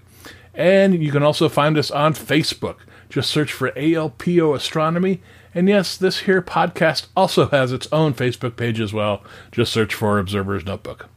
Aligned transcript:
And 0.55 1.03
you 1.03 1.11
can 1.11 1.21
also 1.21 1.47
find 1.47 1.77
us 1.77 1.91
on 1.91 2.15
Facebook. 2.15 2.77
Just 3.07 3.29
search 3.29 3.53
for 3.53 3.69
ALPO 3.73 4.55
Astronomy. 4.55 5.21
And 5.53 5.69
yes, 5.69 5.95
this 5.95 6.21
here 6.21 6.41
podcast 6.41 7.05
also 7.15 7.49
has 7.49 7.71
its 7.71 7.87
own 7.91 8.15
Facebook 8.15 8.55
page 8.55 8.79
as 8.79 8.93
well. 8.93 9.23
Just 9.51 9.71
search 9.71 9.93
for 9.93 10.17
Observer's 10.17 10.65
Notebook. 10.65 11.07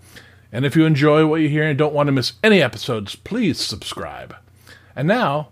And 0.53 0.67
if 0.67 0.77
you 0.77 0.85
enjoy 0.85 1.25
what 1.25 1.41
you 1.41 1.49
hear 1.49 1.65
and 1.65 1.79
don't 1.79 1.95
want 1.95 2.09
to 2.09 2.13
miss 2.13 2.35
any 2.43 2.61
episodes, 2.61 3.17
please 3.17 3.59
subscribe. 3.59 4.37
And 4.95 5.09
now, 5.09 5.49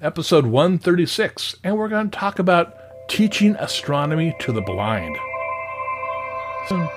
episode 0.00 0.46
136, 0.46 1.56
and 1.62 1.76
we're 1.76 1.88
going 1.88 2.08
to 2.08 2.18
talk 2.18 2.38
about 2.38 3.08
teaching 3.10 3.56
astronomy 3.56 4.34
to 4.40 4.52
the 4.52 4.62
blind. 4.62 5.18
So, 6.68 6.90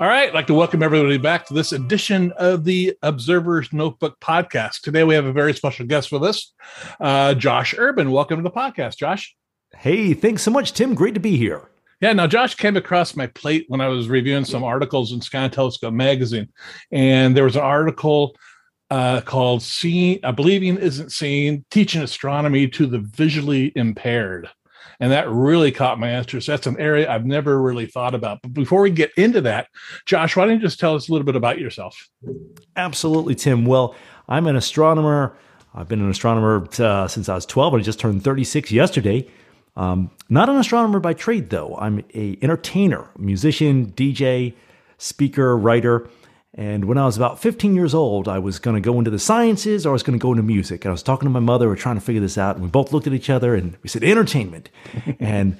All 0.00 0.06
right, 0.06 0.28
I'd 0.28 0.34
like 0.34 0.46
to 0.46 0.54
welcome 0.54 0.82
everybody 0.82 1.18
back 1.18 1.44
to 1.48 1.52
this 1.52 1.72
edition 1.72 2.32
of 2.38 2.64
the 2.64 2.96
Observer's 3.02 3.70
Notebook 3.70 4.18
podcast. 4.18 4.80
Today 4.80 5.04
we 5.04 5.14
have 5.14 5.26
a 5.26 5.32
very 5.32 5.52
special 5.52 5.84
guest 5.84 6.10
with 6.10 6.24
us, 6.24 6.54
uh, 7.00 7.34
Josh 7.34 7.74
Urban. 7.76 8.10
Welcome 8.10 8.38
to 8.38 8.42
the 8.42 8.50
podcast, 8.50 8.96
Josh. 8.96 9.36
Hey, 9.76 10.14
thanks 10.14 10.40
so 10.40 10.50
much, 10.50 10.72
Tim. 10.72 10.94
Great 10.94 11.12
to 11.14 11.20
be 11.20 11.36
here. 11.36 11.69
Yeah, 12.00 12.14
now 12.14 12.26
Josh 12.26 12.54
came 12.54 12.76
across 12.76 13.14
my 13.14 13.26
plate 13.26 13.66
when 13.68 13.80
I 13.80 13.88
was 13.88 14.08
reviewing 14.08 14.46
some 14.46 14.64
articles 14.64 15.12
in 15.12 15.20
Sky 15.20 15.48
Telescope 15.48 15.92
magazine, 15.92 16.48
and 16.90 17.36
there 17.36 17.44
was 17.44 17.56
an 17.56 17.62
article 17.62 18.34
uh, 18.90 19.20
called 19.20 19.62
"Seeing, 19.62 20.18
uh, 20.24 20.32
Believing 20.32 20.78
Isn't 20.78 21.12
Seeing: 21.12 21.64
Teaching 21.70 22.02
Astronomy 22.02 22.68
to 22.68 22.86
the 22.86 23.00
Visually 23.00 23.72
Impaired." 23.76 24.48
And 24.98 25.12
that 25.12 25.30
really 25.30 25.72
caught 25.72 25.98
my 25.98 26.14
interest. 26.14 26.46
That's 26.46 26.66
an 26.66 26.78
area 26.78 27.10
I've 27.10 27.24
never 27.24 27.60
really 27.60 27.86
thought 27.86 28.14
about. 28.14 28.40
But 28.42 28.52
before 28.52 28.82
we 28.82 28.90
get 28.90 29.10
into 29.16 29.40
that, 29.42 29.68
Josh, 30.04 30.36
why 30.36 30.44
don't 30.44 30.56
you 30.56 30.60
just 30.60 30.78
tell 30.78 30.94
us 30.94 31.08
a 31.08 31.12
little 31.12 31.24
bit 31.24 31.36
about 31.36 31.58
yourself? 31.58 32.08
Absolutely, 32.76 33.34
Tim. 33.34 33.64
Well, 33.64 33.94
I'm 34.28 34.46
an 34.46 34.56
astronomer. 34.56 35.36
I've 35.74 35.88
been 35.88 36.00
an 36.00 36.10
astronomer 36.10 36.68
uh, 36.78 37.08
since 37.08 37.30
I 37.30 37.34
was 37.34 37.46
12, 37.46 37.74
and 37.74 37.82
I 37.82 37.84
just 37.84 37.98
turned 37.98 38.22
36 38.24 38.72
yesterday. 38.72 39.26
Um, 39.76 40.10
not 40.28 40.48
an 40.48 40.56
astronomer 40.56 41.00
by 41.00 41.14
trade, 41.14 41.50
though. 41.50 41.76
I'm 41.76 42.04
a 42.14 42.38
entertainer, 42.42 43.08
musician, 43.16 43.92
DJ, 43.92 44.54
speaker, 44.98 45.56
writer. 45.56 46.08
And 46.54 46.86
when 46.86 46.98
I 46.98 47.06
was 47.06 47.16
about 47.16 47.40
15 47.40 47.74
years 47.74 47.94
old, 47.94 48.28
I 48.28 48.38
was 48.38 48.58
going 48.58 48.74
to 48.74 48.80
go 48.80 48.98
into 48.98 49.10
the 49.10 49.18
sciences 49.18 49.86
or 49.86 49.90
I 49.90 49.92
was 49.92 50.02
going 50.02 50.18
to 50.18 50.22
go 50.22 50.32
into 50.32 50.42
music. 50.42 50.84
And 50.84 50.90
I 50.90 50.92
was 50.92 51.02
talking 51.02 51.26
to 51.26 51.30
my 51.30 51.40
mother. 51.40 51.68
We 51.68 51.74
are 51.74 51.76
trying 51.76 51.94
to 51.94 52.00
figure 52.00 52.20
this 52.20 52.36
out. 52.36 52.56
And 52.56 52.64
we 52.64 52.70
both 52.70 52.92
looked 52.92 53.06
at 53.06 53.12
each 53.12 53.30
other 53.30 53.54
and 53.54 53.76
we 53.82 53.88
said, 53.88 54.02
entertainment. 54.02 54.68
and 55.20 55.56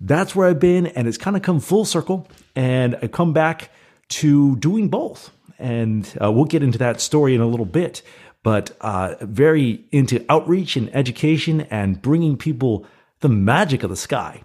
that's 0.00 0.34
where 0.34 0.48
I've 0.48 0.60
been. 0.60 0.86
And 0.86 1.08
it's 1.08 1.18
kind 1.18 1.36
of 1.36 1.42
come 1.42 1.60
full 1.60 1.84
circle. 1.84 2.28
And 2.54 2.96
I 3.02 3.08
come 3.08 3.32
back 3.32 3.70
to 4.10 4.56
doing 4.56 4.88
both. 4.88 5.30
And 5.58 6.10
uh, 6.22 6.30
we'll 6.30 6.44
get 6.44 6.62
into 6.62 6.78
that 6.78 7.00
story 7.00 7.34
in 7.34 7.40
a 7.40 7.46
little 7.46 7.66
bit. 7.66 8.02
But 8.44 8.76
uh, 8.80 9.16
very 9.20 9.84
into 9.92 10.24
outreach 10.28 10.76
and 10.76 10.94
education 10.94 11.62
and 11.62 12.00
bringing 12.00 12.36
people 12.36 12.86
the 13.22 13.28
magic 13.28 13.82
of 13.82 13.90
the 13.90 13.96
sky. 13.96 14.42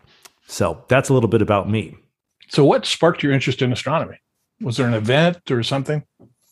So 0.48 0.84
that's 0.88 1.10
a 1.10 1.14
little 1.14 1.30
bit 1.30 1.42
about 1.42 1.70
me. 1.70 1.98
So, 2.50 2.64
what 2.64 2.86
sparked 2.86 3.22
your 3.22 3.34
interest 3.34 3.62
in 3.62 3.74
astronomy? 3.74 4.20
Was 4.62 4.78
there 4.78 4.88
an 4.88 4.94
event 4.94 5.52
or 5.52 5.62
something? 5.64 6.04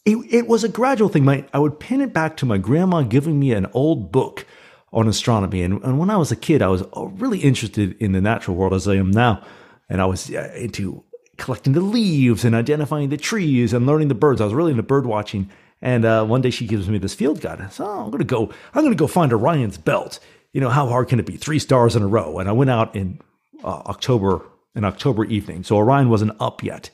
It, 0.04 0.18
it 0.30 0.48
was 0.48 0.64
a 0.64 0.70
gradual 0.70 1.10
thing. 1.10 1.24
My, 1.24 1.46
I 1.54 1.60
would 1.60 1.80
pin 1.80 2.02
it 2.02 2.14
back 2.14 2.38
to 2.38 2.46
my 2.46 2.58
grandma 2.58 3.02
giving 3.02 3.40
me 3.40 3.54
an 3.54 3.68
old 3.74 4.12
book 4.12 4.46
on 4.94 5.08
astronomy. 5.08 5.64
And, 5.64 5.82
and 5.84 5.98
when 5.98 6.10
I 6.10 6.18
was 6.18 6.32
a 6.32 6.36
kid, 6.36 6.62
I 6.62 6.68
was 6.68 6.84
uh, 6.96 7.06
really 7.06 7.40
interested 7.40 7.96
in 8.00 8.12
the 8.12 8.22
natural 8.22 8.56
world 8.56 8.74
as 8.74 8.88
I 8.88 8.96
am 8.96 9.10
now. 9.10 9.44
And 9.90 10.02
I 10.02 10.06
was 10.06 10.30
uh, 10.30 10.54
into 10.56 11.04
collecting 11.38 11.74
the 11.74 11.82
leaves 11.82 12.46
and 12.46 12.54
identifying 12.54 13.10
the 13.10 13.18
trees 13.18 13.74
and 13.74 13.86
learning 13.86 14.10
the 14.10 14.16
birds. 14.16 14.42
I 14.42 14.46
was 14.46 14.54
really 14.54 14.72
into 14.72 14.84
bird 14.84 15.06
watching. 15.06 15.50
And 15.82 16.06
uh, 16.06 16.26
one 16.26 16.42
day 16.42 16.50
she 16.50 16.68
gives 16.68 16.88
me 16.90 16.98
this 16.98 17.14
field 17.14 17.42
guide. 17.42 17.72
So 17.74 17.86
oh, 17.86 18.04
I'm 18.06 18.12
going 18.12 18.20
to 18.20 18.26
go. 18.26 18.52
I'm 18.74 18.84
going 18.84 18.94
to 18.94 18.98
go 18.98 19.08
find 19.08 19.34
Orion's 19.34 19.78
belt 19.78 20.20
you 20.56 20.62
know, 20.62 20.70
how 20.70 20.88
hard 20.88 21.10
can 21.10 21.20
it 21.20 21.26
be? 21.26 21.36
Three 21.36 21.60
stars 21.60 21.98
in 21.98 22.02
a 22.02 22.08
row. 22.08 22.40
And 22.40 22.48
I 22.48 22.54
went 22.54 22.70
out 22.70 22.96
in 22.96 23.20
uh, 23.62 23.82
October, 23.88 24.42
an 24.74 24.86
October 24.86 25.26
evening. 25.26 25.66
So 25.66 25.76
Orion 25.76 26.08
wasn't 26.08 26.32
up 26.40 26.64
yet. 26.64 26.92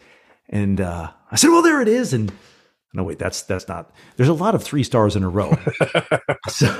And 0.49 0.81
uh, 0.81 1.11
I 1.29 1.35
said, 1.35 1.49
well, 1.49 1.61
there 1.61 1.79
it 1.79 1.87
is. 1.87 2.11
And 2.11 2.33
no, 2.91 3.03
wait, 3.03 3.19
that's, 3.19 3.43
that's 3.43 3.67
not, 3.67 3.93
there's 4.17 4.29
a 4.29 4.33
lot 4.33 4.55
of 4.55 4.63
three 4.63 4.81
stars 4.81 5.15
in 5.15 5.21
a 5.21 5.29
row. 5.29 5.55
so 6.49 6.75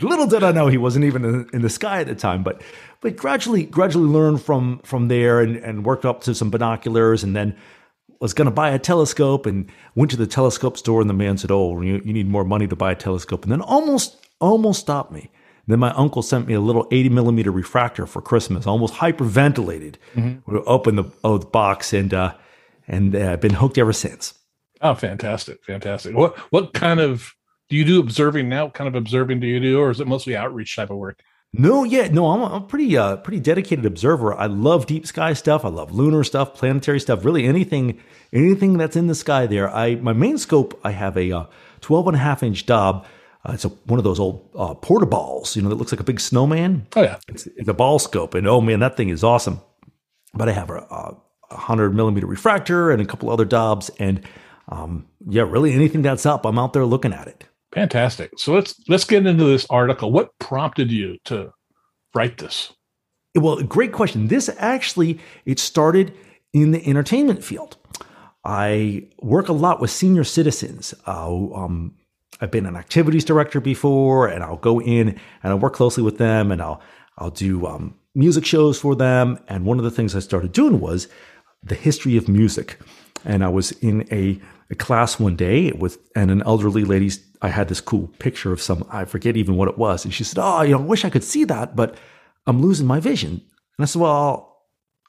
little 0.00 0.28
did 0.28 0.44
I 0.44 0.52
know 0.52 0.68
he 0.68 0.78
wasn't 0.78 1.04
even 1.04 1.24
in, 1.24 1.50
in, 1.52 1.62
the 1.62 1.68
sky 1.68 2.00
at 2.00 2.06
the 2.06 2.14
time, 2.14 2.44
but, 2.44 2.62
but 3.00 3.16
gradually, 3.16 3.64
gradually 3.64 4.06
learned 4.06 4.40
from, 4.40 4.78
from 4.84 5.08
there 5.08 5.40
and, 5.40 5.56
and 5.56 5.84
worked 5.84 6.04
up 6.04 6.20
to 6.22 6.34
some 6.36 6.48
binoculars 6.48 7.24
and 7.24 7.34
then 7.34 7.56
was 8.20 8.34
going 8.34 8.46
to 8.46 8.52
buy 8.52 8.70
a 8.70 8.78
telescope 8.78 9.46
and 9.46 9.68
went 9.96 10.12
to 10.12 10.16
the 10.16 10.28
telescope 10.28 10.78
store 10.78 11.00
and 11.00 11.10
the 11.10 11.14
man 11.14 11.38
said, 11.38 11.50
oh, 11.50 11.80
you, 11.80 12.00
you 12.04 12.12
need 12.12 12.28
more 12.28 12.44
money 12.44 12.68
to 12.68 12.76
buy 12.76 12.92
a 12.92 12.96
telescope. 12.96 13.42
And 13.42 13.50
then 13.50 13.62
almost, 13.62 14.16
almost 14.38 14.78
stopped 14.78 15.10
me 15.10 15.28
then 15.72 15.78
my 15.78 15.92
uncle 15.92 16.22
sent 16.22 16.46
me 16.46 16.54
a 16.54 16.60
little 16.60 16.86
80 16.90 17.10
millimeter 17.10 17.50
refractor 17.50 18.06
for 18.06 18.22
Christmas, 18.22 18.66
almost 18.66 18.94
hyperventilated. 18.94 19.96
Mm-hmm. 20.14 20.50
We 20.50 20.58
opened 20.60 20.98
the, 20.98 21.04
oh, 21.24 21.38
the 21.38 21.46
box 21.46 21.92
and 21.92 22.12
uh, 22.14 22.34
and 22.88 23.14
I've 23.14 23.34
uh, 23.34 23.36
been 23.36 23.54
hooked 23.54 23.78
ever 23.78 23.92
since. 23.92 24.34
Oh, 24.80 24.94
fantastic, 24.94 25.64
fantastic! 25.64 26.16
What 26.16 26.36
what 26.52 26.72
kind 26.72 27.00
of 27.00 27.34
do 27.68 27.76
you 27.76 27.84
do 27.84 28.00
observing 28.00 28.48
now? 28.48 28.64
What 28.64 28.74
kind 28.74 28.88
of 28.88 28.94
observing 28.94 29.40
do 29.40 29.46
you 29.46 29.60
do, 29.60 29.78
or 29.80 29.90
is 29.90 30.00
it 30.00 30.06
mostly 30.06 30.36
outreach 30.36 30.74
type 30.74 30.90
of 30.90 30.96
work? 30.96 31.22
No, 31.52 31.82
yeah, 31.82 32.06
no, 32.08 32.28
I'm 32.28 32.40
a, 32.40 32.46
I'm 32.46 32.62
a 32.62 32.66
pretty 32.66 32.96
uh 32.96 33.16
pretty 33.16 33.40
dedicated 33.40 33.84
observer. 33.84 34.34
I 34.34 34.46
love 34.46 34.86
deep 34.86 35.06
sky 35.06 35.32
stuff. 35.32 35.64
I 35.64 35.68
love 35.68 35.92
lunar 35.92 36.24
stuff, 36.24 36.54
planetary 36.54 37.00
stuff, 37.00 37.24
really 37.24 37.46
anything 37.46 38.00
anything 38.32 38.78
that's 38.78 38.96
in 38.96 39.08
the 39.08 39.14
sky 39.14 39.46
there. 39.46 39.68
I 39.68 39.96
my 39.96 40.12
main 40.12 40.38
scope, 40.38 40.78
I 40.84 40.92
have 40.92 41.16
a 41.16 41.32
uh, 41.32 41.44
12 41.80 42.08
and 42.08 42.16
a 42.16 42.20
half 42.20 42.42
inch 42.42 42.66
Dob. 42.66 43.06
Uh, 43.44 43.52
it's 43.54 43.64
a, 43.64 43.68
one 43.68 43.98
of 43.98 44.04
those 44.04 44.20
old 44.20 44.48
uh, 44.54 44.74
Portaballs, 44.74 45.56
you 45.56 45.62
know, 45.62 45.68
that 45.70 45.76
looks 45.76 45.92
like 45.92 46.00
a 46.00 46.04
big 46.04 46.20
snowman. 46.20 46.86
Oh 46.94 47.02
yeah, 47.02 47.16
It's, 47.28 47.46
it's 47.46 47.68
a 47.68 47.74
ball 47.74 47.98
scope, 47.98 48.34
and 48.34 48.46
oh 48.46 48.60
man, 48.60 48.80
that 48.80 48.96
thing 48.96 49.08
is 49.08 49.24
awesome. 49.24 49.60
But 50.34 50.48
I 50.48 50.52
have 50.52 50.68
a, 50.70 50.74
a, 50.78 51.16
a 51.50 51.56
hundred 51.56 51.94
millimeter 51.94 52.26
refractor 52.26 52.90
and 52.90 53.00
a 53.00 53.04
couple 53.06 53.30
other 53.30 53.44
Dobs, 53.46 53.90
and 53.98 54.22
um, 54.68 55.06
yeah, 55.26 55.42
really 55.42 55.72
anything 55.72 56.02
that's 56.02 56.26
up, 56.26 56.44
I'm 56.44 56.58
out 56.58 56.72
there 56.74 56.84
looking 56.84 57.12
at 57.12 57.26
it. 57.28 57.44
fantastic. 57.74 58.30
So 58.36 58.52
let's 58.52 58.74
let's 58.88 59.04
get 59.04 59.26
into 59.26 59.44
this 59.44 59.66
article. 59.70 60.12
What 60.12 60.38
prompted 60.38 60.90
you 60.92 61.16
to 61.24 61.52
write 62.14 62.38
this? 62.38 62.72
Well, 63.34 63.62
great 63.62 63.92
question. 63.92 64.26
This 64.28 64.50
actually 64.58 65.18
it 65.46 65.58
started 65.58 66.12
in 66.52 66.72
the 66.72 66.86
entertainment 66.86 67.42
field. 67.42 67.76
I 68.44 69.08
work 69.20 69.48
a 69.48 69.52
lot 69.52 69.80
with 69.80 69.90
senior 69.90 70.24
citizens. 70.24 70.94
Uh, 71.06 71.52
um, 71.54 71.94
I've 72.40 72.50
been 72.50 72.66
an 72.66 72.76
activities 72.76 73.24
director 73.24 73.60
before, 73.60 74.26
and 74.26 74.42
I'll 74.42 74.56
go 74.56 74.80
in 74.80 75.08
and 75.42 75.52
I'll 75.52 75.58
work 75.58 75.74
closely 75.74 76.02
with 76.02 76.18
them, 76.18 76.50
and 76.50 76.62
I'll 76.62 76.80
I'll 77.18 77.30
do 77.30 77.66
um, 77.66 77.94
music 78.14 78.44
shows 78.46 78.78
for 78.80 78.94
them. 78.94 79.38
And 79.48 79.64
one 79.64 79.78
of 79.78 79.84
the 79.84 79.90
things 79.90 80.16
I 80.16 80.20
started 80.20 80.52
doing 80.52 80.80
was 80.80 81.08
the 81.62 81.74
history 81.74 82.16
of 82.16 82.28
music. 82.28 82.78
And 83.24 83.44
I 83.44 83.48
was 83.48 83.72
in 83.72 84.08
a, 84.10 84.40
a 84.70 84.74
class 84.74 85.20
one 85.20 85.36
day 85.36 85.72
with, 85.72 85.98
and 86.16 86.30
an 86.30 86.42
elderly 86.42 86.84
lady. 86.84 87.10
I 87.42 87.48
had 87.48 87.68
this 87.68 87.80
cool 87.80 88.08
picture 88.18 88.52
of 88.52 88.62
some, 88.62 88.86
I 88.90 89.04
forget 89.04 89.36
even 89.36 89.56
what 89.56 89.68
it 89.68 89.76
was, 89.78 90.04
and 90.04 90.12
she 90.14 90.24
said, 90.24 90.38
"Oh, 90.42 90.62
you 90.62 90.72
know, 90.72 90.78
I 90.78 90.82
wish 90.82 91.04
I 91.04 91.10
could 91.10 91.24
see 91.24 91.44
that, 91.44 91.76
but 91.76 91.96
I'm 92.46 92.62
losing 92.62 92.86
my 92.86 93.00
vision." 93.00 93.30
And 93.30 93.80
I 93.80 93.84
said, 93.84 94.00
"Well." 94.00 94.46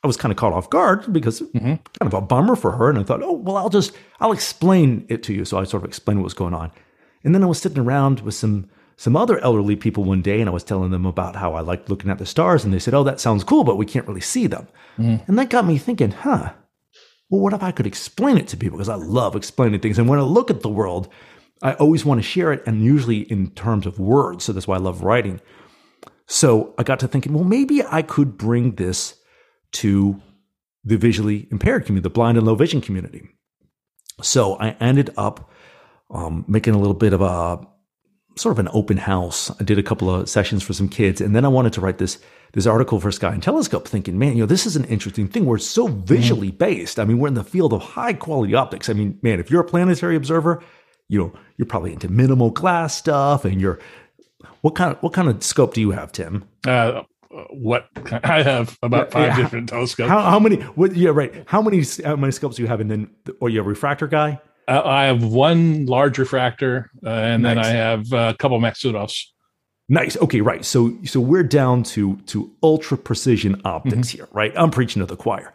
I 0.04 0.08
was 0.08 0.18
kind 0.18 0.32
of 0.32 0.38
caught 0.38 0.52
off 0.52 0.68
guard 0.72 1.14
because 1.14 1.44
kind 2.00 2.12
of 2.12 2.16
a 2.16 2.22
bummer 2.22 2.56
for 2.56 2.72
her. 2.72 2.90
And 2.90 2.98
I 2.98 3.04
thought, 3.04 3.22
oh, 3.22 3.34
well, 3.34 3.56
I'll 3.56 3.70
just, 3.70 3.94
I'll 4.20 4.32
explain 4.32 5.06
it 5.10 5.22
to 5.24 5.34
you. 5.34 5.46
So 5.46 5.60
I 5.60 5.64
sort 5.64 5.84
of 5.84 5.88
explained 5.88 6.20
what 6.20 6.24
was 6.24 6.34
going 6.34 6.56
on. 6.56 6.72
And 7.24 7.34
then 7.36 7.44
I 7.44 7.48
was 7.48 7.60
sitting 7.60 7.80
around 7.80 8.22
with 8.22 8.36
some, 8.36 8.70
some 8.98 9.16
other 9.16 9.40
elderly 9.40 9.76
people 9.76 10.04
one 10.04 10.22
day 10.22 10.40
and 10.40 10.50
I 10.50 10.54
was 10.54 10.64
telling 10.64 10.92
them 10.92 11.06
about 11.06 11.36
how 11.36 11.54
I 11.54 11.62
liked 11.62 11.90
looking 11.90 12.10
at 12.10 12.18
the 12.18 12.26
stars. 12.26 12.64
And 12.64 12.74
they 12.74 12.80
said, 12.80 12.94
oh, 12.94 13.04
that 13.04 13.20
sounds 13.20 13.44
cool, 13.44 13.64
but 13.64 13.78
we 13.78 13.86
can't 13.86 14.08
really 14.08 14.22
see 14.22 14.48
them. 14.48 14.68
Mm. 14.98 15.28
And 15.28 15.40
that 15.40 15.50
got 15.50 15.66
me 15.66 15.78
thinking, 15.78 16.12
huh, 16.12 16.54
well, 17.30 17.42
what 17.42 17.54
if 17.54 17.64
I 17.64 17.72
could 17.72 17.88
explain 17.88 18.38
it 18.38 18.48
to 18.50 18.58
people? 18.58 18.78
Because 18.78 18.90
I 18.90 18.96
love 18.96 19.36
explaining 19.36 19.80
things. 19.80 19.98
And 19.98 20.10
when 20.10 20.20
I 20.20 20.24
look 20.24 20.50
at 20.50 20.62
the 20.62 20.70
world, 20.70 21.08
I 21.62 21.74
always 21.74 22.04
want 22.04 22.20
to 22.20 22.28
share 22.28 22.52
it 22.52 22.64
and 22.66 22.84
usually 22.84 23.20
in 23.20 23.52
terms 23.52 23.86
of 23.86 24.00
words. 24.00 24.44
So 24.44 24.54
that's 24.54 24.68
why 24.68 24.76
I 24.76 24.80
love 24.80 25.04
writing. 25.04 25.40
So 26.28 26.74
I 26.78 26.84
got 26.84 27.00
to 27.02 27.08
thinking, 27.08 27.34
well, 27.34 27.44
maybe 27.44 27.84
I 27.84 28.02
could 28.02 28.38
bring 28.38 28.76
this 28.76 29.16
to 29.74 30.22
the 30.84 30.98
visually 30.98 31.48
impaired 31.52 31.86
community, 31.86 32.04
the 32.04 32.10
blind 32.10 32.38
and 32.38 32.48
low 32.48 32.56
vision 32.56 32.82
community. 32.82 33.30
So 34.22 34.56
I 34.56 34.72
ended 34.80 35.12
up 35.18 35.51
um, 36.12 36.46
making 36.48 36.74
a 36.76 36.80
little 36.80 36.94
bit 36.94 37.14
of 37.14 37.22
a 37.22 37.60
sort 38.38 38.54
of 38.54 38.60
an 38.60 38.70
open 38.74 38.98
house. 38.98 39.52
I 39.60 39.64
did 39.64 39.78
a 39.78 39.84
couple 39.84 40.10
of 40.14 40.30
sessions 40.30 40.64
for 40.64 40.74
some 40.74 40.88
kids, 40.90 41.20
and 41.22 41.36
then 41.36 41.44
I 41.46 41.50
wanted 41.50 41.74
to 41.74 41.82
write 41.82 41.98
this 41.98 42.20
this 42.54 42.68
article 42.68 43.00
for 43.00 43.12
Sky 43.12 43.32
and 43.34 43.42
Telescope, 43.42 43.88
thinking, 43.88 44.20
man, 44.20 44.34
you 44.34 44.40
know, 44.44 44.46
this 44.46 44.66
is 44.66 44.76
an 44.76 44.84
interesting 44.86 45.28
thing. 45.28 45.46
We're 45.46 45.58
so 45.58 45.88
visually 45.88 46.52
based. 46.52 47.00
I 47.00 47.06
mean, 47.06 47.18
we're 47.20 47.30
in 47.30 47.34
the 47.34 47.46
field 47.46 47.72
of 47.74 47.82
high 47.82 48.12
quality 48.14 48.54
optics. 48.56 48.90
I 48.90 48.94
mean, 48.94 49.18
man, 49.22 49.40
if 49.40 49.50
you're 49.50 49.62
a 49.62 49.66
planetary 49.66 50.18
observer, 50.18 50.62
you 51.08 51.18
know, 51.20 51.34
you're 51.58 51.66
probably 51.66 51.94
into 51.94 52.10
minimal 52.10 52.50
glass 52.52 52.96
stuff, 52.96 53.46
and 53.46 53.60
you're 53.62 53.80
what 54.62 54.76
kind 54.76 54.92
of 54.96 55.02
what 55.02 55.14
kind 55.14 55.28
of 55.30 55.44
scope 55.44 55.74
do 55.74 55.82
you 55.82 55.92
have, 55.92 56.12
Tim? 56.12 56.44
Uh, 56.68 57.04
what 57.52 57.88
I 58.24 58.44
have 58.44 58.78
about 58.82 59.12
five 59.12 59.28
Yeah. 59.30 59.38
different 59.38 59.70
telescopes. 59.70 60.10
How, 60.10 60.22
how 60.22 60.40
many? 60.40 60.58
What? 60.58 60.96
Yeah, 60.96 61.12
right. 61.14 61.44
How 61.48 61.62
many? 61.62 61.84
How 62.04 62.16
many 62.16 62.32
scopes 62.32 62.56
do 62.58 62.62
you 62.64 62.68
have? 62.68 62.80
And 62.82 62.90
then, 62.92 63.10
or 63.40 63.50
you 63.50 63.60
a 63.62 63.64
refractor 63.64 64.08
guy? 64.08 64.40
Uh, 64.72 64.82
I 64.86 65.04
have 65.06 65.22
one 65.22 65.86
large 65.86 66.18
refractor, 66.18 66.90
uh, 67.06 67.10
and 67.10 67.44
then 67.44 67.58
I 67.58 67.68
have 67.68 68.14
a 68.14 68.34
couple 68.40 68.56
of 68.56 68.64
Maksutovs. 68.64 69.26
Nice. 69.90 70.16
Okay, 70.16 70.40
right. 70.40 70.64
So, 70.64 70.98
so 71.04 71.20
we're 71.20 71.44
down 71.44 71.84
to 71.84 72.16
to 72.28 72.50
ultra 72.64 72.98
precision 72.98 73.62
optics 73.66 74.08
here, 74.08 74.30
right? 74.32 74.54
I'm 74.56 74.72
preaching 74.72 75.02
to 75.02 75.06
the 75.06 75.18
choir. 75.18 75.54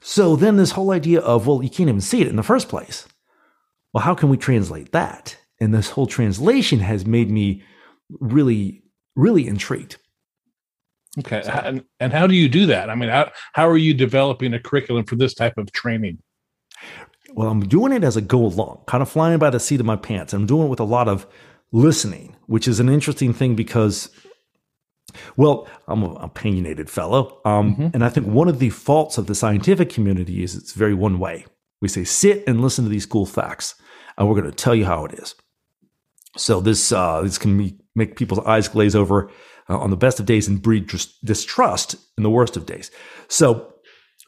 So 0.00 0.36
then, 0.36 0.56
this 0.56 0.70
whole 0.70 0.90
idea 0.90 1.20
of 1.20 1.46
well, 1.46 1.62
you 1.62 1.68
can't 1.68 1.90
even 1.90 2.00
see 2.00 2.22
it 2.22 2.28
in 2.28 2.36
the 2.36 2.42
first 2.42 2.70
place. 2.70 3.06
Well, 3.92 4.02
how 4.02 4.14
can 4.14 4.30
we 4.30 4.38
translate 4.38 4.92
that? 4.92 5.36
And 5.60 5.74
this 5.74 5.90
whole 5.90 6.06
translation 6.06 6.80
has 6.80 7.04
made 7.04 7.30
me 7.30 7.62
really, 8.08 8.82
really 9.16 9.46
intrigued. 9.46 9.96
Okay, 11.18 11.42
and, 11.46 11.84
and 12.00 12.12
how 12.12 12.26
do 12.26 12.34
you 12.34 12.48
do 12.48 12.64
that? 12.66 12.88
I 12.88 12.94
mean, 12.94 13.10
how 13.10 13.30
how 13.52 13.68
are 13.68 13.76
you 13.76 13.92
developing 13.92 14.54
a 14.54 14.60
curriculum 14.60 15.04
for 15.04 15.16
this 15.16 15.34
type 15.34 15.58
of 15.58 15.70
training? 15.72 16.22
Well, 17.36 17.50
I'm 17.50 17.68
doing 17.68 17.92
it 17.92 18.02
as 18.02 18.16
I 18.16 18.22
go 18.22 18.46
along, 18.46 18.80
kind 18.86 19.02
of 19.02 19.10
flying 19.10 19.38
by 19.38 19.50
the 19.50 19.60
seat 19.60 19.78
of 19.78 19.84
my 19.86 19.96
pants. 19.96 20.32
I'm 20.32 20.46
doing 20.46 20.66
it 20.66 20.70
with 20.70 20.80
a 20.80 20.84
lot 20.84 21.06
of 21.06 21.26
listening, 21.70 22.34
which 22.46 22.66
is 22.66 22.80
an 22.80 22.88
interesting 22.88 23.34
thing 23.34 23.54
because, 23.54 24.08
well, 25.36 25.68
I'm 25.86 26.02
an 26.02 26.16
opinionated 26.16 26.88
fellow. 26.88 27.42
Um, 27.44 27.90
And 27.92 28.02
I 28.02 28.08
think 28.08 28.26
one 28.26 28.48
of 28.48 28.58
the 28.58 28.70
faults 28.70 29.18
of 29.18 29.26
the 29.26 29.34
scientific 29.34 29.90
community 29.90 30.42
is 30.42 30.54
it's 30.54 30.72
very 30.72 30.94
one 30.94 31.18
way. 31.18 31.44
We 31.82 31.88
say, 31.88 32.04
sit 32.04 32.42
and 32.46 32.62
listen 32.62 32.84
to 32.84 32.90
these 32.90 33.04
cool 33.04 33.26
facts, 33.26 33.74
and 34.16 34.26
we're 34.26 34.40
going 34.40 34.50
to 34.50 34.64
tell 34.64 34.74
you 34.74 34.86
how 34.86 35.04
it 35.04 35.12
is. 35.12 35.34
So 36.38 36.60
this 36.60 36.90
uh, 36.90 37.20
this 37.20 37.38
can 37.38 37.58
be, 37.58 37.78
make 37.94 38.16
people's 38.16 38.46
eyes 38.46 38.68
glaze 38.68 38.96
over 38.96 39.30
uh, 39.68 39.78
on 39.78 39.90
the 39.90 39.96
best 39.96 40.20
of 40.20 40.26
days 40.26 40.48
and 40.48 40.62
breed 40.62 40.90
distrust 41.22 41.96
in 42.16 42.22
the 42.22 42.30
worst 42.30 42.56
of 42.56 42.64
days. 42.64 42.90
So 43.28 43.74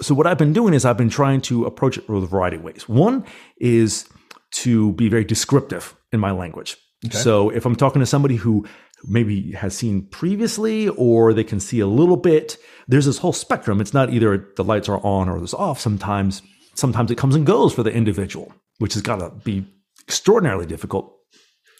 so 0.00 0.14
what 0.14 0.26
I've 0.26 0.38
been 0.38 0.52
doing 0.52 0.74
is 0.74 0.84
I've 0.84 0.96
been 0.96 1.10
trying 1.10 1.40
to 1.42 1.64
approach 1.64 1.98
it 1.98 2.08
with 2.08 2.24
a 2.24 2.26
variety 2.26 2.56
of 2.56 2.62
ways. 2.62 2.88
One 2.88 3.24
is 3.58 4.08
to 4.50 4.92
be 4.92 5.08
very 5.08 5.24
descriptive 5.24 5.94
in 6.12 6.20
my 6.20 6.30
language. 6.30 6.76
So 7.10 7.50
if 7.50 7.64
I'm 7.64 7.76
talking 7.76 8.00
to 8.00 8.06
somebody 8.06 8.36
who 8.36 8.66
maybe 9.04 9.52
has 9.52 9.76
seen 9.76 10.06
previously 10.08 10.88
or 10.88 11.32
they 11.32 11.44
can 11.44 11.60
see 11.60 11.80
a 11.80 11.86
little 11.86 12.16
bit, 12.16 12.56
there's 12.88 13.06
this 13.06 13.18
whole 13.18 13.32
spectrum. 13.32 13.80
It's 13.80 13.94
not 13.94 14.12
either 14.12 14.48
the 14.56 14.64
lights 14.64 14.88
are 14.88 14.98
on 15.04 15.28
or 15.28 15.42
it's 15.42 15.54
off. 15.54 15.78
Sometimes 15.78 16.42
sometimes 16.74 17.10
it 17.10 17.18
comes 17.18 17.34
and 17.34 17.46
goes 17.46 17.72
for 17.72 17.82
the 17.82 17.92
individual, 17.92 18.52
which 18.78 18.94
has 18.94 19.02
got 19.02 19.16
to 19.16 19.30
be 19.44 19.66
extraordinarily 20.06 20.66
difficult. 20.66 21.14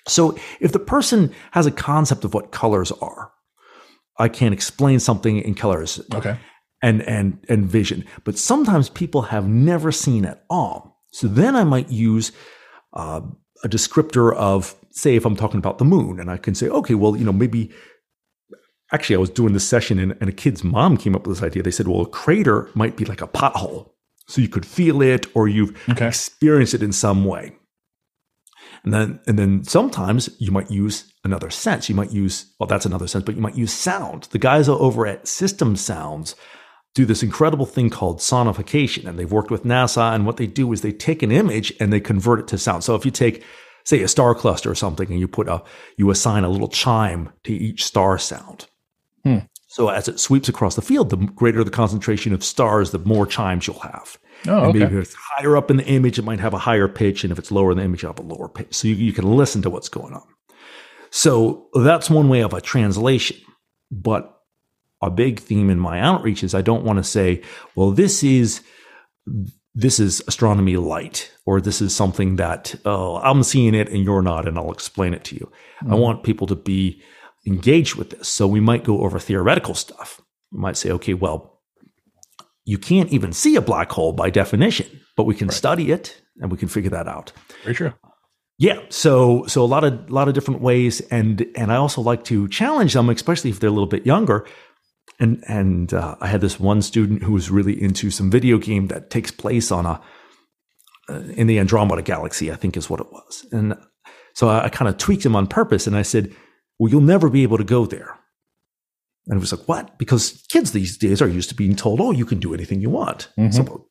So 0.06 0.36
if 0.60 0.72
the 0.72 0.78
person 0.78 1.34
has 1.52 1.66
a 1.66 1.70
concept 1.70 2.24
of 2.24 2.34
what 2.34 2.50
colors 2.50 2.92
are, 2.92 3.32
I 4.18 4.28
can 4.28 4.52
explain 4.52 4.98
something 5.00 5.38
in 5.38 5.54
colors 5.54 6.00
Okay, 6.14 6.38
and 6.82 7.02
and 7.02 7.44
and 7.48 7.66
vision. 7.66 8.04
But 8.24 8.38
sometimes 8.38 8.88
people 8.88 9.22
have 9.22 9.48
never 9.48 9.92
seen 9.92 10.24
at 10.24 10.44
all. 10.48 11.02
So 11.12 11.26
then 11.28 11.56
I 11.56 11.64
might 11.64 11.90
use 11.90 12.32
uh, 12.92 13.22
a 13.64 13.68
descriptor 13.68 14.34
of, 14.34 14.74
say, 14.90 15.16
if 15.16 15.24
I'm 15.24 15.36
talking 15.36 15.58
about 15.58 15.78
the 15.78 15.84
moon, 15.84 16.20
and 16.20 16.30
I 16.30 16.36
can 16.36 16.54
say, 16.54 16.68
okay, 16.68 16.94
well, 16.94 17.16
you 17.16 17.24
know, 17.24 17.32
maybe. 17.32 17.70
Actually, 18.90 19.16
I 19.16 19.18
was 19.18 19.28
doing 19.28 19.52
this 19.52 19.68
session, 19.68 19.98
and, 19.98 20.16
and 20.18 20.30
a 20.30 20.32
kid's 20.32 20.64
mom 20.64 20.96
came 20.96 21.14
up 21.14 21.26
with 21.26 21.36
this 21.36 21.44
idea. 21.46 21.62
They 21.62 21.70
said, 21.70 21.88
well, 21.88 22.00
a 22.00 22.06
crater 22.06 22.70
might 22.74 22.96
be 22.96 23.04
like 23.04 23.20
a 23.20 23.26
pothole, 23.28 23.90
so 24.26 24.40
you 24.40 24.48
could 24.48 24.64
feel 24.64 25.02
it, 25.02 25.26
or 25.34 25.46
you've 25.46 25.76
Okay. 25.90 26.06
experienced 26.06 26.72
it 26.72 26.82
in 26.82 26.92
some 26.92 27.26
way. 27.26 27.54
And 28.84 28.94
then, 28.94 29.20
and 29.26 29.38
then 29.38 29.62
sometimes 29.64 30.30
you 30.38 30.50
might 30.52 30.70
use 30.70 31.12
another 31.22 31.50
sense. 31.50 31.90
You 31.90 31.94
might 31.96 32.12
use, 32.12 32.46
well, 32.58 32.66
that's 32.66 32.86
another 32.86 33.06
sense, 33.06 33.24
but 33.24 33.34
you 33.34 33.42
might 33.42 33.56
use 33.56 33.72
sound. 33.74 34.22
The 34.30 34.38
guys 34.38 34.70
over 34.70 35.06
at 35.06 35.28
System 35.28 35.76
Sounds 35.76 36.34
do 36.98 37.06
this 37.06 37.22
incredible 37.22 37.64
thing 37.64 37.90
called 37.90 38.18
sonification, 38.18 39.06
and 39.06 39.16
they've 39.16 39.30
worked 39.30 39.52
with 39.52 39.62
NASA. 39.62 40.12
And 40.12 40.26
what 40.26 40.36
they 40.36 40.48
do 40.48 40.72
is 40.72 40.80
they 40.80 40.90
take 40.90 41.22
an 41.22 41.30
image 41.30 41.72
and 41.78 41.92
they 41.92 42.00
convert 42.00 42.40
it 42.40 42.48
to 42.48 42.58
sound. 42.58 42.82
So 42.82 42.96
if 42.96 43.04
you 43.04 43.12
take, 43.12 43.44
say, 43.84 44.02
a 44.02 44.08
star 44.08 44.34
cluster 44.34 44.68
or 44.68 44.74
something, 44.74 45.08
and 45.08 45.20
you 45.20 45.28
put 45.28 45.48
a, 45.48 45.62
you 45.96 46.10
assign 46.10 46.42
a 46.42 46.48
little 46.48 46.66
chime 46.66 47.30
to 47.44 47.52
each 47.52 47.84
star 47.84 48.18
sound. 48.18 48.66
Hmm. 49.22 49.38
So 49.68 49.90
as 49.90 50.08
it 50.08 50.18
sweeps 50.18 50.48
across 50.48 50.74
the 50.74 50.82
field, 50.82 51.10
the 51.10 51.18
greater 51.18 51.62
the 51.62 51.70
concentration 51.70 52.32
of 52.32 52.42
stars, 52.42 52.90
the 52.90 52.98
more 52.98 53.26
chimes 53.26 53.68
you'll 53.68 53.78
have. 53.78 54.18
Oh, 54.48 54.58
And 54.58 54.66
okay. 54.70 54.78
maybe 54.80 54.96
if 54.96 55.04
it's 55.04 55.16
higher 55.36 55.56
up 55.56 55.70
in 55.70 55.76
the 55.76 55.86
image, 55.86 56.18
it 56.18 56.24
might 56.24 56.40
have 56.40 56.54
a 56.54 56.58
higher 56.58 56.88
pitch. 56.88 57.22
And 57.22 57.30
if 57.30 57.38
it's 57.38 57.52
lower 57.52 57.70
in 57.70 57.78
the 57.78 57.84
image, 57.84 58.02
you'll 58.02 58.12
have 58.12 58.18
a 58.18 58.34
lower 58.34 58.48
pitch. 58.48 58.74
So 58.74 58.88
you, 58.88 58.96
you 58.96 59.12
can 59.12 59.36
listen 59.36 59.62
to 59.62 59.70
what's 59.70 59.88
going 59.88 60.14
on. 60.14 60.26
So 61.10 61.68
that's 61.74 62.10
one 62.10 62.28
way 62.28 62.40
of 62.40 62.52
a 62.52 62.60
translation. 62.60 63.36
But 63.92 64.37
a 65.02 65.10
big 65.10 65.40
theme 65.40 65.70
in 65.70 65.78
my 65.78 66.00
outreach 66.00 66.42
is 66.42 66.54
I 66.54 66.62
don't 66.62 66.84
want 66.84 66.98
to 66.98 67.04
say, 67.04 67.42
well, 67.74 67.90
this 67.90 68.22
is 68.22 68.62
this 69.74 70.00
is 70.00 70.22
astronomy 70.26 70.76
light, 70.76 71.30
or 71.46 71.60
this 71.60 71.80
is 71.80 71.94
something 71.94 72.36
that 72.36 72.74
oh, 72.84 73.16
I'm 73.18 73.42
seeing 73.42 73.74
it 73.74 73.88
and 73.88 74.02
you're 74.02 74.22
not, 74.22 74.48
and 74.48 74.58
I'll 74.58 74.72
explain 74.72 75.14
it 75.14 75.24
to 75.24 75.36
you. 75.36 75.52
I 75.82 75.94
mm. 75.94 75.98
want 75.98 76.24
people 76.24 76.46
to 76.48 76.56
be 76.56 77.02
engaged 77.46 77.94
with 77.94 78.10
this. 78.10 78.28
So 78.28 78.46
we 78.46 78.60
might 78.60 78.84
go 78.84 79.02
over 79.02 79.18
theoretical 79.18 79.74
stuff. 79.74 80.20
We 80.50 80.60
might 80.60 80.76
say, 80.76 80.90
okay, 80.92 81.14
well, 81.14 81.60
you 82.64 82.78
can't 82.78 83.10
even 83.10 83.32
see 83.32 83.56
a 83.56 83.62
black 83.62 83.90
hole 83.92 84.12
by 84.12 84.30
definition, 84.30 85.00
but 85.16 85.24
we 85.24 85.34
can 85.34 85.48
study 85.48 85.92
it 85.92 86.20
and 86.40 86.50
we 86.50 86.58
can 86.58 86.68
figure 86.68 86.90
that 86.90 87.08
out. 87.08 87.32
very 87.62 87.74
true. 87.74 87.92
Yeah, 88.60 88.80
so 88.88 89.46
so 89.46 89.62
a 89.62 89.66
lot 89.66 89.84
of 89.84 89.92
a 90.10 90.12
lot 90.12 90.26
of 90.26 90.34
different 90.34 90.60
ways, 90.60 91.00
and 91.12 91.46
and 91.54 91.70
I 91.70 91.76
also 91.76 92.00
like 92.00 92.24
to 92.24 92.48
challenge 92.48 92.92
them, 92.92 93.08
especially 93.08 93.50
if 93.50 93.60
they're 93.60 93.70
a 93.70 93.72
little 93.72 93.86
bit 93.86 94.04
younger. 94.04 94.46
And 95.20 95.42
and 95.48 95.92
uh, 95.92 96.16
I 96.20 96.28
had 96.28 96.40
this 96.40 96.60
one 96.60 96.80
student 96.82 97.22
who 97.22 97.32
was 97.32 97.50
really 97.50 97.80
into 97.80 98.10
some 98.10 98.30
video 98.30 98.58
game 98.58 98.86
that 98.88 99.10
takes 99.10 99.30
place 99.30 99.72
on 99.72 99.84
a 99.86 100.00
uh, 101.08 101.20
in 101.34 101.46
the 101.46 101.58
Andromeda 101.58 102.02
galaxy, 102.02 102.52
I 102.52 102.56
think 102.56 102.76
is 102.76 102.88
what 102.88 103.00
it 103.00 103.10
was. 103.10 103.46
And 103.50 103.74
so 104.34 104.48
I, 104.48 104.64
I 104.64 104.68
kind 104.68 104.88
of 104.88 104.98
tweaked 104.98 105.24
him 105.26 105.34
on 105.34 105.46
purpose, 105.46 105.86
and 105.86 105.96
I 105.96 106.02
said, 106.02 106.34
"Well, 106.78 106.90
you'll 106.90 107.00
never 107.00 107.28
be 107.28 107.42
able 107.42 107.58
to 107.58 107.64
go 107.64 107.86
there." 107.86 108.16
And 109.26 109.38
he 109.38 109.40
was 109.40 109.52
like, 109.52 109.66
"What?" 109.66 109.98
Because 109.98 110.44
kids 110.48 110.70
these 110.72 110.96
days 110.96 111.20
are 111.20 111.28
used 111.28 111.48
to 111.48 111.54
being 111.56 111.74
told, 111.74 112.00
"Oh, 112.00 112.12
you 112.12 112.24
can 112.24 112.38
do 112.38 112.54
anything 112.54 112.80
you 112.80 112.90
want." 112.90 113.28
Mhm. 113.38 113.52
So 113.52 113.88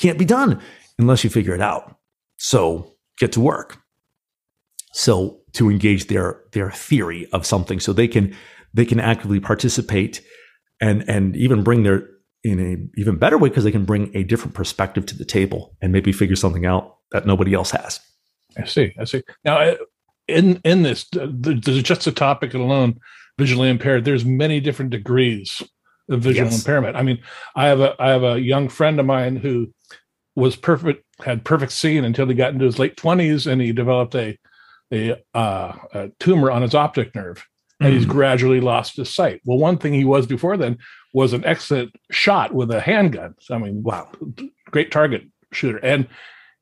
can't 0.00 0.18
be 0.18 0.24
done 0.24 0.60
unless 0.98 1.22
you 1.24 1.30
figure 1.30 1.54
it 1.54 1.60
out. 1.60 1.96
So 2.38 2.96
get 3.18 3.32
to 3.32 3.40
work. 3.40 3.78
So 4.92 5.40
to 5.52 5.70
engage 5.70 6.08
their 6.08 6.40
their 6.52 6.70
theory 6.72 7.28
of 7.32 7.46
something, 7.46 7.78
so 7.80 7.92
they 7.92 8.08
can 8.08 8.34
they 8.74 8.84
can 8.84 8.98
actively 9.00 9.40
participate 9.40 10.22
and 10.80 11.08
and 11.08 11.36
even 11.36 11.62
bring 11.62 11.82
their 11.82 12.08
in 12.44 12.60
a 12.60 13.00
even 13.00 13.16
better 13.16 13.38
way 13.38 13.48
because 13.48 13.64
they 13.64 13.72
can 13.72 13.84
bring 13.84 14.14
a 14.14 14.22
different 14.22 14.54
perspective 14.54 15.04
to 15.06 15.16
the 15.16 15.24
table 15.24 15.76
and 15.82 15.92
maybe 15.92 16.12
figure 16.12 16.36
something 16.36 16.66
out 16.66 16.98
that 17.12 17.26
nobody 17.26 17.54
else 17.54 17.70
has. 17.70 18.00
I 18.56 18.64
see. 18.66 18.92
I 18.98 19.04
see. 19.04 19.22
Now, 19.44 19.74
in 20.28 20.60
in 20.64 20.82
this, 20.82 21.06
there's 21.12 21.82
just 21.82 22.06
a 22.06 22.12
topic 22.12 22.54
alone, 22.54 22.98
visually 23.38 23.68
impaired. 23.68 24.04
There's 24.04 24.24
many 24.24 24.60
different 24.60 24.90
degrees 24.90 25.62
of 26.08 26.20
visual 26.20 26.48
Yes. 26.50 26.58
impairment. 26.58 26.96
I 26.96 27.02
mean, 27.02 27.18
I 27.56 27.66
have 27.66 27.80
a 27.80 27.94
I 27.98 28.08
have 28.10 28.22
a 28.22 28.40
young 28.40 28.68
friend 28.68 29.00
of 29.00 29.06
mine 29.06 29.36
who 29.36 29.72
was 30.36 30.54
perfect, 30.56 31.04
had 31.24 31.44
perfect 31.44 31.72
seeing 31.72 32.04
until 32.04 32.26
he 32.28 32.34
got 32.34 32.52
into 32.52 32.64
his 32.64 32.78
late 32.78 32.96
twenties, 32.96 33.46
and 33.46 33.60
he 33.60 33.72
developed 33.72 34.14
a 34.14 34.38
a, 34.92 35.16
uh, 35.34 35.72
a 35.92 36.10
tumor 36.20 36.50
on 36.50 36.62
his 36.62 36.74
optic 36.74 37.12
nerve, 37.14 37.44
and 37.80 37.92
he's 37.94 38.06
Mm. 38.06 38.10
gradually 38.10 38.60
lost 38.60 38.96
his 38.96 39.10
sight. 39.14 39.40
Well, 39.44 39.58
one 39.58 39.76
thing 39.78 39.92
he 39.94 40.04
was 40.04 40.26
before 40.26 40.56
then 40.56 40.78
was 41.12 41.32
an 41.32 41.44
excellent 41.44 41.94
shot 42.10 42.52
with 42.54 42.70
a 42.70 42.80
handgun. 42.80 43.34
So, 43.40 43.54
I 43.54 43.58
mean, 43.58 43.82
Wow. 43.82 44.10
great 44.70 44.90
target 44.90 45.24
shooter 45.52 45.78
and 45.78 46.08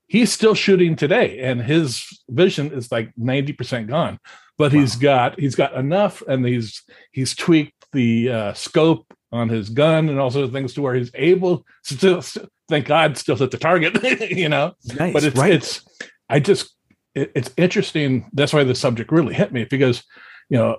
he's 0.06 0.30
still 0.30 0.54
shooting 0.54 0.94
today 0.94 1.40
and 1.40 1.62
his 1.62 2.04
vision 2.28 2.70
is 2.72 2.92
like 2.92 3.10
90% 3.18 3.88
gone 3.88 4.18
but 4.58 4.72
he's 4.72 4.94
got 4.94 5.40
he's 5.40 5.54
got 5.56 5.74
enough 5.74 6.22
and 6.28 6.46
he's 6.46 6.82
he's 7.10 7.34
tweaked 7.34 7.72
the 7.92 8.28
uh, 8.30 8.52
scope 8.52 9.06
on 9.32 9.48
his 9.48 9.70
gun 9.70 10.08
and 10.10 10.20
all 10.20 10.30
sorts 10.30 10.46
of 10.48 10.52
things 10.52 10.74
to 10.74 10.82
where 10.82 10.94
he's 10.94 11.10
able 11.14 11.64
to 11.86 11.94
still, 11.94 12.22
still 12.22 12.46
thank 12.68 12.86
god 12.86 13.16
still 13.16 13.34
hit 13.36 13.50
the 13.50 13.58
target 13.58 14.30
you 14.30 14.48
know 14.50 14.74
Nice. 14.98 15.12
but 15.14 15.24
it's 15.24 15.36
right. 15.38 15.52
it's 15.54 15.82
i 16.28 16.38
just 16.38 16.76
it, 17.14 17.32
it's 17.34 17.50
interesting 17.56 18.28
that's 18.34 18.52
why 18.52 18.62
the 18.64 18.74
subject 18.74 19.10
really 19.10 19.34
hit 19.34 19.50
me 19.50 19.64
because 19.64 20.04
you 20.50 20.58
know 20.58 20.76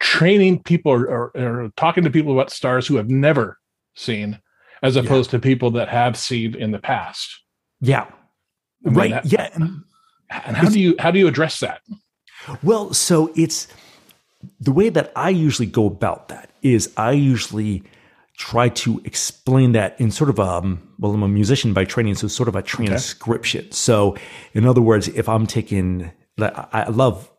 training 0.00 0.62
people 0.62 0.90
or, 0.92 1.04
or, 1.06 1.30
or 1.36 1.70
talking 1.76 2.02
to 2.04 2.10
people 2.10 2.32
about 2.32 2.50
stars 2.50 2.86
who 2.86 2.96
have 2.96 3.08
never 3.10 3.58
seen 3.94 4.38
as 4.82 4.96
Yeah. 4.96 5.02
opposed 5.02 5.30
to 5.30 5.38
people 5.38 5.70
that 5.72 5.88
have 5.88 6.16
seen 6.16 6.54
in 6.54 6.70
the 6.72 6.78
past 6.80 7.28
yeah. 7.82 8.06
I 8.84 8.88
mean, 8.90 8.94
Right. 8.94 9.10
that- 9.12 9.26
Yeah. 9.26 9.48
And- 9.54 9.84
and 10.46 10.56
how 10.56 10.68
do 10.68 10.78
you 10.78 10.94
how 10.98 11.10
do 11.10 11.18
you 11.18 11.26
address 11.28 11.60
that 11.60 11.80
Well, 12.62 12.92
so 12.94 13.32
it's 13.36 13.66
the 14.60 14.72
way 14.72 14.88
that 14.90 15.12
I 15.16 15.30
usually 15.30 15.66
go 15.66 15.86
about 15.86 16.28
that 16.28 16.50
is 16.62 16.90
I 16.96 17.12
usually 17.12 17.82
try 18.36 18.68
to 18.70 19.00
explain 19.04 19.72
that 19.72 20.00
in 20.00 20.10
sort 20.10 20.30
of 20.30 20.38
um 20.40 20.80
well 20.98 21.12
I'm 21.12 21.22
a 21.22 21.28
musician 21.28 21.72
by 21.74 21.84
training 21.84 22.14
so 22.14 22.28
sort 22.28 22.48
of 22.48 22.56
a 22.56 22.62
transcription. 22.62 23.70
So 23.72 24.16
in 24.54 24.66
other 24.66 24.80
words, 24.80 25.08
if 25.08 25.28
I'm 25.28 25.46
taking 25.46 26.10
I 26.40 26.88
love 26.88 27.30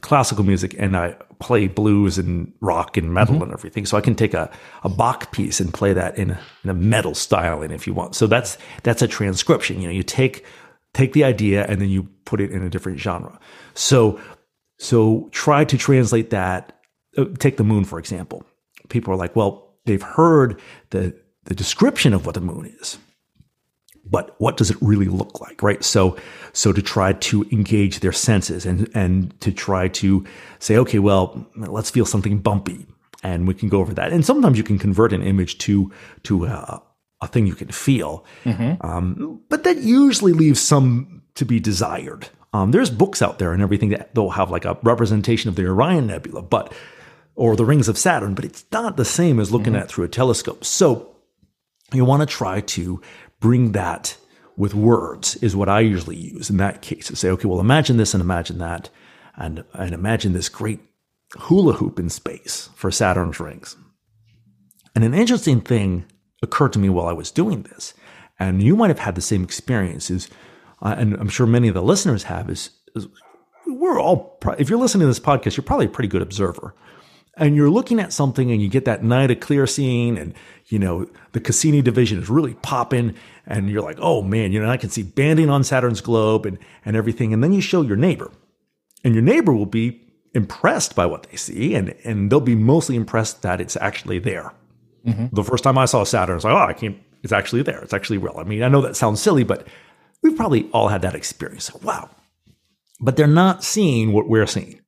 classical 0.00 0.44
music 0.44 0.74
and 0.78 0.96
I 0.96 1.16
play 1.38 1.68
blues 1.68 2.18
and 2.18 2.52
rock 2.60 2.96
and 2.96 3.12
metal 3.12 3.42
and 3.42 3.52
everything. 3.52 3.86
So 3.86 3.96
I 3.96 4.00
can 4.00 4.14
take 4.14 4.34
a, 4.34 4.50
a 4.84 4.88
Bach 4.88 5.32
piece 5.32 5.60
and 5.60 5.72
play 5.72 5.92
that 5.92 6.16
in 6.18 6.30
a, 6.30 6.40
in 6.64 6.70
a 6.70 6.74
metal 6.74 7.14
styling 7.14 7.70
if 7.70 7.86
you 7.86 7.94
want. 7.94 8.14
So 8.14 8.26
that's 8.26 8.58
that's 8.82 9.02
a 9.02 9.08
transcription. 9.08 9.80
You 9.80 9.88
know, 9.88 9.94
you 9.94 10.02
take 10.02 10.44
take 10.94 11.12
the 11.12 11.24
idea 11.24 11.66
and 11.66 11.80
then 11.80 11.88
you 11.90 12.08
put 12.24 12.40
it 12.40 12.50
in 12.50 12.62
a 12.62 12.70
different 12.70 12.98
genre. 12.98 13.38
So 13.74 14.18
so 14.78 15.28
try 15.32 15.64
to 15.64 15.76
translate 15.78 16.30
that. 16.30 16.78
uh, 17.18 17.24
Take 17.38 17.56
the 17.56 17.64
moon 17.64 17.84
for 17.84 17.98
example. 17.98 18.44
People 18.88 19.12
are 19.12 19.16
like, 19.16 19.34
well, 19.36 19.74
they've 19.86 20.02
heard 20.02 20.60
the 20.90 21.14
the 21.44 21.54
description 21.54 22.12
of 22.14 22.26
what 22.26 22.34
the 22.34 22.40
moon 22.40 22.66
is, 22.80 22.98
but 24.10 24.34
what 24.38 24.56
does 24.56 24.70
it 24.70 24.76
really 24.80 25.06
look 25.06 25.40
like, 25.40 25.62
right? 25.62 25.82
So 25.84 26.16
so 26.52 26.72
to 26.72 26.82
try 26.82 27.12
to 27.12 27.44
engage 27.50 28.00
their 28.00 28.12
senses 28.12 28.66
and 28.66 28.88
and 28.94 29.38
to 29.40 29.52
try 29.52 29.88
to 29.88 30.24
say, 30.58 30.76
okay, 30.78 30.98
well, 30.98 31.46
let's 31.56 31.90
feel 31.90 32.06
something 32.06 32.38
bumpy, 32.38 32.86
and 33.22 33.46
we 33.46 33.54
can 33.54 33.68
go 33.68 33.80
over 33.80 33.94
that. 33.94 34.12
And 34.12 34.24
sometimes 34.24 34.58
you 34.58 34.64
can 34.64 34.78
convert 34.78 35.12
an 35.12 35.22
image 35.22 35.58
to 35.58 35.92
to 36.24 36.46
a, 36.46 36.82
a 37.20 37.26
thing 37.26 37.46
you 37.46 37.54
can 37.54 37.68
feel, 37.68 38.24
um, 38.80 39.40
but 39.48 39.64
that 39.64 39.78
usually 39.78 40.32
leaves 40.32 40.60
some 40.60 41.22
to 41.34 41.44
be 41.44 41.60
desired. 41.60 42.28
Um, 42.52 42.70
there's 42.70 42.90
books 42.90 43.20
out 43.20 43.38
there 43.38 43.52
and 43.52 43.62
everything 43.62 43.90
that 43.90 44.14
they'll 44.14 44.30
have 44.30 44.50
like 44.50 44.64
a 44.64 44.78
representation 44.82 45.50
of 45.50 45.56
the 45.56 45.66
Orion 45.66 46.06
Nebula, 46.06 46.42
but 46.42 46.72
or 47.34 47.54
the 47.54 47.66
rings 47.66 47.88
of 47.88 47.98
Saturn, 47.98 48.34
but 48.34 48.46
it's 48.46 48.64
not 48.72 48.96
the 48.96 49.04
same 49.04 49.38
as 49.38 49.52
looking 49.52 49.76
at 49.76 49.82
it 49.82 49.88
through 49.88 50.06
a 50.06 50.08
telescope. 50.08 50.64
So 50.64 51.14
you 51.92 52.04
want 52.04 52.22
to 52.22 52.26
try 52.26 52.60
to 52.62 53.00
bring 53.40 53.72
that 53.72 54.16
with 54.56 54.74
words 54.74 55.36
is 55.36 55.54
what 55.54 55.68
I 55.68 55.80
usually 55.80 56.16
use 56.16 56.48
in 56.48 56.56
that 56.56 56.82
case 56.82 57.08
to 57.08 57.16
say, 57.16 57.28
okay, 57.30 57.46
well, 57.46 57.60
imagine 57.60 57.96
this 57.96 58.14
and 58.14 58.20
imagine 58.20 58.58
that, 58.58 58.88
and 59.36 59.64
and 59.74 59.92
imagine 59.92 60.32
this 60.32 60.48
great 60.48 60.80
hula 61.38 61.74
hoop 61.74 61.98
in 61.98 62.08
space 62.08 62.70
for 62.74 62.90
Saturn's 62.90 63.40
rings. 63.40 63.76
And 64.94 65.04
an 65.04 65.14
interesting 65.14 65.60
thing 65.60 66.06
occurred 66.42 66.72
to 66.72 66.78
me 66.78 66.88
while 66.88 67.06
I 67.06 67.12
was 67.12 67.30
doing 67.30 67.62
this, 67.64 67.92
and 68.38 68.62
you 68.62 68.76
might 68.76 68.90
have 68.90 69.00
had 69.00 69.14
the 69.14 69.20
same 69.20 69.44
experience. 69.44 70.10
Is 70.10 70.28
uh, 70.80 70.94
and 70.96 71.14
I'm 71.14 71.28
sure 71.28 71.46
many 71.46 71.68
of 71.68 71.74
the 71.74 71.82
listeners 71.82 72.24
have 72.24 72.48
is, 72.48 72.70
is 72.94 73.06
we're 73.66 74.00
all 74.00 74.38
if 74.58 74.70
you're 74.70 74.78
listening 74.78 75.02
to 75.02 75.06
this 75.06 75.20
podcast, 75.20 75.56
you're 75.56 75.64
probably 75.64 75.86
a 75.86 75.90
pretty 75.90 76.08
good 76.08 76.22
observer 76.22 76.74
and 77.36 77.54
you're 77.54 77.70
looking 77.70 78.00
at 78.00 78.12
something 78.12 78.50
and 78.50 78.62
you 78.62 78.68
get 78.68 78.86
that 78.86 79.04
night 79.04 79.30
of 79.30 79.40
clear 79.40 79.66
scene 79.66 80.16
and 80.16 80.34
you 80.66 80.78
know 80.78 81.06
the 81.32 81.40
cassini 81.40 81.82
division 81.82 82.18
is 82.18 82.28
really 82.28 82.54
popping 82.54 83.14
and 83.46 83.70
you're 83.70 83.82
like 83.82 83.98
oh 84.00 84.22
man 84.22 84.52
you 84.52 84.60
know 84.60 84.70
i 84.70 84.76
can 84.76 84.90
see 84.90 85.02
banding 85.02 85.50
on 85.50 85.62
saturn's 85.62 86.00
globe 86.00 86.46
and 86.46 86.58
and 86.86 86.96
everything. 86.96 87.34
And 87.34 87.44
then 87.44 87.52
you 87.52 87.60
show 87.60 87.82
your 87.82 87.96
neighbor 87.96 88.30
and 89.04 89.12
your 89.12 89.22
neighbor 89.22 89.52
will 89.52 89.66
be 89.66 90.00
impressed 90.34 90.94
by 90.94 91.04
what 91.04 91.24
they 91.24 91.36
see 91.36 91.74
and 91.74 91.94
and 92.04 92.30
they'll 92.30 92.40
be 92.40 92.54
mostly 92.54 92.96
impressed 92.96 93.42
that 93.42 93.60
it's 93.60 93.76
actually 93.76 94.18
there. 94.18 94.52
Mm-hmm. 95.04 95.34
The 95.34 95.44
first 95.44 95.64
time 95.64 95.76
i 95.76 95.84
saw 95.84 96.04
saturn 96.04 96.34
i 96.34 96.36
was 96.36 96.44
like 96.44 96.54
oh 96.54 96.70
i 96.70 96.72
can't 96.72 96.96
it's 97.22 97.32
actually 97.32 97.62
there. 97.62 97.80
It's 97.80 97.94
actually 97.94 98.18
real. 98.18 98.36
I 98.38 98.44
mean 98.44 98.62
i 98.62 98.68
know 98.68 98.80
that 98.82 98.96
sounds 98.96 99.20
silly 99.20 99.44
but 99.44 99.66
we've 100.22 100.36
probably 100.36 100.70
all 100.72 100.88
had 100.88 101.02
that 101.02 101.14
experience. 101.14 101.74
Wow. 101.74 102.08
But 103.00 103.16
they're 103.16 103.26
not 103.26 103.62
seeing 103.62 104.12
what 104.12 104.28
we're 104.28 104.46
seeing 104.46 104.80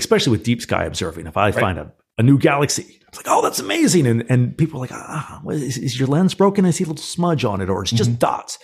especially 0.00 0.32
with 0.32 0.44
deep 0.44 0.62
sky 0.62 0.84
observing. 0.84 1.26
If 1.26 1.36
I 1.36 1.52
find 1.52 1.78
a, 1.78 1.92
a 2.18 2.22
new 2.22 2.38
galaxy, 2.38 3.00
it's 3.08 3.18
like, 3.18 3.26
oh, 3.28 3.42
that's 3.42 3.58
amazing. 3.58 4.06
And, 4.06 4.24
and 4.28 4.56
people 4.56 4.78
are 4.78 4.82
like, 4.82 4.92
ah, 4.92 5.42
is, 5.50 5.78
is 5.78 5.98
your 5.98 6.08
lens 6.08 6.34
broken? 6.34 6.64
I 6.64 6.70
see 6.70 6.84
a 6.84 6.86
little 6.86 7.02
smudge 7.02 7.44
on 7.44 7.60
it, 7.60 7.70
or 7.70 7.82
it's 7.82 7.92
just 7.92 8.18
dots. 8.18 8.58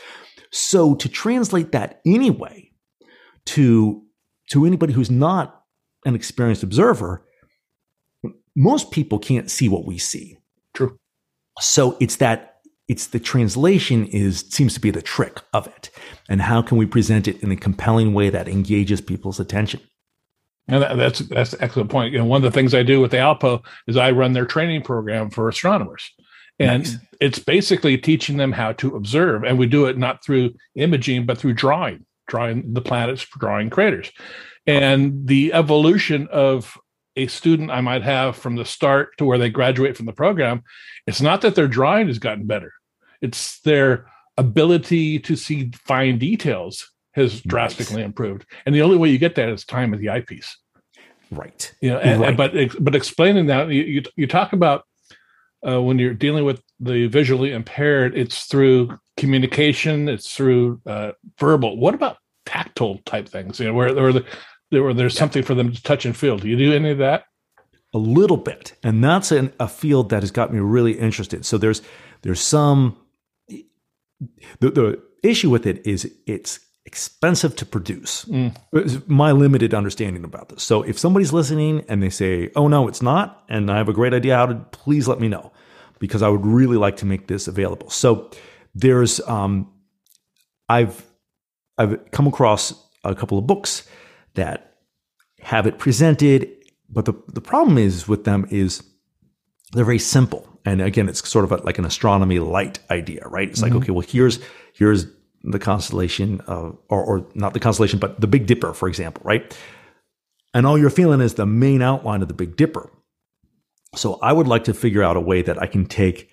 So 0.51 0.95
to 0.97 1.09
translate 1.09 1.73
that 1.73 2.01
anyway 2.05 2.71
to, 3.47 4.03
to 4.51 4.67
anybody 4.67 4.93
who's 4.93 5.11
not 5.11 5.63
an 6.05 6.15
experienced 6.15 6.63
observer, 6.63 7.25
most 8.55 8.91
people 8.91 9.19
can't 9.19 9.51
see 9.51 9.69
what 9.69 9.87
we 9.87 9.99
see. 9.99 10.39
True. 10.75 10.99
So 11.61 11.97
it's 12.01 12.17
that 12.17 12.53
it's 12.89 13.07
the 13.07 13.21
translation 13.21 14.07
is 14.07 14.41
seems 14.51 14.75
to 14.75 14.81
be 14.81 14.91
the 14.91 15.01
trick 15.01 15.41
of 15.55 15.67
it. 15.67 15.91
And 16.29 16.43
how 16.43 16.61
can 16.63 16.77
we 16.77 16.85
present 16.85 17.29
it 17.29 17.43
in 17.43 17.51
a 17.51 17.57
compelling 17.57 18.13
way 18.13 18.29
that 18.29 18.49
engages 18.49 19.01
people's 19.01 19.41
attention? 19.41 19.81
And 20.69 20.83
that, 20.83 20.97
that's 20.97 21.19
that's 21.21 21.53
an 21.55 21.63
excellent 21.63 21.91
point. 21.91 22.13
You 22.13 22.19
know, 22.19 22.25
one 22.25 22.45
of 22.45 22.51
the 22.51 22.55
things 22.57 22.75
I 22.75 22.83
do 22.83 23.01
with 23.01 23.11
the 23.11 23.17
Alpo 23.17 23.65
is 23.87 23.97
I 23.97 24.13
run 24.13 24.33
their 24.33 24.47
training 24.47 24.83
program 24.83 25.29
for 25.31 25.49
astronomers, 25.49 26.11
and 26.59 26.85
Nice. 26.85 26.97
it's 27.21 27.39
basically 27.41 27.99
teaching 27.99 28.37
them 28.37 28.53
how 28.53 28.73
to 28.75 28.95
observe. 28.95 29.43
And 29.43 29.59
we 29.59 29.67
do 29.67 29.87
it 29.87 29.99
not 29.99 30.25
through 30.25 30.55
imaging, 30.77 31.27
but 31.27 31.39
through 31.39 31.55
drawing, 31.55 32.07
drawing 32.29 32.75
the 32.75 32.81
planets, 32.81 33.27
drawing 33.39 33.71
craters, 33.71 34.13
and 34.67 35.27
the 35.27 35.53
evolution 35.53 36.29
of 36.31 36.79
a 37.17 37.27
student 37.27 37.71
I 37.71 37.81
might 37.81 38.03
have 38.03 38.37
from 38.37 38.55
the 38.55 38.65
start 38.65 39.19
to 39.19 39.25
where 39.25 39.39
they 39.39 39.51
graduate 39.51 39.97
from 39.97 40.07
the 40.07 40.13
program. 40.13 40.63
It's 41.07 41.21
not 41.21 41.43
that 41.43 41.57
their 41.57 41.69
drawing 41.69 42.07
has 42.07 42.21
gotten 42.21 42.47
better; 42.47 42.73
it's 43.21 43.61
their 43.63 44.07
ability 44.39 45.19
to 45.19 45.35
see 45.35 45.73
fine 45.75 46.19
details 46.19 46.92
has 47.13 47.41
drastically 47.43 48.03
improved. 48.03 48.47
And 48.67 48.75
the 48.75 48.83
only 48.83 48.97
way 48.97 49.11
you 49.11 49.19
get 49.19 49.35
that 49.37 49.49
is 49.49 49.65
time 49.65 49.91
with 49.91 50.01
the 50.01 50.11
eyepiece 50.11 50.57
Right. 51.31 51.73
you 51.81 51.91
know 51.91 51.99
and, 51.99 52.21
Right. 52.21 52.37
but 52.37 52.53
but 52.81 52.95
explaining 52.95 53.47
that 53.47 53.69
you 53.69 53.83
you, 53.83 54.03
you 54.17 54.27
talk 54.27 54.53
about 54.53 54.85
uh, 55.67 55.81
when 55.81 55.99
you're 55.99 56.13
dealing 56.15 56.45
with 56.45 56.63
the 56.81 57.07
visually 57.07 57.53
impaired 57.53 58.17
it's 58.17 58.45
through 58.45 58.99
communication 59.17 60.09
it's 60.09 60.35
through 60.35 60.81
uh, 60.87 61.13
verbal 61.39 61.79
what 61.79 61.95
about 61.95 62.19
tactile 62.45 62.99
type 63.05 63.29
things, 63.29 63.61
you 63.61 63.67
know, 63.67 63.75
where 63.75 63.95
where, 63.95 64.13
the, 64.13 64.25
where 64.71 64.95
there's 64.95 65.15
yeah. 65.15 65.19
something 65.21 65.43
for 65.43 65.55
them 65.55 65.73
to 65.73 65.83
touch 65.83 66.05
and 66.05 66.17
feel. 66.17 66.39
Do 66.39 66.49
you 66.49 66.57
do 66.57 66.73
any 66.73 66.91
of 66.91 66.99
that? 66.99 67.25
A 67.95 67.99
little 67.99 68.39
bit, 68.39 68.73
and 68.83 69.05
that's 69.05 69.31
an, 69.33 69.53
a 69.61 69.69
field 69.69 70.09
that 70.11 70.23
has 70.23 70.31
got 70.31 70.53
me 70.53 70.61
really 70.61 70.93
interested. 70.93 71.45
So 71.45 71.59
there's 71.59 71.83
there's 72.23 72.41
some 72.41 72.97
the 73.49 74.71
the 74.71 75.03
issue 75.23 75.51
with 75.51 75.67
it 75.67 75.87
is 75.87 76.11
it's 76.27 76.61
expensive 76.85 77.55
to 77.57 77.67
produce. 77.67 78.25
Mm. 78.25 79.09
My 79.09 79.33
limited 79.33 79.73
understanding 79.75 80.25
about 80.25 80.49
this. 80.49 80.63
So 80.63 80.83
if 80.83 80.99
somebody's 80.99 81.33
listening 81.33 81.85
and 81.89 82.03
they 82.03 82.11
say, 82.11 82.51
"Oh 82.57 82.69
no, 82.69 82.89
it's 82.89 83.03
not," 83.03 83.45
and 83.49 83.71
I 83.71 83.77
have 83.77 83.89
a 83.89 83.93
great 83.93 84.15
idea 84.15 84.37
how 84.37 84.47
to, 84.47 84.55
please 84.55 85.07
let 85.09 85.21
me 85.21 85.29
know 85.29 85.53
because 85.99 86.23
I 86.23 86.29
would 86.29 86.45
really 86.45 86.77
like 86.77 86.97
to 86.99 87.07
make 87.07 87.29
this 87.29 87.47
available. 87.47 87.89
So 87.91 88.31
there's 88.75 89.21
um, 89.29 89.71
I've 90.69 91.05
I've 91.79 92.11
come 92.11 92.27
across 92.27 92.75
a 93.05 93.15
couple 93.15 93.39
of 93.39 93.47
books 93.47 93.89
that 94.35 94.79
have 95.41 95.67
it 95.67 95.79
presented, 95.79 96.49
but 96.89 97.05
the 97.05 97.15
the 97.29 97.41
problem 97.41 97.79
is 97.79 98.09
with 98.09 98.25
them 98.25 98.47
is 98.51 98.83
they're 99.73 99.85
very 99.85 99.99
simple. 99.99 100.49
And 100.65 100.81
again, 100.81 101.09
it's 101.09 101.29
sort 101.29 101.45
of 101.45 101.53
a, 101.53 101.57
like 101.57 101.79
an 101.79 101.85
astronomy 101.85 102.39
light 102.39 102.79
idea, 102.91 103.27
right? 103.27 103.49
It's 103.49 103.61
mm-hmm. 103.61 103.75
like, 103.75 103.83
okay, 103.83 103.93
well, 103.93 104.07
here's 104.07 104.41
here's 104.75 105.07
the 105.45 105.59
constellation 105.59 106.41
of, 106.43 106.79
or, 106.89 107.03
or 107.03 107.27
not 107.35 107.55
the 107.55 107.61
constellation, 107.61 107.99
but 107.99 108.21
the 108.21 108.27
Big 108.27 108.47
Dipper, 108.47 108.73
for 108.73 108.89
example, 108.89 109.23
right? 109.25 109.57
And 110.55 110.67
all 110.67 110.79
you're 110.79 110.91
feeling 110.91 111.21
is 111.21 111.35
the 111.35 111.47
main 111.47 111.83
outline 111.83 112.23
of 112.23 112.29
the 112.29 112.35
Big 112.35 112.57
Dipper. 112.57 112.91
So 113.95 114.19
I 114.23 114.33
would 114.33 114.47
like 114.47 114.65
to 114.65 114.75
figure 114.75 115.03
out 115.03 115.17
a 115.17 115.21
way 115.21 115.43
that 115.43 115.61
I 115.61 115.67
can 115.67 115.87
take, 115.87 116.31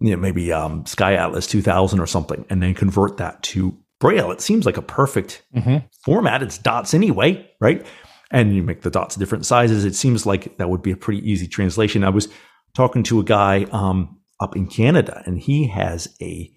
you 0.00 0.10
know, 0.10 0.16
maybe 0.16 0.52
um, 0.52 0.86
Sky 0.86 1.14
Atlas 1.14 1.46
2000 1.46 2.00
or 2.00 2.06
something, 2.06 2.46
and 2.48 2.62
then 2.62 2.74
convert 2.74 3.18
that 3.18 3.42
to 3.44 3.76
Braille. 4.00 4.30
It 4.30 4.40
seems 4.40 4.66
like 4.66 4.76
a 4.76 4.82
perfect 4.82 5.42
mm-hmm. 5.54 5.86
format. 6.02 6.42
It's 6.42 6.58
dots 6.58 6.94
anyway, 6.94 7.50
right? 7.60 7.84
And 8.30 8.54
you 8.54 8.62
make 8.62 8.82
the 8.82 8.90
dots 8.90 9.16
different 9.16 9.46
sizes. 9.46 9.84
It 9.84 9.94
seems 9.94 10.26
like 10.26 10.56
that 10.58 10.68
would 10.68 10.82
be 10.82 10.92
a 10.92 10.96
pretty 10.96 11.28
easy 11.30 11.46
translation. 11.46 12.04
I 12.04 12.10
was 12.10 12.28
talking 12.74 13.02
to 13.04 13.20
a 13.20 13.24
guy 13.24 13.66
um, 13.70 14.18
up 14.40 14.56
in 14.56 14.66
Canada, 14.66 15.22
and 15.26 15.38
he 15.38 15.68
has 15.68 16.14
a 16.20 16.50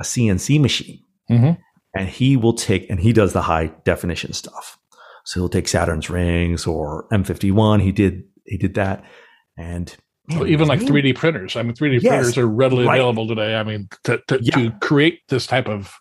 a 0.00 0.02
CNC 0.02 0.60
machine, 0.60 1.04
mm-hmm. 1.30 1.60
and 1.94 2.08
he 2.08 2.36
will 2.36 2.54
take 2.54 2.88
and 2.90 2.98
he 2.98 3.12
does 3.12 3.32
the 3.32 3.42
high 3.42 3.66
definition 3.84 4.32
stuff. 4.32 4.78
So 5.24 5.40
he'll 5.40 5.48
take 5.48 5.68
Saturn's 5.68 6.10
rings 6.10 6.66
or 6.66 7.06
M51. 7.12 7.82
He 7.82 7.92
did 7.92 8.24
he 8.46 8.56
did 8.56 8.74
that, 8.74 9.04
and 9.56 9.94
man, 10.28 10.48
even 10.48 10.66
like 10.66 10.84
three 10.84 11.02
D 11.02 11.12
printers. 11.12 11.54
I 11.56 11.62
mean, 11.62 11.74
three 11.74 11.90
D 11.90 12.02
yes, 12.02 12.10
printers 12.10 12.38
are 12.38 12.48
readily 12.48 12.86
right. 12.86 12.98
available 12.98 13.28
today. 13.28 13.54
I 13.54 13.62
mean, 13.62 13.88
to 14.04 14.20
to, 14.28 14.38
yeah. 14.42 14.56
to 14.56 14.70
create 14.80 15.20
this 15.28 15.46
type 15.46 15.68
of 15.68 15.94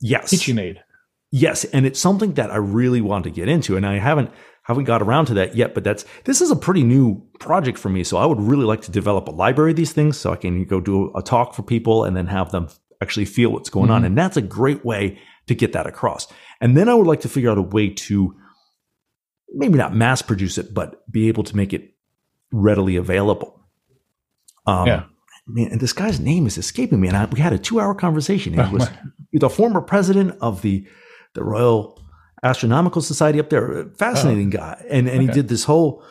yes 0.00 0.30
teaching 0.30 0.58
aid. 0.58 0.82
Yes, 1.30 1.64
and 1.64 1.84
it's 1.84 1.98
something 1.98 2.34
that 2.34 2.52
I 2.52 2.56
really 2.56 3.00
want 3.00 3.24
to 3.24 3.30
get 3.30 3.48
into, 3.48 3.76
and 3.76 3.84
I 3.84 3.98
haven't 3.98 4.30
haven't 4.62 4.84
got 4.84 5.02
around 5.02 5.26
to 5.26 5.34
that 5.34 5.56
yet. 5.56 5.74
But 5.74 5.82
that's 5.82 6.04
this 6.24 6.40
is 6.40 6.52
a 6.52 6.56
pretty 6.56 6.84
new 6.84 7.20
project 7.40 7.76
for 7.76 7.88
me, 7.88 8.04
so 8.04 8.16
I 8.16 8.24
would 8.24 8.40
really 8.40 8.64
like 8.64 8.82
to 8.82 8.92
develop 8.92 9.26
a 9.26 9.32
library 9.32 9.72
of 9.72 9.76
these 9.76 9.92
things, 9.92 10.16
so 10.16 10.32
I 10.32 10.36
can 10.36 10.64
go 10.64 10.80
do 10.80 11.12
a 11.16 11.22
talk 11.22 11.54
for 11.54 11.62
people 11.62 12.04
and 12.04 12.16
then 12.16 12.28
have 12.28 12.52
them 12.52 12.68
actually 13.04 13.26
feel 13.26 13.50
what's 13.50 13.70
going 13.70 13.86
mm-hmm. 13.86 13.94
on. 13.94 14.04
And 14.04 14.16
that's 14.16 14.36
a 14.36 14.42
great 14.42 14.84
way 14.84 15.18
to 15.46 15.54
get 15.54 15.72
that 15.74 15.86
across. 15.86 16.26
And 16.60 16.76
then 16.76 16.88
I 16.88 16.94
would 16.94 17.06
like 17.06 17.20
to 17.20 17.28
figure 17.28 17.50
out 17.50 17.58
a 17.58 17.62
way 17.62 17.90
to 17.90 18.34
maybe 19.52 19.78
not 19.78 19.94
mass 19.94 20.22
produce 20.22 20.58
it, 20.58 20.72
but 20.72 21.10
be 21.12 21.28
able 21.28 21.44
to 21.44 21.56
make 21.56 21.72
it 21.72 21.94
readily 22.50 22.96
available. 22.96 23.60
Um, 24.66 24.86
yeah. 24.86 25.04
Man, 25.46 25.68
and 25.72 25.80
this 25.80 25.92
guy's 25.92 26.18
name 26.18 26.46
is 26.46 26.56
escaping 26.56 27.00
me. 27.00 27.08
And 27.08 27.16
I, 27.16 27.26
we 27.26 27.38
had 27.38 27.52
a 27.52 27.58
two 27.58 27.78
hour 27.78 27.94
conversation. 27.94 28.54
He 28.54 28.60
was 28.72 28.88
the 29.32 29.50
former 29.50 29.82
president 29.82 30.38
of 30.40 30.62
the, 30.62 30.86
the 31.34 31.44
Royal 31.44 32.00
Astronomical 32.42 33.02
Society 33.02 33.38
up 33.38 33.50
there. 33.50 33.90
Fascinating 33.98 34.48
oh. 34.54 34.58
guy. 34.58 34.84
And, 34.88 35.06
and 35.06 35.18
okay. 35.18 35.26
he 35.26 35.32
did 35.32 35.48
this 35.48 35.64
whole 35.64 36.02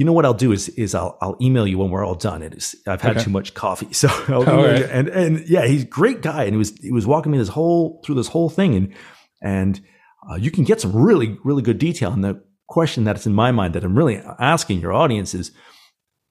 you 0.00 0.06
know 0.06 0.14
what 0.14 0.24
I'll 0.24 0.32
do 0.32 0.50
is 0.50 0.70
is 0.70 0.94
I'll 0.94 1.18
I'll 1.20 1.36
email 1.42 1.66
you 1.66 1.76
when 1.76 1.90
we're 1.90 2.06
all 2.06 2.14
done. 2.14 2.42
It 2.42 2.54
is 2.54 2.74
I've 2.86 3.02
had 3.02 3.16
okay. 3.16 3.24
too 3.24 3.30
much 3.30 3.52
coffee, 3.52 3.92
so 3.92 4.08
I'll 4.28 4.44
right. 4.44 4.80
and 4.84 5.08
and 5.08 5.46
yeah, 5.46 5.66
he's 5.66 5.82
a 5.82 5.86
great 5.86 6.22
guy, 6.22 6.44
and 6.44 6.54
he 6.54 6.56
was 6.56 6.70
he 6.78 6.90
was 6.90 7.06
walking 7.06 7.30
me 7.30 7.36
this 7.36 7.50
whole 7.50 8.00
through 8.02 8.14
this 8.14 8.28
whole 8.28 8.48
thing, 8.48 8.74
and 8.74 8.94
and 9.42 9.82
uh, 10.30 10.36
you 10.36 10.50
can 10.50 10.64
get 10.64 10.80
some 10.80 10.96
really 10.96 11.36
really 11.44 11.60
good 11.60 11.76
detail. 11.76 12.14
And 12.14 12.24
the 12.24 12.42
question 12.66 13.04
that's 13.04 13.26
in 13.26 13.34
my 13.34 13.52
mind 13.52 13.74
that 13.74 13.84
I'm 13.84 13.94
really 13.94 14.16
asking 14.38 14.80
your 14.80 14.94
audience 14.94 15.34
is: 15.34 15.52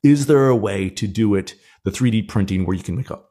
Is 0.01 0.25
there 0.25 0.47
a 0.47 0.55
way 0.55 0.89
to 0.89 1.05
do 1.05 1.35
it 1.35 1.53
the 1.85 1.91
3D 1.91 2.27
printing 2.27 2.65
where 2.65 2.75
you 2.75 2.81
can 2.81 2.95
make 2.95 3.11
a 3.11 3.21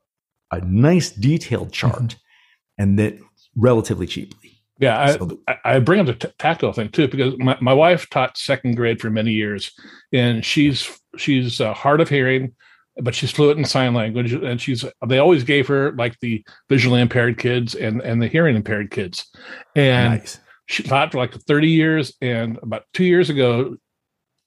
a 0.53 0.61
nice 0.61 1.11
detailed 1.11 1.73
chart 1.73 2.15
mm-hmm. 2.15 2.83
and 2.83 2.97
that 3.01 3.19
relatively 3.57 4.07
cheaply? 4.07 4.58
Yeah, 4.79 5.01
I, 5.01 5.17
so 5.17 5.25
the, 5.25 5.59
I 5.65 5.81
bring 5.81 6.01
up 6.01 6.07
the 6.07 6.15
t- 6.15 6.35
tactile 6.39 6.73
thing 6.73 6.89
too 6.91 7.09
because 7.09 7.37
my, 7.39 7.59
my 7.61 7.73
wife 7.73 8.09
taught 8.11 8.39
second 8.39 8.77
grade 8.77 9.01
for 9.01 9.11
many 9.11 9.33
years, 9.33 9.73
and 10.13 10.45
she's 10.45 11.01
she's 11.17 11.61
uh, 11.61 11.75
hard 11.75 12.01
of 12.01 12.09
hearing, 12.09 12.55
but 13.03 13.15
she's 13.15 13.33
fluent 13.33 13.59
in 13.59 13.65
sign 13.65 13.93
language, 13.93 14.33
and 14.33 14.61
she's 14.61 14.85
they 15.07 15.19
always 15.19 15.43
gave 15.43 15.67
her 15.67 15.93
like 15.93 16.19
the 16.21 16.45
visually 16.69 17.01
impaired 17.01 17.39
kids 17.39 17.75
and 17.75 18.01
and 18.03 18.23
the 18.23 18.29
hearing 18.29 18.55
impaired 18.55 18.93
kids, 18.93 19.27
and 19.75 20.21
nice. 20.21 20.39
she 20.67 20.85
taught 20.85 21.11
for 21.11 21.19
like 21.19 21.35
thirty 21.35 21.71
years, 21.71 22.15
and 22.21 22.57
about 22.63 22.85
two 22.95 23.05
years 23.05 23.31
ago, 23.31 23.77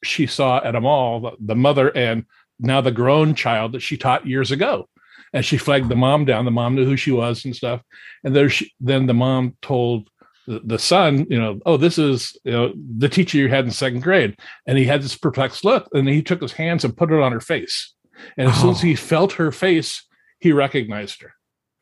she 0.01 0.27
saw 0.27 0.63
at 0.63 0.75
a 0.75 0.81
mall 0.81 1.19
the, 1.19 1.31
the 1.41 1.55
mother 1.55 1.89
and 1.95 2.25
now 2.57 2.79
the 2.79 2.91
grown 2.91 3.35
child 3.35 3.73
that 3.73 3.81
she 3.81 3.97
taught 3.97 4.25
years 4.25 4.51
ago 4.51 4.87
and 5.33 5.45
she 5.45 5.57
flagged 5.57 5.89
the 5.89 5.95
mom 5.95 6.25
down. 6.25 6.45
The 6.45 6.51
mom 6.51 6.75
knew 6.75 6.85
who 6.85 6.97
she 6.97 7.11
was 7.11 7.45
and 7.45 7.55
stuff. 7.55 7.81
And 8.23 8.35
there 8.35 8.49
she, 8.49 8.71
then 8.79 9.07
the 9.07 9.13
mom 9.13 9.55
told 9.61 10.09
the, 10.59 10.79
son, 10.79 11.25
you 11.29 11.39
know, 11.39 11.59
oh, 11.65 11.77
this 11.77 11.97
is 11.97 12.37
you 12.43 12.51
know 12.51 12.73
the 12.97 13.09
teacher 13.09 13.37
you 13.37 13.49
had 13.49 13.65
in 13.65 13.71
second 13.71 14.01
grade, 14.01 14.37
and 14.65 14.77
he 14.77 14.85
had 14.85 15.01
this 15.01 15.15
perplexed 15.15 15.63
look, 15.63 15.87
and 15.93 16.07
he 16.07 16.21
took 16.21 16.41
his 16.41 16.53
hands 16.53 16.83
and 16.83 16.97
put 16.97 17.11
it 17.11 17.21
on 17.21 17.31
her 17.31 17.39
face, 17.39 17.93
and 18.37 18.49
as 18.49 18.57
oh. 18.57 18.61
soon 18.61 18.69
as 18.71 18.81
he 18.81 18.93
oh. 18.93 18.97
felt 18.97 19.33
her 19.33 19.51
face, 19.51 20.05
he 20.39 20.51
recognized 20.51 21.21
her. 21.21 21.33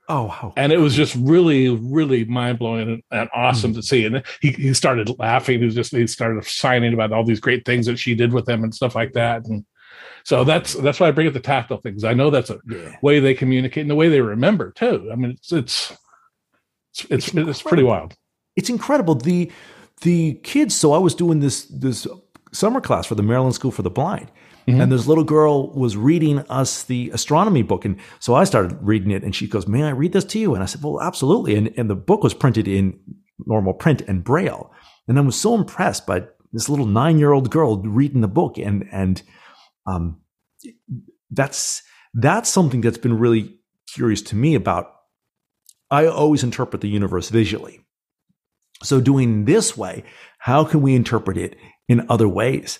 Oh, 0.10 0.24
wow. 0.24 0.54
And 0.58 0.74
it 0.74 0.80
was 0.80 0.96
just 0.96 1.16
really, 1.16 1.70
really 1.70 2.26
mind 2.26 2.58
blowing 2.58 2.90
and, 2.90 3.04
and, 3.12 3.30
awesome 3.32 3.74
mm. 3.74 3.76
to 3.76 3.84
see. 3.84 4.06
And 4.06 4.24
he, 4.42 4.52
he 4.54 4.74
started 4.74 5.20
laughing. 5.20 5.60
He 5.60 5.66
was 5.66 5.76
just, 5.76 5.96
he 5.96 6.08
started 6.08 6.44
signing 6.46 6.96
about 6.96 7.12
all 7.12 7.24
these 7.24 7.40
great 7.40 7.64
things 7.64 7.86
that 7.86 8.00
she 8.00 8.16
did 8.16 8.34
with 8.34 8.50
him 8.50 8.64
and 8.64 8.74
stuff 8.74 8.96
like 8.96 9.14
that. 9.14 9.46
And 9.46 9.66
so 10.24 10.44
that's, 10.44 10.74
that's 10.74 11.00
why 11.00 11.10
I 11.10 11.12
bring 11.12 11.28
up 11.28 11.34
the 11.34 11.40
tactile 11.40 11.78
things. 11.78 12.04
I 12.04 12.16
know 12.16 12.32
that's 12.32 12.50
a 12.50 12.58
yeah. 12.68 12.96
way 13.04 13.20
they 13.20 13.36
communicate 13.36 13.82
and 13.82 13.92
the 13.92 13.96
way 13.96 14.10
they 14.10 14.22
remember 14.22 14.72
too. 14.72 15.10
I 15.12 15.16
mean, 15.16 15.32
it's, 15.32 15.52
it's, 15.52 15.98
it's, 16.94 17.06
it's, 17.12 17.34
it's 17.36 17.62
pretty 17.62 17.84
wild 17.84 18.16
it's 18.56 18.70
incredible. 18.70 19.16
The 19.16 19.52
the 20.02 20.36
kids. 20.44 20.76
So 20.76 20.94
I 20.94 20.98
was 20.98 21.16
doing 21.16 21.40
this 21.40 21.66
this 21.66 22.08
summer 22.52 22.82
class 22.82 23.06
for 23.06 23.16
the 23.16 23.24
Maryland 23.24 23.56
School 23.56 23.72
for 23.72 23.82
the 23.82 23.90
Blind. 23.90 24.32
Mm-hmm. 24.68 24.82
And 24.82 24.92
this 24.92 25.08
little 25.08 25.24
girl 25.24 25.72
was 25.72 25.98
reading 25.98 26.40
us 26.50 26.84
the 26.84 27.10
astronomy 27.12 27.64
book. 27.64 27.86
And 27.86 27.98
so 28.20 28.36
I 28.36 28.44
started 28.44 28.78
reading 28.82 29.12
it 29.12 29.24
and 29.24 29.36
she 29.36 29.48
goes, 29.48 29.68
May 29.68 29.84
I 29.84 29.90
read 29.90 30.14
this 30.14 30.26
to 30.26 30.40
you? 30.40 30.54
And 30.54 30.62
I 30.62 30.68
said, 30.68 30.84
Well, 30.84 31.02
absolutely. 31.02 31.56
And, 31.56 31.74
and 31.78 31.90
the 31.90 31.96
book 31.96 32.24
was 32.24 32.34
printed 32.34 32.68
in 32.68 33.00
normal 33.46 33.74
print 33.74 34.02
and 34.02 34.24
braille. 34.24 34.72
And 35.08 35.18
I 35.18 35.22
was 35.22 35.40
so 35.40 35.56
impressed 35.56 36.06
by 36.06 36.26
this 36.54 36.70
little 36.70 36.86
nine 36.86 37.18
year 37.18 37.32
old 37.32 37.50
girl 37.50 37.82
reading 37.82 38.22
the 38.22 38.28
book. 38.28 38.58
And, 38.58 38.88
and, 38.92 39.22
um, 39.88 40.20
that's, 41.32 41.82
that's 42.14 42.50
something 42.50 42.82
that's 42.82 42.98
been 42.98 43.18
really 43.18 43.60
curious 43.92 44.22
to 44.24 44.36
me 44.36 44.56
about. 44.56 44.94
I 45.90 46.06
always 46.06 46.44
interpret 46.44 46.82
the 46.82 46.90
universe 46.90 47.30
visually. 47.30 47.82
So 48.84 49.02
doing 49.02 49.46
this 49.46 49.78
way, 49.78 50.04
how 50.40 50.64
can 50.64 50.82
we 50.82 50.96
interpret 50.96 51.38
it 51.38 51.58
in 51.88 52.06
other 52.10 52.28
ways? 52.28 52.80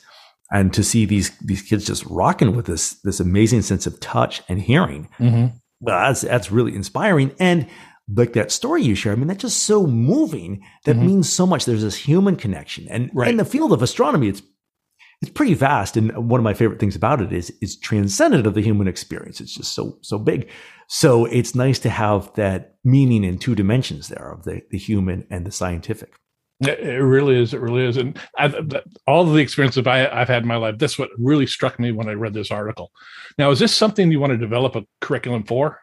And 0.52 0.74
to 0.74 0.84
see 0.84 1.06
these 1.06 1.38
these 1.40 1.62
kids 1.62 1.86
just 1.86 2.06
rocking 2.06 2.56
with 2.56 2.66
this 2.66 2.94
this 3.02 3.20
amazing 3.20 3.62
sense 3.62 3.86
of 3.86 4.00
touch 4.00 4.42
and 4.50 4.60
hearing, 4.60 5.08
mm-hmm. 5.20 5.56
well, 5.80 6.08
that's 6.08 6.22
that's 6.22 6.52
really 6.52 6.76
inspiring. 6.76 7.36
And 7.40 7.68
like 8.12 8.34
that 8.34 8.52
story 8.52 8.82
you 8.82 8.96
share, 8.96 9.14
I 9.14 9.16
mean, 9.16 9.28
that's 9.28 9.42
just 9.42 9.64
so 9.64 9.86
moving. 9.86 10.64
That 10.86 10.96
mm-hmm. 10.96 11.06
means 11.06 11.32
so 11.32 11.46
much. 11.46 11.66
There's 11.66 11.84
this 11.84 11.96
human 11.96 12.36
connection, 12.36 12.88
and 12.90 13.12
right. 13.14 13.30
in 13.30 13.38
the 13.38 13.46
field 13.46 13.72
of 13.72 13.84
astronomy, 13.84 14.30
it's 14.30 14.42
it's 15.22 15.32
pretty 15.32 15.54
vast. 15.54 15.98
And 15.98 16.30
one 16.30 16.40
of 16.40 16.44
my 16.44 16.54
favorite 16.54 16.80
things 16.80 16.96
about 16.96 17.22
it 17.22 17.34
is 17.34 17.54
it's 17.62 17.78
transcendent 17.78 18.48
of 18.48 18.54
the 18.54 18.62
human 18.62 18.88
experience. 18.88 19.42
It's 19.42 19.54
just 19.54 19.74
so 19.74 19.98
so 20.02 20.18
big. 20.18 20.50
So 20.88 21.26
it's 21.26 21.56
nice 21.56 21.80
to 21.80 21.90
have 21.90 22.34
that 22.36 22.76
meaning 22.84 23.24
in 23.24 23.38
two 23.38 23.54
dimensions 23.56 24.08
there 24.08 24.32
of 24.32 24.44
the, 24.44 24.62
the 24.72 24.78
human 24.78 25.28
and 25.30 25.46
the 25.46 25.52
scientific. 25.52 26.14
It 26.62 27.02
really 27.02 27.42
is. 27.42 27.54
It 27.54 27.62
really 27.62 27.86
is. 27.86 27.96
And 27.96 28.20
I've, 28.38 28.56
all 29.08 29.26
of 29.26 29.34
the 29.34 29.40
experiences 29.40 29.88
I, 29.88 30.00
have 30.00 30.28
had 30.28 30.42
in 30.42 30.48
my 30.48 30.58
life, 30.58 30.78
this 30.78 31.00
what 31.00 31.10
really 31.18 31.48
struck 31.48 31.80
me 31.80 31.94
when 31.94 32.10
I 32.10 32.14
read 32.14 32.34
this 32.34 32.52
article. 32.52 32.92
Now, 33.38 33.52
is 33.52 33.60
this 33.60 33.74
something 33.74 34.12
you 34.12 34.20
want 34.20 34.32
to 34.32 34.38
develop 34.38 34.76
a 34.76 34.84
curriculum 35.00 35.44
for, 35.44 35.80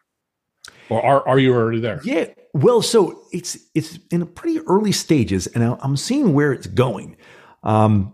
or 0.90 1.03
are 1.03 1.27
are 1.27 1.38
you 1.38 1.55
already 1.55 1.81
there? 1.81 2.01
Yeah. 2.05 2.27
Well, 2.53 2.83
so 2.83 3.22
it's 3.33 3.57
it's 3.75 3.99
in 4.11 4.27
pretty 4.27 4.61
early 4.66 4.92
stages, 4.92 5.46
and 5.46 5.64
I'm 5.64 5.96
seeing 5.96 6.35
where 6.35 6.53
it's 6.53 6.66
going. 6.66 7.16
Um, 7.62 8.12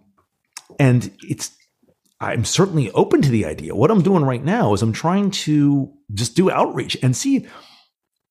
and 0.82 1.12
it's 1.22 1.56
I'm 2.20 2.44
certainly 2.44 2.90
open 2.90 3.22
to 3.22 3.30
the 3.30 3.46
idea. 3.46 3.74
What 3.74 3.90
I'm 3.90 4.02
doing 4.02 4.24
right 4.24 4.44
now 4.44 4.74
is 4.74 4.82
I'm 4.82 4.92
trying 4.92 5.30
to 5.30 5.92
just 6.12 6.34
do 6.34 6.50
outreach 6.50 6.96
and 7.02 7.16
see 7.16 7.46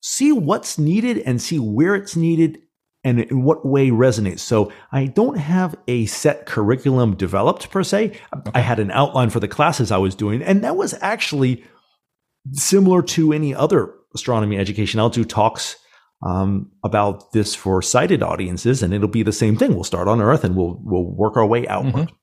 see 0.02 0.32
what's 0.32 0.78
needed 0.78 1.18
and 1.18 1.40
see 1.40 1.58
where 1.58 1.94
it's 1.94 2.14
needed 2.14 2.58
and 3.04 3.20
in 3.20 3.42
what 3.42 3.64
way 3.66 3.88
resonates. 3.88 4.40
So 4.40 4.70
I 4.92 5.06
don't 5.06 5.38
have 5.38 5.74
a 5.88 6.06
set 6.06 6.44
curriculum 6.44 7.16
developed 7.16 7.70
per 7.70 7.82
se. 7.82 8.18
I 8.54 8.60
had 8.60 8.78
an 8.78 8.90
outline 8.90 9.30
for 9.30 9.40
the 9.40 9.48
classes 9.48 9.90
I 9.90 9.98
was 9.98 10.14
doing, 10.14 10.42
and 10.42 10.62
that 10.62 10.76
was 10.76 10.94
actually 11.00 11.64
similar 12.52 13.02
to 13.02 13.32
any 13.32 13.54
other 13.54 13.94
astronomy 14.14 14.58
education. 14.58 15.00
I'll 15.00 15.08
do 15.08 15.24
talks 15.24 15.76
um, 16.22 16.70
about 16.84 17.32
this 17.32 17.54
for 17.54 17.82
sighted 17.82 18.22
audiences, 18.22 18.82
and 18.82 18.92
it'll 18.92 19.08
be 19.08 19.22
the 19.22 19.32
same 19.32 19.56
thing. 19.56 19.74
We'll 19.74 19.84
start 19.84 20.06
on 20.06 20.20
Earth 20.20 20.44
and 20.44 20.54
we'll 20.54 20.78
we'll 20.82 21.10
work 21.10 21.36
our 21.36 21.46
way 21.46 21.66
outward. 21.66 22.08
Mm-hmm. 22.08 22.14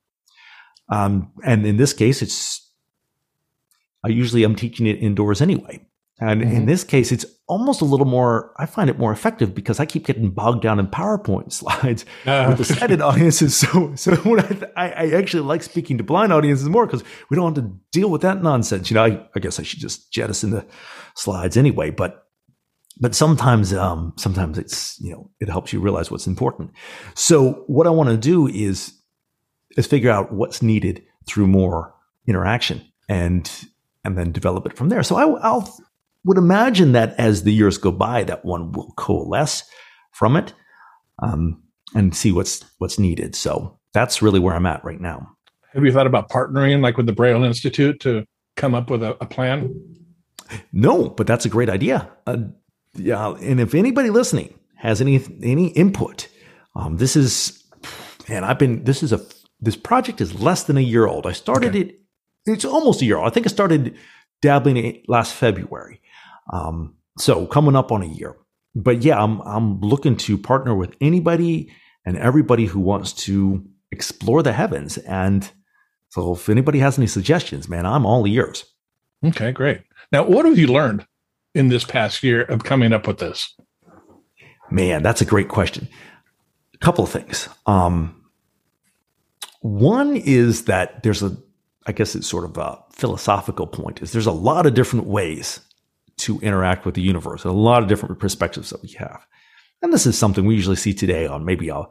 Um, 0.89 1.31
and 1.45 1.65
in 1.65 1.77
this 1.77 1.93
case, 1.93 2.21
it's 2.21 2.69
I 4.03 4.09
usually 4.09 4.45
am 4.45 4.55
teaching 4.55 4.87
it 4.87 5.01
indoors 5.01 5.41
anyway. 5.41 5.85
And 6.21 6.41
mm-hmm. 6.41 6.51
in 6.51 6.65
this 6.65 6.83
case, 6.83 7.11
it's 7.11 7.25
almost 7.47 7.81
a 7.81 7.85
little 7.85 8.05
more, 8.05 8.53
I 8.57 8.65
find 8.65 8.89
it 8.89 8.99
more 8.99 9.11
effective 9.11 9.55
because 9.55 9.79
I 9.79 9.85
keep 9.85 10.05
getting 10.05 10.31
bogged 10.31 10.61
down 10.61 10.79
in 10.79 10.87
PowerPoint 10.87 11.53
slides 11.53 12.05
uh. 12.25 12.45
with 12.49 12.57
the 12.57 12.65
sighted 12.65 13.01
audiences. 13.01 13.55
So, 13.55 13.95
so 13.95 14.15
when 14.23 14.39
I, 14.75 14.89
I, 14.91 15.11
actually 15.11 15.43
like 15.43 15.63
speaking 15.63 15.97
to 15.97 16.03
blind 16.03 16.33
audiences 16.33 16.67
more 16.67 16.85
because 16.85 17.03
we 17.29 17.35
don't 17.35 17.55
have 17.55 17.63
to 17.63 17.71
deal 17.91 18.09
with 18.09 18.21
that 18.21 18.43
nonsense. 18.43 18.89
You 18.89 18.95
know, 18.95 19.05
I, 19.05 19.27
I 19.35 19.39
guess 19.39 19.59
I 19.59 19.63
should 19.63 19.79
just 19.79 20.11
jettison 20.11 20.51
the 20.51 20.65
slides 21.15 21.55
anyway, 21.55 21.89
but, 21.89 22.25
but 22.99 23.15
sometimes, 23.15 23.73
um, 23.73 24.13
sometimes 24.17 24.57
it's, 24.57 24.99
you 24.99 25.11
know, 25.13 25.31
it 25.39 25.47
helps 25.47 25.71
you 25.71 25.79
realize 25.79 26.11
what's 26.11 26.27
important. 26.27 26.71
So 27.15 27.63
what 27.67 27.87
I 27.87 27.91
want 27.91 28.09
to 28.09 28.17
do 28.17 28.47
is, 28.47 28.98
is 29.77 29.87
figure 29.87 30.11
out 30.11 30.33
what's 30.33 30.61
needed 30.61 31.03
through 31.25 31.47
more 31.47 31.93
interaction 32.27 32.81
and, 33.07 33.51
and 34.03 34.17
then 34.17 34.31
develop 34.31 34.65
it 34.65 34.77
from 34.77 34.89
there. 34.89 35.03
So 35.03 35.15
I, 35.15 35.25
I'll, 35.41 35.77
would 36.25 36.37
imagine 36.37 36.91
that 36.93 37.15
as 37.17 37.43
the 37.43 37.53
years 37.53 37.77
go 37.77 37.91
by, 37.91 38.23
that 38.25 38.43
one 38.43 38.71
will 38.71 38.91
coalesce 38.97 39.63
from 40.11 40.35
it 40.35 40.53
um, 41.21 41.63
and 41.95 42.15
see 42.15 42.31
what's 42.31 42.65
what's 42.77 42.99
needed. 42.99 43.35
So 43.35 43.79
that's 43.93 44.21
really 44.21 44.39
where 44.39 44.53
I'm 44.53 44.65
at 44.65 44.83
right 44.83 44.99
now. 44.99 45.29
Have 45.73 45.85
you 45.85 45.91
thought 45.91 46.07
about 46.07 46.29
partnering, 46.29 46.81
like 46.81 46.97
with 46.97 47.05
the 47.05 47.13
Braille 47.13 47.43
Institute, 47.43 47.99
to 48.01 48.25
come 48.57 48.75
up 48.75 48.89
with 48.89 49.03
a, 49.03 49.11
a 49.21 49.25
plan? 49.25 49.73
No, 50.71 51.09
but 51.09 51.27
that's 51.27 51.45
a 51.45 51.49
great 51.49 51.69
idea. 51.69 52.09
Uh, 52.25 52.37
yeah, 52.95 53.35
and 53.35 53.59
if 53.59 53.73
anybody 53.75 54.09
listening 54.09 54.53
has 54.75 54.99
any 54.99 55.21
any 55.41 55.67
input, 55.69 56.27
um, 56.75 56.97
this 56.97 57.15
is, 57.15 57.63
and 58.27 58.45
I've 58.45 58.59
been 58.59 58.83
this 58.83 59.03
is 59.03 59.13
a 59.13 59.19
this 59.59 59.75
project 59.75 60.21
is 60.21 60.41
less 60.41 60.63
than 60.63 60.77
a 60.77 60.81
year 60.81 61.05
old. 61.05 61.25
I 61.27 61.33
started 61.33 61.69
okay. 61.69 61.81
it. 61.81 61.99
It's 62.45 62.65
almost 62.65 63.01
a 63.01 63.05
year 63.05 63.17
old. 63.17 63.27
I 63.27 63.31
think 63.31 63.45
I 63.45 63.49
started 63.49 63.97
dabbling 64.41 64.77
it 64.77 65.03
last 65.07 65.33
February. 65.33 66.01
Um, 66.51 66.95
so 67.17 67.45
coming 67.45 67.75
up 67.75 67.91
on 67.91 68.01
a 68.01 68.07
year. 68.07 68.35
But 68.75 69.03
yeah, 69.03 69.21
I'm 69.21 69.41
I'm 69.41 69.81
looking 69.81 70.15
to 70.17 70.37
partner 70.37 70.75
with 70.75 70.95
anybody 71.01 71.71
and 72.05 72.17
everybody 72.17 72.65
who 72.65 72.79
wants 72.79 73.13
to 73.13 73.65
explore 73.91 74.43
the 74.43 74.53
heavens. 74.53 74.97
And 74.99 75.49
so 76.09 76.33
if 76.33 76.49
anybody 76.49 76.79
has 76.79 76.97
any 76.97 77.07
suggestions, 77.07 77.67
man, 77.67 77.85
I'm 77.85 78.05
all 78.05 78.27
ears. 78.27 78.65
Okay, 79.25 79.51
great. 79.51 79.81
Now, 80.11 80.23
what 80.23 80.45
have 80.45 80.57
you 80.57 80.67
learned 80.67 81.05
in 81.53 81.67
this 81.67 81.83
past 81.83 82.23
year 82.23 82.41
of 82.43 82.63
coming 82.63 82.93
up 82.93 83.07
with 83.07 83.19
this? 83.19 83.53
Man, 84.71 85.03
that's 85.03 85.21
a 85.21 85.25
great 85.25 85.49
question. 85.49 85.89
A 86.73 86.77
couple 86.77 87.03
of 87.03 87.09
things. 87.09 87.49
Um, 87.65 88.18
one 89.59 90.15
is 90.15 90.65
that 90.65 91.03
there's 91.03 91.23
a, 91.23 91.35
I 91.85 91.91
guess 91.91 92.15
it's 92.15 92.27
sort 92.27 92.45
of 92.45 92.57
a 92.57 92.79
philosophical 92.91 93.67
point, 93.67 94.01
is 94.01 94.11
there's 94.11 94.25
a 94.25 94.31
lot 94.31 94.65
of 94.65 94.73
different 94.73 95.05
ways 95.05 95.61
to 96.17 96.39
interact 96.39 96.85
with 96.85 96.95
the 96.95 97.01
universe. 97.01 97.43
A 97.45 97.51
lot 97.51 97.81
of 97.81 97.89
different 97.89 98.19
perspectives 98.19 98.69
that 98.69 98.81
we 98.81 98.89
have. 98.93 99.25
And 99.81 99.93
this 99.93 100.05
is 100.05 100.17
something 100.17 100.45
we 100.45 100.55
usually 100.55 100.75
see 100.75 100.93
today 100.93 101.25
on 101.25 101.45
maybe 101.45 101.69
a 101.69 101.83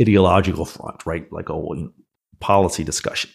ideological 0.00 0.64
front, 0.64 1.06
right? 1.06 1.32
Like 1.32 1.48
a 1.48 1.60
policy 2.40 2.82
discussion. 2.82 3.30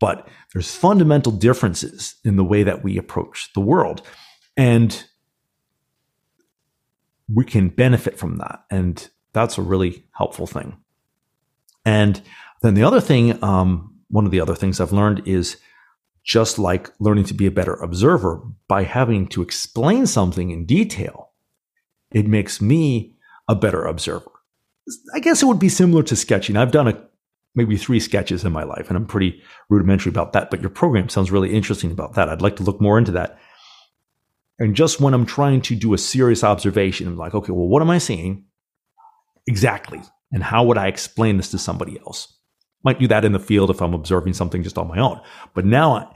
But 0.00 0.28
there's 0.52 0.74
fundamental 0.74 1.32
differences 1.32 2.16
in 2.24 2.36
the 2.36 2.44
way 2.44 2.62
that 2.62 2.84
we 2.84 2.98
approach 2.98 3.50
the 3.54 3.60
world. 3.60 4.02
And 4.56 5.04
we 7.32 7.44
can 7.44 7.70
benefit 7.70 8.18
from 8.18 8.36
that. 8.36 8.64
And 8.70 9.08
that's 9.32 9.56
a 9.56 9.62
really 9.62 10.04
helpful 10.12 10.46
thing. 10.46 10.76
And 11.86 12.20
then 12.62 12.74
the 12.74 12.84
other 12.84 13.00
thing, 13.00 13.42
um, 13.42 13.98
one 14.08 14.24
of 14.24 14.30
the 14.30 14.40
other 14.40 14.54
things 14.54 14.80
I've 14.80 14.92
learned 14.92 15.26
is 15.26 15.56
just 16.24 16.58
like 16.58 16.90
learning 16.98 17.24
to 17.24 17.34
be 17.34 17.46
a 17.46 17.50
better 17.50 17.74
observer 17.74 18.42
by 18.66 18.84
having 18.84 19.26
to 19.28 19.42
explain 19.42 20.06
something 20.06 20.50
in 20.50 20.64
detail, 20.64 21.32
it 22.12 22.26
makes 22.26 22.60
me 22.60 23.16
a 23.48 23.54
better 23.54 23.84
observer. 23.84 24.30
I 25.14 25.20
guess 25.20 25.42
it 25.42 25.46
would 25.46 25.58
be 25.58 25.68
similar 25.68 26.02
to 26.04 26.16
sketching. 26.16 26.56
I've 26.56 26.72
done 26.72 26.88
a, 26.88 27.02
maybe 27.54 27.76
three 27.76 28.00
sketches 28.00 28.44
in 28.44 28.52
my 28.52 28.64
life, 28.64 28.88
and 28.88 28.96
I'm 28.96 29.06
pretty 29.06 29.42
rudimentary 29.68 30.10
about 30.10 30.32
that. 30.32 30.50
But 30.50 30.60
your 30.60 30.70
program 30.70 31.08
sounds 31.08 31.30
really 31.30 31.54
interesting 31.54 31.90
about 31.90 32.14
that. 32.14 32.28
I'd 32.28 32.42
like 32.42 32.56
to 32.56 32.62
look 32.62 32.80
more 32.80 32.98
into 32.98 33.12
that. 33.12 33.38
And 34.58 34.76
just 34.76 35.00
when 35.00 35.14
I'm 35.14 35.26
trying 35.26 35.60
to 35.62 35.74
do 35.74 35.94
a 35.94 35.98
serious 35.98 36.44
observation, 36.44 37.08
I'm 37.08 37.16
like, 37.16 37.34
okay, 37.34 37.52
well, 37.52 37.68
what 37.68 37.82
am 37.82 37.90
I 37.90 37.98
seeing 37.98 38.44
exactly? 39.46 40.00
And 40.32 40.42
how 40.42 40.64
would 40.64 40.78
I 40.78 40.86
explain 40.86 41.36
this 41.36 41.50
to 41.50 41.58
somebody 41.58 41.98
else? 41.98 42.34
Might 42.84 42.98
do 42.98 43.08
that 43.08 43.24
in 43.24 43.32
the 43.32 43.38
field 43.38 43.70
if 43.70 43.80
I'm 43.80 43.94
observing 43.94 44.34
something 44.34 44.62
just 44.62 44.78
on 44.78 44.88
my 44.88 44.98
own. 44.98 45.20
But 45.54 45.64
now 45.64 46.12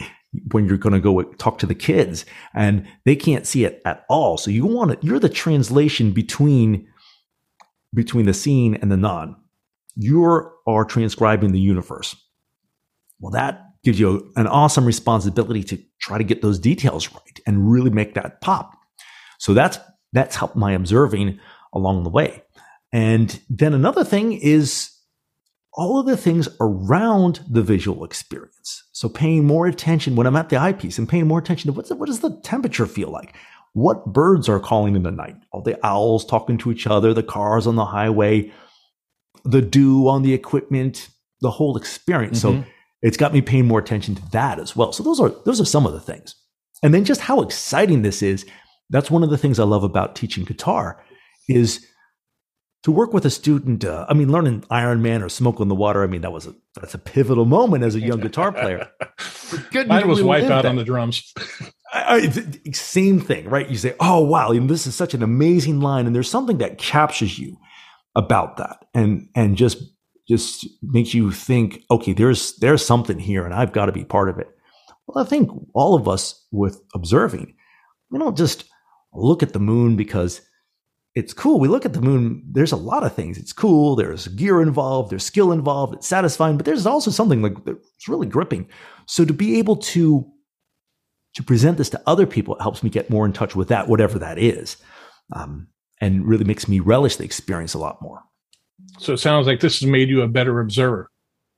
when 0.52 0.66
you're 0.66 0.76
going 0.76 0.94
to 0.94 1.00
go 1.00 1.22
talk 1.34 1.58
to 1.58 1.66
the 1.66 1.74
kids 1.74 2.26
and 2.54 2.86
they 3.04 3.16
can't 3.16 3.46
see 3.46 3.64
it 3.64 3.80
at 3.84 4.04
all. 4.08 4.36
So 4.36 4.50
you 4.50 4.66
want 4.66 4.90
to, 4.90 5.06
you're 5.06 5.18
the 5.18 5.28
translation 5.28 6.12
between, 6.12 6.86
between 7.94 8.26
the 8.26 8.34
seen 8.34 8.74
and 8.74 8.92
the 8.92 8.96
non. 8.96 9.36
You 9.96 10.22
are 10.66 10.84
transcribing 10.84 11.52
the 11.52 11.60
universe. 11.60 12.14
Well, 13.20 13.32
that 13.32 13.64
gives 13.82 13.98
you 13.98 14.30
an 14.36 14.46
awesome 14.46 14.84
responsibility 14.84 15.64
to 15.64 15.82
try 16.00 16.18
to 16.18 16.24
get 16.24 16.42
those 16.42 16.58
details 16.58 17.12
right 17.12 17.40
and 17.46 17.70
really 17.70 17.90
make 17.90 18.14
that 18.14 18.40
pop. 18.40 18.72
So 19.38 19.54
that's, 19.54 19.78
that's 20.12 20.36
helped 20.36 20.56
my 20.56 20.72
observing 20.72 21.40
along 21.72 22.04
the 22.04 22.10
way. 22.10 22.42
And 22.92 23.40
then 23.48 23.74
another 23.74 24.04
thing 24.04 24.32
is 24.32 24.90
all 25.74 26.00
of 26.00 26.06
the 26.06 26.16
things 26.16 26.48
around 26.60 27.40
the 27.48 27.62
visual 27.62 28.04
experience. 28.04 28.84
So 28.92 29.08
paying 29.08 29.44
more 29.44 29.66
attention 29.66 30.16
when 30.16 30.26
I'm 30.26 30.36
at 30.36 30.48
the 30.48 30.56
eyepiece 30.56 30.98
and 30.98 31.08
paying 31.08 31.28
more 31.28 31.38
attention 31.38 31.70
to 31.70 31.76
what's 31.76 31.88
the, 31.88 31.96
what 31.96 32.06
does 32.06 32.20
the 32.20 32.40
temperature 32.42 32.86
feel 32.86 33.10
like? 33.10 33.34
What 33.74 34.06
birds 34.06 34.48
are 34.48 34.58
calling 34.58 34.96
in 34.96 35.02
the 35.02 35.10
night? 35.10 35.36
All 35.52 35.62
the 35.62 35.78
owls 35.86 36.24
talking 36.24 36.58
to 36.58 36.72
each 36.72 36.86
other, 36.86 37.14
the 37.14 37.22
cars 37.22 37.66
on 37.66 37.76
the 37.76 37.84
highway, 37.84 38.50
the 39.44 39.62
dew 39.62 40.08
on 40.08 40.22
the 40.22 40.34
equipment, 40.34 41.08
the 41.40 41.50
whole 41.50 41.76
experience. 41.76 42.42
Mm-hmm. 42.42 42.62
So 42.62 42.68
it's 43.02 43.16
got 43.16 43.32
me 43.32 43.40
paying 43.40 43.66
more 43.66 43.78
attention 43.78 44.14
to 44.16 44.30
that 44.32 44.58
as 44.58 44.74
well. 44.74 44.92
So 44.92 45.02
those 45.02 45.20
are 45.20 45.30
those 45.44 45.60
are 45.60 45.64
some 45.64 45.86
of 45.86 45.92
the 45.92 46.00
things. 46.00 46.34
And 46.82 46.92
then 46.92 47.04
just 47.04 47.20
how 47.20 47.40
exciting 47.40 48.02
this 48.02 48.22
is. 48.22 48.46
That's 48.90 49.10
one 49.10 49.22
of 49.22 49.30
the 49.30 49.38
things 49.38 49.58
I 49.58 49.64
love 49.64 49.84
about 49.84 50.16
teaching 50.16 50.44
guitar 50.44 51.04
is 51.48 51.86
to 52.84 52.92
work 52.92 53.12
with 53.12 53.24
a 53.24 53.30
student, 53.30 53.84
uh, 53.84 54.06
I 54.08 54.14
mean, 54.14 54.30
learning 54.30 54.64
Iron 54.70 55.02
Man 55.02 55.22
or 55.22 55.28
Smoke 55.28 55.60
on 55.60 55.68
the 55.68 55.74
Water, 55.74 56.02
I 56.02 56.06
mean, 56.06 56.20
that 56.20 56.32
was 56.32 56.46
a 56.46 56.54
that's 56.76 56.94
a 56.94 56.98
pivotal 56.98 57.44
moment 57.44 57.84
as 57.84 57.94
a 57.94 58.00
young 58.00 58.20
guitar 58.20 58.52
player. 58.52 58.88
Good 59.72 59.88
Mine 59.88 60.06
was 60.06 60.20
Wipeout 60.20 60.48
that. 60.48 60.66
on 60.66 60.76
the 60.76 60.84
drums. 60.84 61.32
I, 61.92 62.30
I, 62.66 62.72
same 62.72 63.20
thing, 63.20 63.48
right? 63.48 63.68
You 63.68 63.76
say, 63.76 63.94
"Oh 63.98 64.20
wow, 64.20 64.52
you 64.52 64.60
know, 64.60 64.66
this 64.66 64.86
is 64.86 64.94
such 64.94 65.14
an 65.14 65.22
amazing 65.22 65.80
line," 65.80 66.06
and 66.06 66.14
there's 66.14 66.30
something 66.30 66.58
that 66.58 66.78
captures 66.78 67.38
you 67.38 67.56
about 68.14 68.58
that, 68.58 68.84
and 68.94 69.28
and 69.34 69.56
just 69.56 69.82
just 70.28 70.66
makes 70.82 71.14
you 71.14 71.32
think, 71.32 71.82
"Okay, 71.90 72.12
there's 72.12 72.56
there's 72.58 72.84
something 72.84 73.18
here, 73.18 73.44
and 73.44 73.54
I've 73.54 73.72
got 73.72 73.86
to 73.86 73.92
be 73.92 74.04
part 74.04 74.28
of 74.28 74.38
it." 74.38 74.48
Well, 75.06 75.24
I 75.24 75.26
think 75.26 75.50
all 75.74 75.94
of 75.94 76.06
us 76.06 76.46
with 76.52 76.80
observing, 76.94 77.56
we 78.10 78.18
don't 78.18 78.36
just 78.36 78.64
look 79.14 79.42
at 79.42 79.52
the 79.52 79.58
moon 79.58 79.96
because 79.96 80.42
it's 81.18 81.34
cool. 81.34 81.58
We 81.58 81.68
look 81.68 81.84
at 81.84 81.92
the 81.92 82.00
moon, 82.00 82.42
there's 82.48 82.72
a 82.72 82.76
lot 82.76 83.02
of 83.02 83.12
things. 83.12 83.38
It's 83.38 83.52
cool. 83.52 83.96
There's 83.96 84.28
gear 84.28 84.62
involved, 84.62 85.10
there's 85.10 85.24
skill 85.24 85.50
involved, 85.50 85.94
it's 85.94 86.06
satisfying, 86.06 86.56
but 86.56 86.64
there's 86.64 86.86
also 86.86 87.10
something 87.10 87.42
like 87.42 87.56
it's 87.66 88.08
really 88.08 88.28
gripping. 88.28 88.68
So 89.06 89.24
to 89.24 89.32
be 89.32 89.58
able 89.58 89.76
to 89.76 90.30
to 91.34 91.42
present 91.42 91.76
this 91.76 91.90
to 91.90 92.02
other 92.06 92.26
people 92.26 92.56
it 92.56 92.62
helps 92.62 92.82
me 92.82 92.90
get 92.90 93.10
more 93.10 93.26
in 93.26 93.32
touch 93.32 93.54
with 93.54 93.68
that, 93.68 93.88
whatever 93.88 94.18
that 94.18 94.38
is, 94.38 94.76
um, 95.32 95.68
and 96.00 96.26
really 96.26 96.44
makes 96.44 96.68
me 96.68 96.80
relish 96.80 97.16
the 97.16 97.24
experience 97.24 97.74
a 97.74 97.78
lot 97.78 98.00
more. 98.00 98.22
So 98.98 99.12
it 99.12 99.18
sounds 99.18 99.46
like 99.46 99.60
this 99.60 99.80
has 99.80 99.88
made 99.88 100.08
you 100.08 100.22
a 100.22 100.28
better 100.28 100.60
observer. 100.60 101.10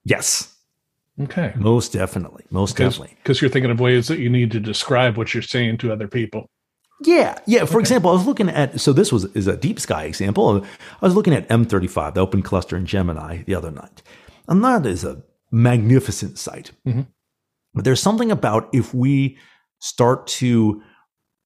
Yes. 0.04 0.54
Okay. 1.20 1.52
Most 1.56 1.92
definitely. 1.92 2.44
Most 2.50 2.74
because, 2.74 2.94
definitely. 2.94 3.16
Because 3.22 3.40
you're 3.40 3.50
thinking 3.50 3.70
of 3.70 3.80
ways 3.80 4.08
that 4.08 4.18
you 4.18 4.30
need 4.30 4.50
to 4.52 4.60
describe 4.60 5.16
what 5.16 5.34
you're 5.34 5.42
saying 5.42 5.78
to 5.78 5.92
other 5.92 6.08
people. 6.08 6.48
Yeah, 7.02 7.38
yeah. 7.46 7.64
For 7.64 7.76
okay. 7.76 7.80
example, 7.80 8.10
I 8.10 8.14
was 8.14 8.26
looking 8.26 8.48
at 8.48 8.80
so 8.80 8.92
this 8.92 9.12
was 9.12 9.24
is 9.36 9.46
a 9.46 9.56
deep 9.56 9.80
sky 9.80 10.04
example. 10.04 10.64
I 11.00 11.04
was 11.04 11.14
looking 11.14 11.34
at 11.34 11.48
M35, 11.48 12.14
the 12.14 12.20
Open 12.20 12.42
Cluster 12.42 12.76
in 12.76 12.86
Gemini, 12.86 13.42
the 13.44 13.54
other 13.54 13.70
night, 13.70 14.02
and 14.48 14.62
that 14.64 14.84
is 14.84 15.04
a 15.04 15.22
magnificent 15.50 16.38
sight. 16.38 16.72
Mm-hmm. 16.86 17.02
But 17.74 17.84
there's 17.84 18.02
something 18.02 18.30
about 18.30 18.68
if 18.72 18.92
we 18.92 19.38
start 19.78 20.26
to 20.26 20.82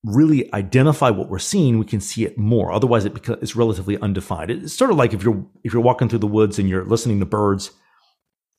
really 0.05 0.53
identify 0.53 1.11
what 1.11 1.29
we're 1.29 1.39
seeing, 1.39 1.79
we 1.79 1.87
can 1.87 2.01
see 2.01 2.25
it 2.25 2.37
more. 2.37 2.73
Otherwise, 2.73 3.05
it 3.05 3.15
becomes 3.15 3.43
it's 3.43 3.57
relatively 3.57 3.99
undefined. 3.99 4.51
It's 4.51 4.75
sort 4.75 4.91
of 4.91 4.97
like 4.97 5.13
if 5.13 5.23
you're 5.23 5.45
if 5.63 5.73
you're 5.73 5.83
walking 5.83 6.09
through 6.09 6.19
the 6.19 6.27
woods 6.27 6.59
and 6.59 6.69
you're 6.69 6.85
listening 6.85 7.21
to 7.21 7.27
birds, 7.27 7.71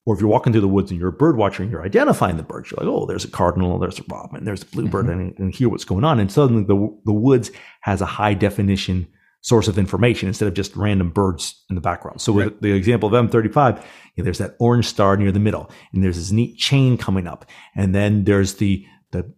or 0.05 0.13
if 0.13 0.21
you're 0.21 0.29
walking 0.29 0.53
through 0.53 0.61
the 0.61 0.67
woods 0.67 0.91
and 0.91 0.99
you're 0.99 1.09
a 1.09 1.13
bird 1.13 1.35
watcher 1.35 1.63
and 1.63 1.71
you're 1.71 1.83
identifying 1.83 2.37
the 2.37 2.43
birds. 2.43 2.69
You're 2.69 2.85
like, 2.85 2.95
oh, 2.95 3.05
there's 3.05 3.25
a 3.25 3.29
cardinal, 3.29 3.79
there's 3.79 3.99
a 3.99 4.03
robin, 4.09 4.45
there's 4.45 4.61
a 4.61 4.67
bluebird, 4.67 5.07
mm-hmm. 5.07 5.19
and, 5.19 5.39
and 5.39 5.55
hear 5.55 5.67
what's 5.69 5.85
going 5.85 6.03
on. 6.03 6.19
And 6.19 6.31
suddenly, 6.31 6.63
the 6.63 6.97
the 7.05 7.13
woods 7.13 7.51
has 7.81 8.01
a 8.01 8.05
high 8.05 8.33
definition 8.33 9.07
source 9.41 9.67
of 9.67 9.77
information 9.77 10.27
instead 10.27 10.47
of 10.47 10.55
just 10.55 10.75
random 10.75 11.11
birds 11.11 11.63
in 11.69 11.75
the 11.75 11.81
background. 11.81 12.19
So 12.19 12.33
right. 12.33 12.45
with 12.45 12.61
the 12.61 12.73
example 12.73 13.13
of 13.13 13.29
M35, 13.29 13.77
you 13.77 13.83
know, 14.17 14.23
there's 14.23 14.39
that 14.39 14.55
orange 14.59 14.87
star 14.87 15.17
near 15.17 15.31
the 15.31 15.39
middle, 15.39 15.69
and 15.93 16.03
there's 16.03 16.17
this 16.17 16.31
neat 16.31 16.57
chain 16.57 16.97
coming 16.97 17.27
up, 17.27 17.45
and 17.75 17.93
then 17.93 18.23
there's 18.23 18.55
the 18.55 18.85
the 19.11 19.33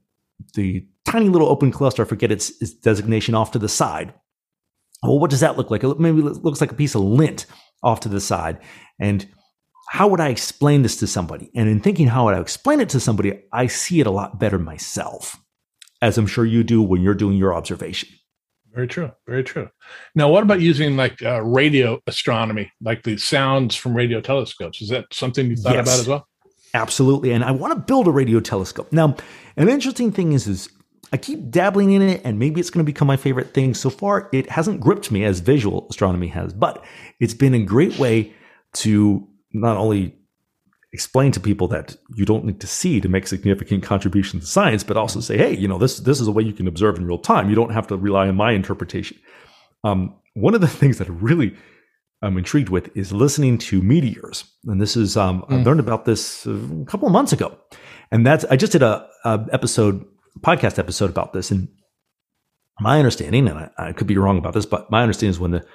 the 0.54 0.86
tiny 1.06 1.30
little 1.30 1.48
open 1.48 1.72
cluster. 1.72 2.04
I 2.04 2.06
forget 2.06 2.32
its, 2.32 2.62
its 2.62 2.74
designation 2.74 3.36
off 3.36 3.52
to 3.52 3.60
the 3.60 3.70
side. 3.70 4.14
Well, 5.02 5.20
what 5.20 5.30
does 5.30 5.40
that 5.40 5.58
look 5.58 5.72
like? 5.72 5.84
It 5.84 6.00
maybe 6.00 6.20
it 6.20 6.44
looks 6.44 6.60
like 6.60 6.72
a 6.72 6.76
piece 6.76 6.96
of 6.96 7.02
lint 7.02 7.46
off 7.84 8.02
to 8.02 8.10
the 8.10 8.20
side. 8.20 8.60
And 9.00 9.28
how 9.90 10.08
would 10.08 10.20
I 10.20 10.30
explain 10.30 10.82
this 10.82 10.98
to 10.98 11.08
somebody? 11.08 11.50
And 11.56 11.70
in 11.70 11.80
thinking 11.80 12.08
how 12.08 12.26
would 12.26 12.36
I 12.36 12.42
explain 12.42 12.80
it 12.80 12.90
to 12.90 13.00
somebody, 13.00 13.42
I 13.52 13.68
see 13.68 14.00
it 14.00 14.08
a 14.08 14.12
lot 14.12 14.40
better 14.40 14.60
myself, 14.60 15.38
as 16.02 16.18
I'm 16.18 16.28
sure 16.28 16.46
you 16.46 16.64
do 16.64 16.82
when 16.82 17.02
you're 17.02 17.14
doing 17.14 17.38
your 17.38 17.54
observation. 17.54 18.10
Very 18.74 18.88
true. 18.88 19.12
Very 19.26 19.44
true. 19.44 19.70
Now, 20.14 20.30
what 20.30 20.44
about 20.44 20.62
using 20.62 20.98
like 20.98 21.24
uh, 21.24 21.42
radio 21.42 22.00
astronomy, 22.06 22.72
like 22.82 23.04
the 23.04 23.18
sounds 23.18 23.76
from 23.76 23.96
radio 23.96 24.22
telescopes? 24.22 24.82
Is 24.82 24.90
that 24.90 25.06
something 25.12 25.48
you 25.50 25.56
thought 25.56 25.74
yes, 25.74 25.88
about 25.88 26.00
as 26.00 26.08
well? 26.08 26.28
Absolutely. 26.74 27.32
And 27.32 27.44
I 27.44 27.52
want 27.52 27.74
to 27.74 27.80
build 27.80 28.08
a 28.08 28.12
radio 28.12 28.40
telescope. 28.40 28.92
Now, 28.92 29.16
an 29.56 29.70
interesting 29.70 30.12
thing 30.12 30.34
is, 30.34 30.48
is 30.48 30.70
I 31.12 31.18
keep 31.18 31.50
dabbling 31.50 31.94
in 31.94 32.02
it, 32.02 32.22
and 32.24 32.38
maybe 32.38 32.60
it's 32.60 32.70
going 32.70 32.86
to 32.86 32.92
become 32.92 33.08
my 33.08 33.18
favorite 33.18 33.54
thing. 33.54 33.74
So 33.74 33.90
far, 33.90 34.30
it 34.34 34.50
hasn't 34.50 34.82
gripped 34.82 35.10
me 35.12 35.24
as 35.24 35.40
visual 35.40 35.88
astronomy 35.90 36.28
has, 36.28 36.54
but 36.54 36.84
it's 37.20 37.34
been 37.34 37.54
a 37.54 37.64
great 37.64 37.98
way 37.98 38.34
to 38.74 39.28
not 39.54 39.78
only 39.78 40.16
explain 40.94 41.32
to 41.32 41.40
people 41.40 41.68
that 41.68 41.96
you 42.16 42.26
don't 42.26 42.46
need 42.46 42.60
to 42.62 42.68
see 42.68 43.02
to 43.02 43.10
make 43.10 43.28
significant 43.28 43.84
contributions 43.84 44.44
to 44.44 44.50
science, 44.50 44.84
but 44.84 44.98
also 44.98 45.20
say, 45.20 45.38
hey, 45.38 45.56
you 45.56 45.68
know, 45.68 45.78
this 45.78 46.00
this 46.00 46.20
is 46.20 46.28
a 46.28 46.32
way 46.32 46.44
you 46.44 46.54
can 46.54 46.68
observe 46.68 46.98
in 46.98 47.06
real 47.06 47.20
time. 47.20 47.50
You 47.50 47.56
don't 47.56 47.74
have 47.74 47.88
to 47.88 47.98
rely 47.98 48.28
on 48.28 48.36
my 48.36 48.52
interpretation. 48.52 49.18
Um, 49.84 50.16
one 50.34 50.56
of 50.56 50.62
the 50.62 50.68
things 50.82 50.98
that 50.98 51.10
really 51.10 51.56
I'm 52.22 52.38
intrigued 52.38 52.70
with 52.70 52.96
is 52.98 53.12
listening 53.12 53.58
to 53.60 53.82
meteors, 53.82 54.46
and 54.66 54.82
this 54.82 54.96
is 54.96 55.18
um, 55.18 55.44
mm. 55.44 55.60
I 55.60 55.64
learned 55.64 55.80
about 55.80 56.06
this 56.06 56.46
a 56.46 56.86
couple 56.88 57.08
of 57.08 57.12
months 57.12 57.34
ago, 57.34 57.58
and 58.12 58.26
that's 58.26 58.46
I 58.46 58.56
just 58.56 58.72
did 58.72 58.82
a, 58.82 59.08
a 59.24 59.46
episode 59.52 60.06
podcast 60.42 60.80
episode 60.80 61.10
about 61.10 61.34
this, 61.34 61.52
and 61.52 61.68
my 62.80 62.98
understanding, 62.98 63.48
and 63.48 63.58
I, 63.58 63.70
I, 63.78 63.92
could 63.92 64.08
be 64.08 64.18
wrong 64.18 64.38
about 64.38 64.54
this, 64.54 64.66
but 64.66 64.90
my 64.92 65.02
understanding 65.02 65.32
is 65.32 65.40
when 65.40 65.52
the 65.52 65.66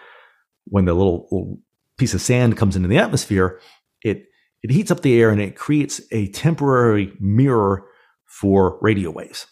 when 0.64 0.84
the 0.84 0.94
little, 0.94 1.28
little 1.30 1.58
piece 1.98 2.14
of 2.14 2.20
sand 2.20 2.56
comes 2.56 2.76
into 2.76 2.88
the 2.88 2.98
atmosphere, 2.98 3.60
it 4.02 4.26
it 4.62 4.70
heats 4.70 4.90
up 4.90 5.02
the 5.02 5.20
air 5.20 5.30
and 5.30 5.40
it 5.40 5.56
creates 5.56 6.00
a 6.12 6.28
temporary 6.28 7.12
mirror 7.20 7.84
for 8.26 8.78
radio 8.80 9.10
waves. 9.10 9.46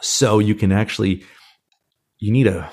So 0.00 0.38
you 0.38 0.54
can 0.54 0.72
actually 0.72 1.24
you 2.18 2.32
need 2.32 2.46
a 2.46 2.70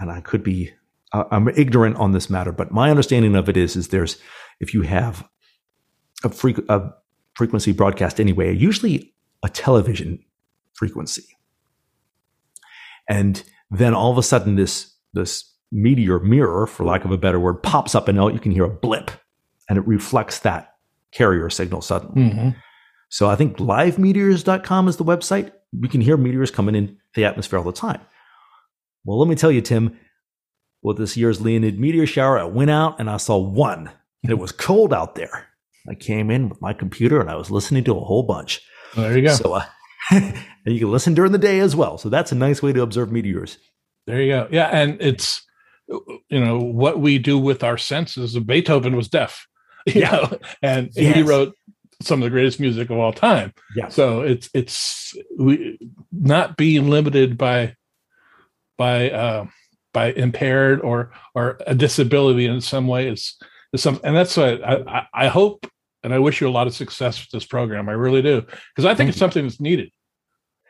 and 0.00 0.10
I 0.10 0.20
could 0.20 0.42
be 0.42 0.72
I'm 1.12 1.48
ignorant 1.48 1.96
on 1.96 2.12
this 2.12 2.28
matter, 2.28 2.52
but 2.52 2.72
my 2.72 2.90
understanding 2.90 3.36
of 3.36 3.48
it 3.48 3.56
is 3.56 3.76
is 3.76 3.88
there's 3.88 4.18
if 4.60 4.74
you 4.74 4.82
have 4.82 5.26
a, 6.24 6.32
a 6.68 6.90
frequency 7.34 7.72
broadcast 7.72 8.20
anyway, 8.20 8.54
usually 8.54 9.14
a 9.42 9.48
television 9.48 10.18
frequency. 10.74 11.24
And 13.08 13.42
then 13.70 13.94
all 13.94 14.10
of 14.10 14.18
a 14.18 14.22
sudden, 14.22 14.56
this, 14.56 14.94
this 15.12 15.52
meteor 15.72 16.18
mirror, 16.20 16.66
for 16.66 16.84
lack 16.84 17.04
of 17.04 17.10
a 17.10 17.18
better 17.18 17.40
word, 17.40 17.62
pops 17.62 17.94
up 17.94 18.08
and 18.08 18.18
out. 18.18 18.34
you 18.34 18.40
can 18.40 18.52
hear 18.52 18.64
a 18.64 18.70
blip 18.70 19.10
and 19.68 19.78
it 19.78 19.86
reflects 19.86 20.40
that 20.40 20.74
carrier 21.12 21.50
signal 21.50 21.80
suddenly. 21.80 22.30
Mm-hmm. 22.30 22.48
So 23.08 23.28
I 23.28 23.36
think 23.36 23.58
livemeteors.com 23.58 24.88
is 24.88 24.96
the 24.96 25.04
website. 25.04 25.52
We 25.78 25.88
can 25.88 26.00
hear 26.00 26.16
meteors 26.16 26.50
coming 26.50 26.74
in 26.74 26.98
the 27.14 27.24
atmosphere 27.24 27.58
all 27.58 27.64
the 27.64 27.72
time. 27.72 28.00
Well, 29.04 29.18
let 29.18 29.28
me 29.28 29.36
tell 29.36 29.52
you, 29.52 29.60
Tim, 29.60 29.98
with 30.82 30.98
this 30.98 31.16
year's 31.16 31.40
Leonid 31.40 31.78
meteor 31.78 32.06
shower, 32.06 32.38
I 32.38 32.44
went 32.44 32.70
out 32.70 32.98
and 32.98 33.08
I 33.08 33.16
saw 33.16 33.38
one. 33.38 33.90
And 34.22 34.32
it 34.32 34.38
was 34.38 34.50
cold 34.50 34.92
out 34.92 35.14
there. 35.14 35.48
I 35.88 35.94
came 35.94 36.30
in 36.30 36.48
with 36.48 36.60
my 36.60 36.72
computer 36.72 37.20
and 37.20 37.30
I 37.30 37.36
was 37.36 37.50
listening 37.50 37.84
to 37.84 37.96
a 37.96 38.04
whole 38.04 38.24
bunch. 38.24 38.60
Well, 38.96 39.06
there 39.06 39.16
you 39.16 39.26
go. 39.26 39.34
So, 39.34 39.52
uh, 39.52 39.64
and 40.10 40.34
you 40.64 40.80
can 40.80 40.90
listen 40.90 41.14
during 41.14 41.32
the 41.32 41.38
day 41.38 41.60
as 41.60 41.76
well. 41.76 41.96
So 41.98 42.08
that's 42.08 42.32
a 42.32 42.36
nice 42.36 42.62
way 42.62 42.72
to 42.72 42.82
observe 42.82 43.12
meteors. 43.12 43.58
There 44.06 44.20
you 44.20 44.32
go. 44.32 44.48
Yeah, 44.50 44.66
and 44.66 45.00
it's 45.00 45.42
you 45.88 46.44
know 46.44 46.58
what 46.58 47.00
we 47.00 47.18
do 47.18 47.38
with 47.38 47.62
our 47.62 47.78
senses. 47.78 48.38
Beethoven 48.38 48.96
was 48.96 49.08
deaf, 49.08 49.46
you 49.86 50.00
yeah. 50.02 50.10
know, 50.10 50.38
and 50.62 50.90
yes. 50.94 51.14
he 51.14 51.22
wrote 51.22 51.54
some 52.02 52.20
of 52.20 52.24
the 52.24 52.30
greatest 52.30 52.60
music 52.60 52.90
of 52.90 52.98
all 52.98 53.12
time. 53.12 53.52
Yeah. 53.74 53.88
So 53.88 54.20
it's 54.20 54.50
it's 54.54 55.14
we 55.38 55.78
not 56.12 56.56
being 56.56 56.90
limited 56.90 57.38
by 57.38 57.74
by 58.76 59.10
uh, 59.10 59.46
by 59.92 60.12
impaired 60.12 60.80
or 60.80 61.12
or 61.34 61.58
a 61.66 61.74
disability 61.74 62.46
in 62.46 62.60
some 62.60 62.86
way 62.86 63.08
is 63.08 63.36
is 63.72 63.82
something, 63.82 64.04
and 64.04 64.16
that's 64.16 64.36
what 64.36 64.62
I, 64.62 64.74
I, 64.86 65.06
I 65.24 65.28
hope 65.28 65.66
and 66.02 66.14
I 66.14 66.18
wish 66.18 66.40
you 66.40 66.48
a 66.48 66.50
lot 66.50 66.66
of 66.66 66.74
success 66.74 67.20
with 67.20 67.30
this 67.30 67.44
program. 67.44 67.88
I 67.88 67.92
really 67.92 68.22
do 68.22 68.40
because 68.40 68.84
I 68.84 68.90
think 68.90 68.98
Thank 68.98 69.08
it's 69.08 69.16
you. 69.16 69.20
something 69.20 69.44
that's 69.44 69.60
needed. 69.60 69.90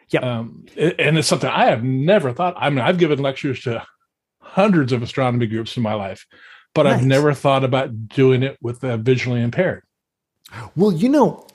Yeah, 0.08 0.20
um, 0.20 0.66
and 0.76 1.18
it's 1.18 1.26
something 1.26 1.50
I 1.50 1.66
have 1.66 1.82
never 1.82 2.32
thought. 2.32 2.54
I 2.56 2.70
mean, 2.70 2.78
I've 2.78 2.98
given 2.98 3.18
lectures 3.18 3.62
to 3.62 3.84
hundreds 4.56 4.92
of 4.92 5.02
astronomy 5.02 5.46
groups 5.46 5.76
in 5.76 5.82
my 5.82 5.94
life, 5.94 6.26
but 6.74 6.84
nice. 6.84 7.00
I've 7.00 7.06
never 7.06 7.34
thought 7.34 7.62
about 7.62 8.08
doing 8.08 8.42
it 8.42 8.56
with 8.60 8.80
the 8.80 8.96
visually 8.96 9.42
impaired. 9.42 9.82
Well, 10.74 10.92
you 10.92 11.08
know, 11.10 11.46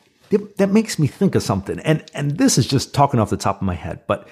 that 0.58 0.70
makes 0.70 1.00
me 1.00 1.08
think 1.08 1.36
of 1.36 1.44
something, 1.44 1.80
and 1.80 2.04
and 2.14 2.38
this 2.38 2.58
is 2.58 2.68
just 2.68 2.94
talking 2.94 3.20
off 3.20 3.30
the 3.30 3.38
top 3.38 3.58
of 3.58 3.64
my 3.64 3.76
head, 3.76 4.02
but 4.08 4.30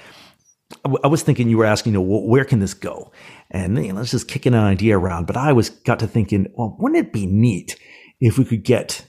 I 1.04 1.08
was 1.08 1.24
thinking 1.24 1.50
you 1.50 1.58
were 1.58 1.66
asking, 1.66 1.94
you 1.94 2.00
know, 2.00 2.22
where 2.28 2.46
can 2.46 2.60
this 2.60 2.76
go? 2.76 3.12
And 3.50 3.84
you 3.84 3.92
know, 3.92 4.00
let's 4.00 4.12
just 4.12 4.28
kicking 4.28 4.54
an 4.54 4.60
idea 4.60 4.98
around. 4.98 5.26
But 5.26 5.36
I 5.36 5.52
was 5.52 5.70
got 5.70 6.00
to 6.00 6.08
thinking, 6.08 6.48
well, 6.54 6.78
wouldn't 6.80 7.08
it 7.08 7.12
be 7.12 7.26
neat 7.26 7.76
if 8.22 8.38
we 8.38 8.46
could 8.46 8.64
get 8.64 9.04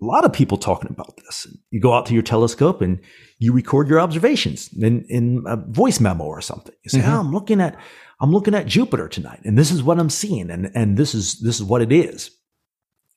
a 0.00 0.04
lot 0.04 0.24
of 0.24 0.32
people 0.32 0.58
talking 0.58 0.90
about 0.90 1.16
this. 1.16 1.46
You 1.70 1.80
go 1.80 1.92
out 1.92 2.06
to 2.06 2.14
your 2.14 2.22
telescope 2.22 2.80
and 2.80 3.00
you 3.38 3.52
record 3.52 3.88
your 3.88 4.00
observations 4.00 4.68
in, 4.72 5.04
in 5.08 5.44
a 5.46 5.56
voice 5.56 6.00
memo 6.00 6.24
or 6.24 6.40
something. 6.40 6.74
You 6.82 6.90
say, 6.90 6.98
mm-hmm. 7.00 7.12
oh, 7.12 7.20
I'm 7.20 7.32
looking 7.32 7.60
at, 7.60 7.78
I'm 8.20 8.32
looking 8.32 8.54
at 8.54 8.66
Jupiter 8.66 9.08
tonight 9.08 9.40
and 9.44 9.56
this 9.56 9.70
is 9.70 9.82
what 9.82 9.98
I'm 9.98 10.10
seeing. 10.10 10.50
And, 10.50 10.70
and 10.74 10.96
this 10.96 11.14
is, 11.14 11.40
this 11.40 11.56
is 11.56 11.64
what 11.64 11.82
it 11.82 11.92
is. 11.92 12.30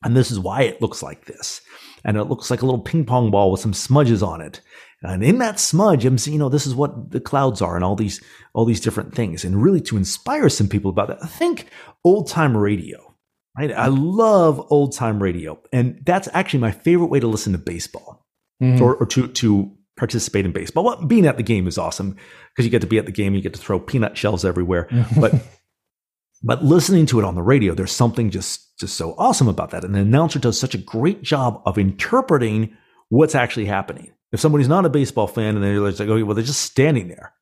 And 0.03 0.15
this 0.15 0.31
is 0.31 0.39
why 0.39 0.63
it 0.63 0.81
looks 0.81 1.03
like 1.03 1.25
this. 1.25 1.61
And 2.03 2.17
it 2.17 2.23
looks 2.23 2.49
like 2.49 2.61
a 2.61 2.65
little 2.65 2.81
ping 2.81 3.05
pong 3.05 3.29
ball 3.29 3.51
with 3.51 3.61
some 3.61 3.73
smudges 3.73 4.23
on 4.23 4.41
it. 4.41 4.61
And 5.03 5.23
in 5.23 5.39
that 5.39 5.59
smudge, 5.59 6.05
I'm 6.05 6.17
seeing, 6.17 6.33
you 6.33 6.39
know, 6.39 6.49
this 6.49 6.67
is 6.67 6.75
what 6.75 7.11
the 7.11 7.19
clouds 7.19 7.61
are 7.61 7.75
and 7.75 7.83
all 7.83 7.95
these, 7.95 8.23
all 8.53 8.65
these 8.65 8.79
different 8.79 9.15
things. 9.15 9.43
And 9.43 9.61
really 9.61 9.81
to 9.81 9.97
inspire 9.97 10.49
some 10.49 10.67
people 10.67 10.89
about 10.89 11.07
that, 11.07 11.23
I 11.23 11.27
think 11.27 11.67
old 12.03 12.27
time 12.27 12.55
radio 12.55 13.11
Right? 13.57 13.73
I 13.73 13.87
love 13.87 14.65
old 14.71 14.95
time 14.95 15.21
radio, 15.21 15.59
and 15.73 16.01
that's 16.05 16.29
actually 16.31 16.61
my 16.61 16.71
favorite 16.71 17.07
way 17.07 17.19
to 17.19 17.27
listen 17.27 17.51
to 17.51 17.59
baseball 17.59 18.25
mm-hmm. 18.63 18.81
or, 18.81 18.95
or, 18.95 19.05
to 19.07 19.27
to 19.27 19.75
participate 19.97 20.45
in 20.45 20.51
baseball. 20.51 20.83
Well, 20.83 21.05
being 21.05 21.25
at 21.25 21.37
the 21.37 21.43
game 21.43 21.67
is 21.67 21.77
awesome 21.77 22.15
because 22.49 22.65
you 22.65 22.71
get 22.71 22.81
to 22.81 22.87
be 22.87 22.97
at 22.97 23.05
the 23.05 23.11
game, 23.11 23.35
you 23.35 23.41
get 23.41 23.53
to 23.53 23.59
throw 23.59 23.79
peanut 23.79 24.17
shells 24.17 24.45
everywhere, 24.45 24.87
but. 25.19 25.33
But 26.43 26.63
listening 26.63 27.05
to 27.05 27.19
it 27.19 27.23
on 27.23 27.35
the 27.35 27.43
radio, 27.43 27.75
there's 27.75 27.91
something 27.91 28.31
just 28.31 28.75
just 28.79 28.97
so 28.97 29.13
awesome 29.19 29.47
about 29.47 29.69
that. 29.69 29.85
And 29.85 29.93
the 29.93 29.99
announcer 29.99 30.39
does 30.39 30.59
such 30.59 30.73
a 30.73 30.79
great 30.79 31.21
job 31.21 31.61
of 31.67 31.77
interpreting 31.77 32.75
what's 33.09 33.35
actually 33.35 33.65
happening. 33.65 34.11
If 34.31 34.39
somebody's 34.39 34.67
not 34.67 34.85
a 34.85 34.89
baseball 34.89 35.27
fan 35.27 35.55
and 35.55 35.63
they're 35.63 35.79
like, 35.79 35.99
oh, 36.01 36.25
well, 36.25 36.33
they're 36.33 36.43
just 36.43 36.63
standing 36.63 37.09
there. 37.09 37.33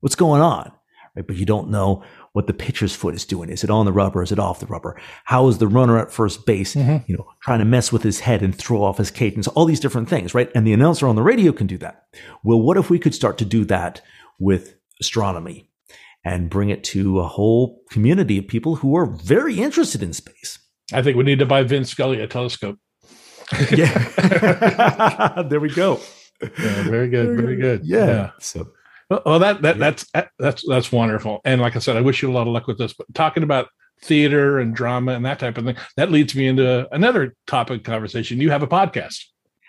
What's 0.00 0.14
going 0.14 0.40
on? 0.40 0.70
Right? 1.16 1.26
But 1.26 1.36
you 1.36 1.46
don't 1.46 1.70
know 1.70 2.04
what 2.34 2.48
the 2.48 2.52
pitcher's 2.52 2.94
foot 2.94 3.14
is 3.14 3.24
doing. 3.24 3.48
Is 3.48 3.62
it 3.62 3.70
on 3.70 3.86
the 3.86 3.92
rubber? 3.92 4.20
Is 4.20 4.32
it 4.32 4.40
off 4.40 4.58
the 4.58 4.66
rubber? 4.66 5.00
How 5.22 5.46
is 5.46 5.58
the 5.58 5.68
runner 5.68 5.98
at 5.98 6.10
first 6.10 6.44
base, 6.44 6.74
mm-hmm. 6.74 6.96
you 7.06 7.16
know, 7.16 7.28
trying 7.40 7.60
to 7.60 7.64
mess 7.64 7.92
with 7.92 8.02
his 8.02 8.20
head 8.20 8.42
and 8.42 8.52
throw 8.52 8.82
off 8.82 8.98
his 8.98 9.12
cadence? 9.12 9.46
All 9.46 9.66
these 9.66 9.78
different 9.78 10.08
things, 10.08 10.34
right? 10.34 10.50
And 10.52 10.66
the 10.66 10.72
announcer 10.72 11.06
on 11.06 11.14
the 11.14 11.22
radio 11.22 11.52
can 11.52 11.68
do 11.68 11.78
that. 11.78 12.08
Well, 12.42 12.60
what 12.60 12.76
if 12.76 12.90
we 12.90 12.98
could 12.98 13.14
start 13.14 13.38
to 13.38 13.44
do 13.44 13.64
that 13.66 14.02
with 14.40 14.74
astronomy 15.00 15.70
and 16.24 16.50
bring 16.50 16.70
it 16.70 16.82
to 16.84 17.20
a 17.20 17.28
whole 17.28 17.84
community 17.90 18.38
of 18.38 18.48
people 18.48 18.76
who 18.76 18.96
are 18.96 19.06
very 19.06 19.60
interested 19.60 20.02
in 20.02 20.12
space? 20.12 20.58
I 20.92 21.02
think 21.02 21.16
we 21.16 21.22
need 21.22 21.38
to 21.38 21.46
buy 21.46 21.62
Vince 21.62 21.90
Scully 21.90 22.20
a 22.20 22.26
telescope. 22.26 22.80
yeah. 23.70 25.42
there 25.48 25.60
we 25.60 25.72
go. 25.72 26.00
Yeah, 26.42 26.82
very 26.82 27.08
good. 27.08 27.36
Very 27.36 27.56
good. 27.56 27.82
Yeah. 27.84 28.06
yeah. 28.06 28.30
So 28.40 28.72
well, 29.24 29.38
that 29.38 29.62
that 29.62 29.78
that's 29.78 30.06
that's 30.38 30.64
that's 30.66 30.92
wonderful. 30.92 31.40
And 31.44 31.60
like 31.60 31.76
I 31.76 31.78
said, 31.78 31.96
I 31.96 32.00
wish 32.00 32.22
you 32.22 32.30
a 32.30 32.32
lot 32.32 32.46
of 32.46 32.52
luck 32.52 32.66
with 32.66 32.78
this. 32.78 32.92
But 32.92 33.12
talking 33.14 33.42
about 33.42 33.68
theater 34.02 34.58
and 34.58 34.74
drama 34.74 35.12
and 35.12 35.24
that 35.24 35.38
type 35.38 35.58
of 35.58 35.64
thing, 35.64 35.76
that 35.96 36.10
leads 36.10 36.34
me 36.34 36.46
into 36.46 36.92
another 36.94 37.34
topic 37.46 37.84
conversation. 37.84 38.40
You 38.40 38.50
have 38.50 38.62
a 38.62 38.66
podcast. 38.66 39.24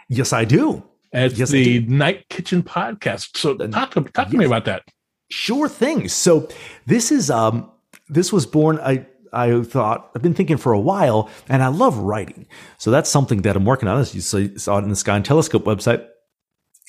Yes, 0.09 0.33
I 0.33 0.45
do. 0.45 0.83
It's 1.11 1.37
Yes, 1.39 1.49
the 1.49 1.79
do. 1.79 1.87
Night 1.87 2.27
Kitchen 2.29 2.61
Podcast. 2.61 3.37
So 3.37 3.55
talk 3.55 3.91
to, 3.91 4.01
talk 4.01 4.29
to 4.29 4.37
me 4.37 4.45
about 4.45 4.65
that. 4.65 4.83
Sure 5.29 5.69
thing. 5.69 6.09
So 6.09 6.47
this 6.85 7.11
is 7.11 7.31
um 7.31 7.71
this 8.09 8.31
was 8.33 8.45
born 8.45 8.79
I 8.79 9.05
I 9.33 9.61
thought 9.63 10.11
I've 10.15 10.21
been 10.21 10.33
thinking 10.33 10.57
for 10.57 10.71
a 10.73 10.79
while 10.79 11.29
and 11.49 11.63
I 11.63 11.67
love 11.67 11.97
writing. 11.97 12.47
So 12.77 12.91
that's 12.91 13.09
something 13.09 13.41
that 13.41 13.55
I'm 13.55 13.65
working 13.65 13.89
on 13.89 13.99
as 13.99 14.13
you 14.13 14.21
saw, 14.21 14.45
saw 14.57 14.77
it 14.77 14.83
in 14.83 14.89
the 14.89 14.95
Sky 14.95 15.15
and 15.15 15.25
Telescope 15.25 15.65
website. 15.65 16.07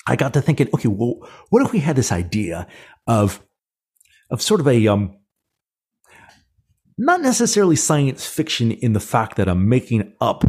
I 0.07 0.15
got 0.15 0.33
to 0.33 0.41
thinking, 0.41 0.69
okay, 0.73 0.87
well, 0.87 1.27
what 1.49 1.61
if 1.65 1.71
we 1.71 1.79
had 1.79 1.95
this 1.95 2.11
idea 2.11 2.67
of 3.07 3.41
of 4.31 4.41
sort 4.41 4.59
of 4.59 4.67
a 4.67 4.87
um 4.87 5.17
not 6.97 7.21
necessarily 7.21 7.75
science 7.75 8.25
fiction 8.25 8.71
in 8.71 8.93
the 8.93 8.99
fact 8.99 9.37
that 9.37 9.47
I'm 9.47 9.69
making 9.69 10.13
up 10.19 10.43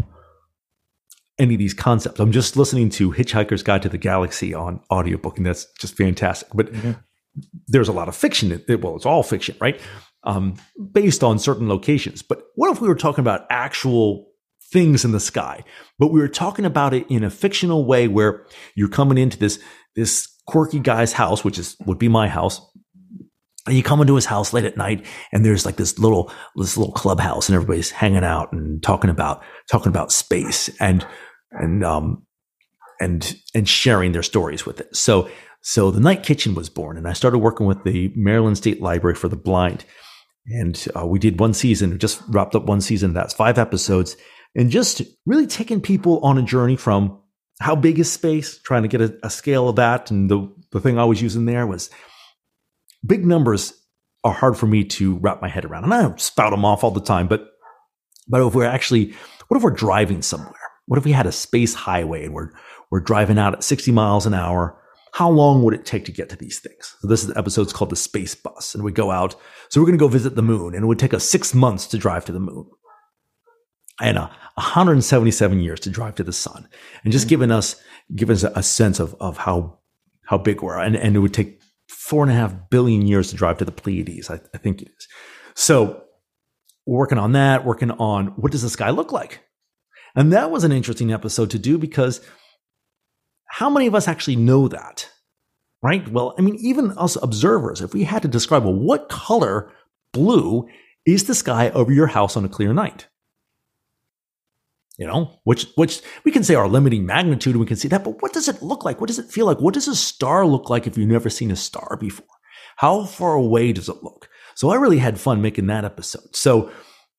any 1.39 1.55
of 1.55 1.59
these 1.59 1.75
concepts. 1.75 2.19
I'm 2.19 2.33
just 2.33 2.57
listening 2.57 2.89
to 2.91 3.13
Hitchhiker's 3.13 3.63
Guide 3.63 3.83
to 3.83 3.89
the 3.89 3.99
Galaxy 3.99 4.55
on 4.55 4.81
audiobook, 4.91 5.37
and 5.37 5.47
that's 5.47 5.67
just 5.79 5.95
fantastic. 5.95 6.49
But 6.55 6.71
there's 7.69 7.89
a 7.89 7.93
lot 7.93 8.09
of 8.09 8.17
fiction. 8.17 8.51
it- 8.67 8.81
Well, 8.83 8.97
it's 8.97 9.07
all 9.07 9.23
fiction, 9.23 9.57
right? 9.61 9.79
Um, 10.25 10.55
based 10.93 11.23
on 11.23 11.39
certain 11.39 11.69
locations. 11.69 12.23
But 12.23 12.43
what 12.57 12.73
if 12.73 12.81
we 12.81 12.89
were 12.89 12.97
talking 12.97 13.21
about 13.21 13.47
actual 13.51 14.28
things 14.73 15.05
in 15.05 15.13
the 15.13 15.21
sky, 15.21 15.65
but 15.99 16.09
we 16.13 16.21
were 16.21 16.29
talking 16.29 16.65
about 16.65 16.95
it 16.95 17.07
in 17.09 17.25
a 17.25 17.31
fictional 17.31 17.85
way 17.87 18.09
where 18.09 18.47
you're 18.75 18.89
coming 18.89 19.19
into 19.19 19.39
this 19.39 19.59
this 19.97 20.29
quirky 20.47 20.79
guy's 20.79 21.13
house, 21.13 21.45
which 21.45 21.59
is 21.59 21.77
would 21.87 21.99
be 21.99 22.09
my 22.09 22.29
house. 22.29 22.61
And 23.67 23.77
you 23.77 23.83
come 23.83 24.01
into 24.01 24.15
his 24.15 24.25
house 24.25 24.55
late 24.55 24.65
at 24.65 24.79
night, 24.79 25.05
and 25.33 25.45
there's 25.45 25.67
like 25.67 25.77
this 25.77 25.99
little 25.99 26.33
this 26.57 26.77
little 26.77 26.93
clubhouse, 26.93 27.49
and 27.49 27.57
everybody's 27.57 27.91
hanging 27.91 28.25
out 28.25 28.53
and 28.53 28.83
talking 28.83 29.11
about 29.11 29.43
talking 29.71 29.91
about 29.91 30.13
space 30.13 30.71
and 30.81 31.07
and 31.51 31.85
um 31.85 32.27
and 33.01 33.37
and 33.55 33.69
sharing 33.69 34.13
their 34.13 34.23
stories 34.23 34.65
with 34.65 34.81
it. 34.81 34.95
So 34.97 35.29
so 35.61 35.91
the 35.91 36.01
Night 36.01 36.23
Kitchen 36.23 36.55
was 36.55 36.71
born, 36.71 36.97
and 36.97 37.07
I 37.09 37.13
started 37.13 37.39
working 37.39 37.67
with 37.67 37.85
the 37.85 38.13
Maryland 38.15 38.57
State 38.57 38.81
Library 38.81 39.17
for 39.17 39.29
the 39.29 39.37
Blind, 39.37 39.85
and 40.47 40.87
uh, 40.97 41.07
we 41.07 41.19
did 41.19 41.41
one 41.41 41.53
season. 41.53 41.99
Just 41.99 42.23
wrapped 42.29 42.55
up 42.55 42.65
one 42.65 42.81
season. 42.81 43.13
That's 43.13 43.35
five 43.35 43.59
episodes, 43.59 44.17
and 44.55 44.71
just 44.71 45.03
really 45.27 45.47
taking 45.47 45.81
people 45.81 46.21
on 46.21 46.39
a 46.39 46.43
journey 46.43 46.77
from 46.77 47.21
how 47.61 47.75
big 47.75 47.99
is 47.99 48.11
space, 48.11 48.59
trying 48.59 48.83
to 48.83 48.89
get 48.89 49.01
a, 49.01 49.19
a 49.23 49.31
scale 49.31 49.69
of 49.69 49.77
that. 49.77 50.11
And 50.11 50.31
the 50.31 50.53
the 50.71 50.81
thing 50.81 50.99
I 50.99 51.05
was 51.05 51.23
using 51.23 51.47
there 51.47 51.67
was 51.67 51.91
big 53.05 53.25
numbers 53.25 53.73
are 54.25 54.33
hard 54.33 54.57
for 54.57 54.67
me 54.67 54.85
to 54.85 55.17
wrap 55.17 55.41
my 55.41 55.49
head 55.49 55.65
around, 55.65 55.85
and 55.85 55.95
I 55.95 56.15
spout 56.17 56.51
them 56.51 56.65
off 56.65 56.85
all 56.85 56.91
the 56.91 57.01
time. 57.01 57.29
But 57.29 57.49
but 58.29 58.47
if 58.47 58.55
we're 58.55 58.65
actually, 58.65 59.15
what 59.49 59.57
if 59.57 59.63
we're 59.63 59.71
driving 59.71 60.23
somewhere? 60.23 60.55
What 60.87 60.99
if 60.99 61.05
we 61.05 61.13
had 61.13 61.27
a 61.27 61.33
space 61.33 61.75
highway 61.75 62.25
and 62.25 62.35
we're 62.35 62.51
we're 62.91 63.01
driving 63.01 63.39
out 63.39 63.55
at 63.55 63.65
60 63.65 63.93
miles 63.93 64.27
an 64.27 64.35
hour? 64.35 64.81
How 65.13 65.31
long 65.31 65.63
would 65.65 65.75
it 65.75 65.85
take 65.85 66.05
to 66.05 66.13
get 66.13 66.29
to 66.31 66.37
these 66.37 66.61
things? 66.61 66.95
So 67.01 67.09
this 67.09 67.23
is 67.23 67.29
the 67.29 67.39
episode's 67.39 67.73
called 67.73 67.91
the 67.91 67.97
Space 67.97 68.35
Bus, 68.35 68.75
and 68.75 68.85
we 68.85 68.93
go 68.93 69.11
out. 69.11 69.35
So 69.71 69.81
we're 69.81 69.87
going 69.87 69.99
to 69.99 70.03
go 70.05 70.09
visit 70.09 70.37
the 70.37 70.43
moon, 70.43 70.75
and 70.75 70.85
it 70.85 70.87
would 70.87 70.99
take 70.99 71.15
us 71.15 71.25
six 71.25 71.55
months 71.55 71.87
to 71.89 71.99
drive 71.99 72.25
to 72.27 72.33
the 72.33 72.41
moon, 72.41 72.67
and 74.01 74.19
uh, 74.19 74.29
177 74.55 75.61
years 75.61 75.81
to 75.81 75.91
drive 75.91 76.15
to 76.17 76.25
the 76.25 76.33
sun, 76.33 76.69
and 77.05 77.13
just 77.13 77.29
giving 77.29 77.51
us 77.51 77.77
giving 78.15 78.35
us 78.35 78.45
a, 78.45 78.63
sense 78.63 79.01
of 79.01 79.15
of 79.21 79.37
how 79.39 79.79
how 80.27 80.39
big 80.39 80.63
we're, 80.63 80.79
and 80.79 80.97
and 80.97 81.17
it 81.17 81.19
would 81.21 81.35
take 81.35 81.61
four 81.89 82.23
and 82.23 82.33
a 82.33 82.35
half 82.35 82.55
billion 82.71 83.07
years 83.07 83.31
to 83.31 83.37
drive 83.37 83.59
to 83.59 83.65
the 83.65 83.73
Pleiades. 83.73 84.31
I, 84.31 84.41
I 84.55 84.59
think 84.59 84.83
it 84.83 84.89
is. 84.97 85.09
So 85.55 86.03
we're 86.87 86.99
working 86.99 87.19
on 87.19 87.33
that, 87.33 87.65
working 87.65 87.91
on 87.93 88.29
what 88.37 88.53
does 88.53 88.63
the 88.63 88.71
sky 88.71 88.91
look 88.91 89.13
like, 89.13 89.41
and 90.15 90.33
that 90.33 90.51
was 90.51 90.65
an 90.65 90.73
interesting 90.73 91.13
episode 91.13 91.51
to 91.51 91.59
do 91.59 91.79
because 91.79 92.21
how 93.49 93.71
many 93.71 93.87
of 93.87 93.95
us 93.95 94.09
actually 94.09 94.37
know 94.37 94.69
that? 94.69 95.09
Right? 95.81 96.09
Well, 96.09 96.35
I 96.37 96.43
mean, 96.43 96.57
even 96.57 96.91
us 96.99 97.17
observers, 97.23 97.81
if 97.81 97.95
we 97.95 98.03
had 98.03 98.23
to 98.23 98.29
describe, 98.29 98.65
well, 98.65 98.75
what 98.75 99.09
color 99.09 99.73
blue 100.13 100.69
is 101.07 101.25
the 101.25 101.35
sky 101.35 101.71
over 101.71 101.93
your 101.93 102.09
house 102.09 102.37
on 102.37 102.45
a 102.45 102.49
clear 102.49 102.73
night? 102.73 103.07
You 104.99 105.07
know, 105.07 105.39
which 105.45 105.67
which 105.77 106.03
we 106.25 106.33
can 106.33 106.43
say 106.43 106.57
our 106.57 106.69
limiting 106.69 107.07
magnitude, 107.07 107.53
and 107.53 107.61
we 107.61 107.67
can 107.67 107.77
see 107.77 107.87
that, 107.89 108.03
but 108.03 108.21
what 108.21 108.33
does 108.33 108.49
it 108.49 108.63
look 108.63 108.85
like? 108.85 109.01
What 109.01 109.07
does 109.07 109.21
it 109.21 109.31
feel 109.31 109.47
like? 109.47 109.61
What 109.61 109.75
does 109.75 109.87
a 109.87 109.95
star 109.95 110.45
look 110.45 110.69
like 110.69 110.89
if 110.89 110.99
you've 110.99 111.09
never 111.09 111.31
seen 111.31 111.53
a 111.53 111.57
star 111.57 111.97
before? 112.01 112.27
How 112.77 113.05
far 113.05 113.35
away 113.35 113.73
does 113.73 113.89
it 113.89 114.03
look? 114.03 114.29
So 114.57 114.71
I 114.71 114.75
really 114.75 114.99
had 114.99 115.21
fun 115.21 115.41
making 115.41 115.69
that 115.69 115.85
episode. 115.85 116.35
So 116.35 116.73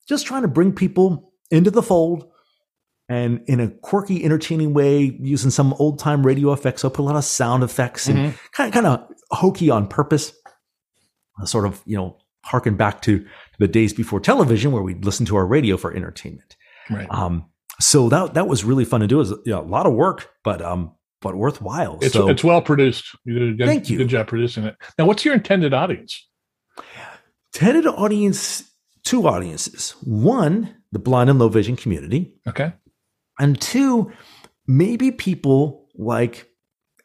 just 0.09 0.27
trying 0.27 0.41
to 0.41 0.49
bring 0.49 0.73
people 0.73 1.31
into 1.51 1.71
the 1.71 1.81
fold, 1.81 2.29
and 3.07 3.41
in 3.47 3.61
a 3.61 3.69
quirky, 3.69 4.25
entertaining 4.25 4.73
way, 4.73 5.17
using 5.21 5.49
some 5.49 5.73
old 5.75 5.99
time 5.99 6.25
radio 6.25 6.51
effects. 6.51 6.81
So 6.81 6.89
I 6.89 6.91
put 6.91 7.03
a 7.03 7.03
lot 7.03 7.15
of 7.15 7.23
sound 7.23 7.63
effects 7.63 8.09
and 8.09 8.37
kind 8.51 8.67
of 8.67 8.73
kind 8.73 8.87
of 8.87 9.07
hokey 9.31 9.69
on 9.69 9.87
purpose. 9.87 10.33
Sort 11.45 11.65
of, 11.65 11.81
you 11.85 11.95
know, 11.95 12.17
harken 12.43 12.75
back 12.75 13.01
to 13.03 13.25
the 13.57 13.69
days 13.69 13.93
before 13.93 14.19
television 14.19 14.73
where 14.73 14.83
we'd 14.83 15.05
listen 15.05 15.25
to 15.27 15.37
our 15.37 15.45
radio 15.45 15.77
for 15.77 15.93
entertainment. 15.95 16.57
Right. 16.89 17.07
Um, 17.09 17.45
so 17.79 18.09
that 18.09 18.33
that 18.33 18.47
was 18.47 18.63
really 18.63 18.85
fun 18.85 19.01
to 19.01 19.07
do. 19.07 19.17
It 19.17 19.19
was 19.19 19.29
you 19.31 19.53
know, 19.53 19.61
a 19.61 19.63
lot 19.63 19.85
of 19.85 19.93
work, 19.93 20.29
but 20.43 20.61
um, 20.61 20.93
but 21.21 21.35
worthwhile. 21.35 21.99
It's 22.01 22.13
so 22.13 22.29
it's 22.29 22.43
well 22.43 22.61
produced. 22.61 23.05
You 23.25 23.53
did 23.55 23.67
Thank 23.67 23.89
you. 23.89 23.97
good 23.97 24.09
job 24.09 24.27
producing 24.27 24.65
it. 24.65 24.75
Now, 24.97 25.05
what's 25.05 25.25
your 25.25 25.33
intended 25.33 25.73
audience? 25.73 26.25
intended 27.53 27.87
audience, 27.87 28.71
two 29.03 29.27
audiences. 29.27 29.95
One, 30.03 30.75
the 30.91 30.99
blind 30.99 31.29
and 31.29 31.39
low 31.39 31.49
vision 31.49 31.75
community. 31.75 32.33
Okay. 32.47 32.73
And 33.39 33.59
two, 33.59 34.11
maybe 34.67 35.11
people 35.11 35.87
like 35.95 36.48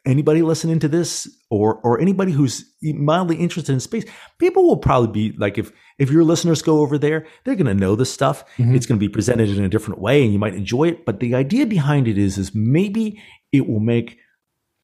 anybody 0.05 0.41
listening 0.41 0.79
to 0.79 0.87
this 0.87 1.27
or 1.49 1.75
or 1.83 1.99
anybody 1.99 2.31
who's 2.31 2.63
mildly 2.81 3.37
interested 3.37 3.73
in 3.73 3.79
space, 3.79 4.05
people 4.39 4.67
will 4.67 4.77
probably 4.77 5.11
be 5.31 5.37
like 5.37 5.57
if 5.57 5.71
if 5.97 6.09
your 6.11 6.23
listeners 6.23 6.61
go 6.61 6.79
over 6.79 6.97
there, 6.97 7.25
they're 7.43 7.55
going 7.55 7.65
to 7.67 7.73
know 7.73 7.95
this 7.95 8.11
stuff. 8.13 8.43
Mhm. 8.57 8.75
It's 8.75 8.85
going 8.85 8.99
to 8.99 9.05
be 9.05 9.11
presented 9.11 9.49
in 9.49 9.63
a 9.63 9.69
different 9.69 10.01
way 10.01 10.23
and 10.23 10.33
you 10.33 10.39
might 10.39 10.55
enjoy 10.55 10.89
it, 10.89 11.05
but 11.05 11.19
the 11.19 11.35
idea 11.35 11.65
behind 11.65 12.07
it 12.07 12.17
is 12.17 12.37
is 12.37 12.53
maybe 12.53 13.21
it 13.51 13.67
will 13.67 13.79
make 13.79 14.17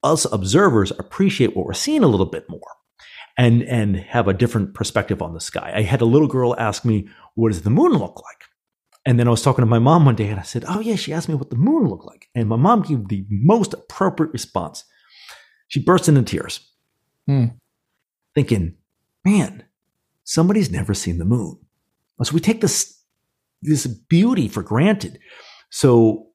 us 0.04 0.26
observers 0.32 0.92
appreciate 0.98 1.56
what 1.56 1.66
we're 1.66 1.74
seeing 1.74 2.04
a 2.04 2.08
little 2.08 2.26
bit 2.26 2.50
more 2.50 2.72
and 3.38 3.64
and 3.64 3.98
have 3.98 4.28
a 4.28 4.34
different 4.34 4.74
perspective 4.74 5.22
on 5.22 5.34
the 5.34 5.40
sky. 5.40 5.72
I 5.76 5.82
had 5.82 6.02
a 6.02 6.06
little 6.06 6.28
girl 6.28 6.56
ask 6.58 6.84
me, 6.86 7.08
"What 7.36 7.50
does 7.50 7.62
the 7.62 7.70
moon 7.70 7.94
look 7.94 8.22
like?" 8.24 8.42
And 9.06 9.20
then 9.20 9.28
I 9.28 9.32
was 9.32 9.42
talking 9.42 9.64
to 9.64 9.70
my 9.70 9.80
mom 9.80 10.06
one 10.06 10.16
day 10.16 10.28
and 10.30 10.40
I 10.40 10.44
said, 10.44 10.64
Oh, 10.68 10.80
yeah, 10.80 10.96
she 10.96 11.12
asked 11.12 11.28
me 11.28 11.34
what 11.34 11.50
the 11.50 11.56
moon 11.56 11.88
looked 11.88 12.06
like. 12.06 12.30
And 12.36 12.48
my 12.48 12.56
mom 12.56 12.84
gave 12.84 13.08
the 13.08 13.26
most 13.32 13.74
appropriate 13.74 14.32
response. 14.32 14.84
She 15.72 15.80
burst 15.80 16.10
into 16.10 16.22
tears, 16.24 16.60
Hmm. 17.28 17.46
thinking, 18.36 18.76
Man, 19.24 19.64
somebody's 20.26 20.70
never 20.72 20.94
seen 20.94 21.18
the 21.20 21.26
moon. 21.26 21.58
So 22.24 22.34
we 22.34 22.40
take 22.40 22.60
this, 22.60 23.00
this 23.62 23.86
beauty 23.88 24.48
for 24.48 24.64
granted. 24.64 25.18
So, 25.70 26.28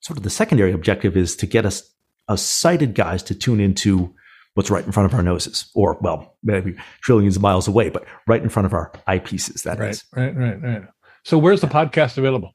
sort 0.00 0.16
of 0.18 0.22
the 0.22 0.30
secondary 0.30 0.70
objective 0.72 1.16
is 1.16 1.34
to 1.36 1.46
get 1.46 1.64
us, 1.66 1.82
us 2.28 2.42
sighted 2.42 2.94
guys 2.94 3.22
to 3.24 3.34
tune 3.34 3.60
into 3.60 4.14
what's 4.54 4.70
right 4.70 4.84
in 4.84 4.92
front 4.92 5.10
of 5.10 5.14
our 5.16 5.22
noses, 5.24 5.70
or, 5.74 5.98
well, 6.02 6.36
maybe 6.44 6.76
trillions 7.02 7.34
of 7.36 7.42
miles 7.42 7.66
away, 7.66 7.88
but 7.88 8.04
right 8.28 8.42
in 8.42 8.48
front 8.50 8.66
of 8.66 8.72
our 8.74 8.92
eyepieces, 9.08 9.62
That 9.64 9.80
is. 9.80 10.04
Right. 10.14 10.36
Right. 10.36 10.56
Right. 10.60 10.62
Right. 10.62 10.82
So, 11.24 11.36
where's 11.38 11.62
the 11.62 11.66
podcast 11.66 12.16
available? 12.18 12.52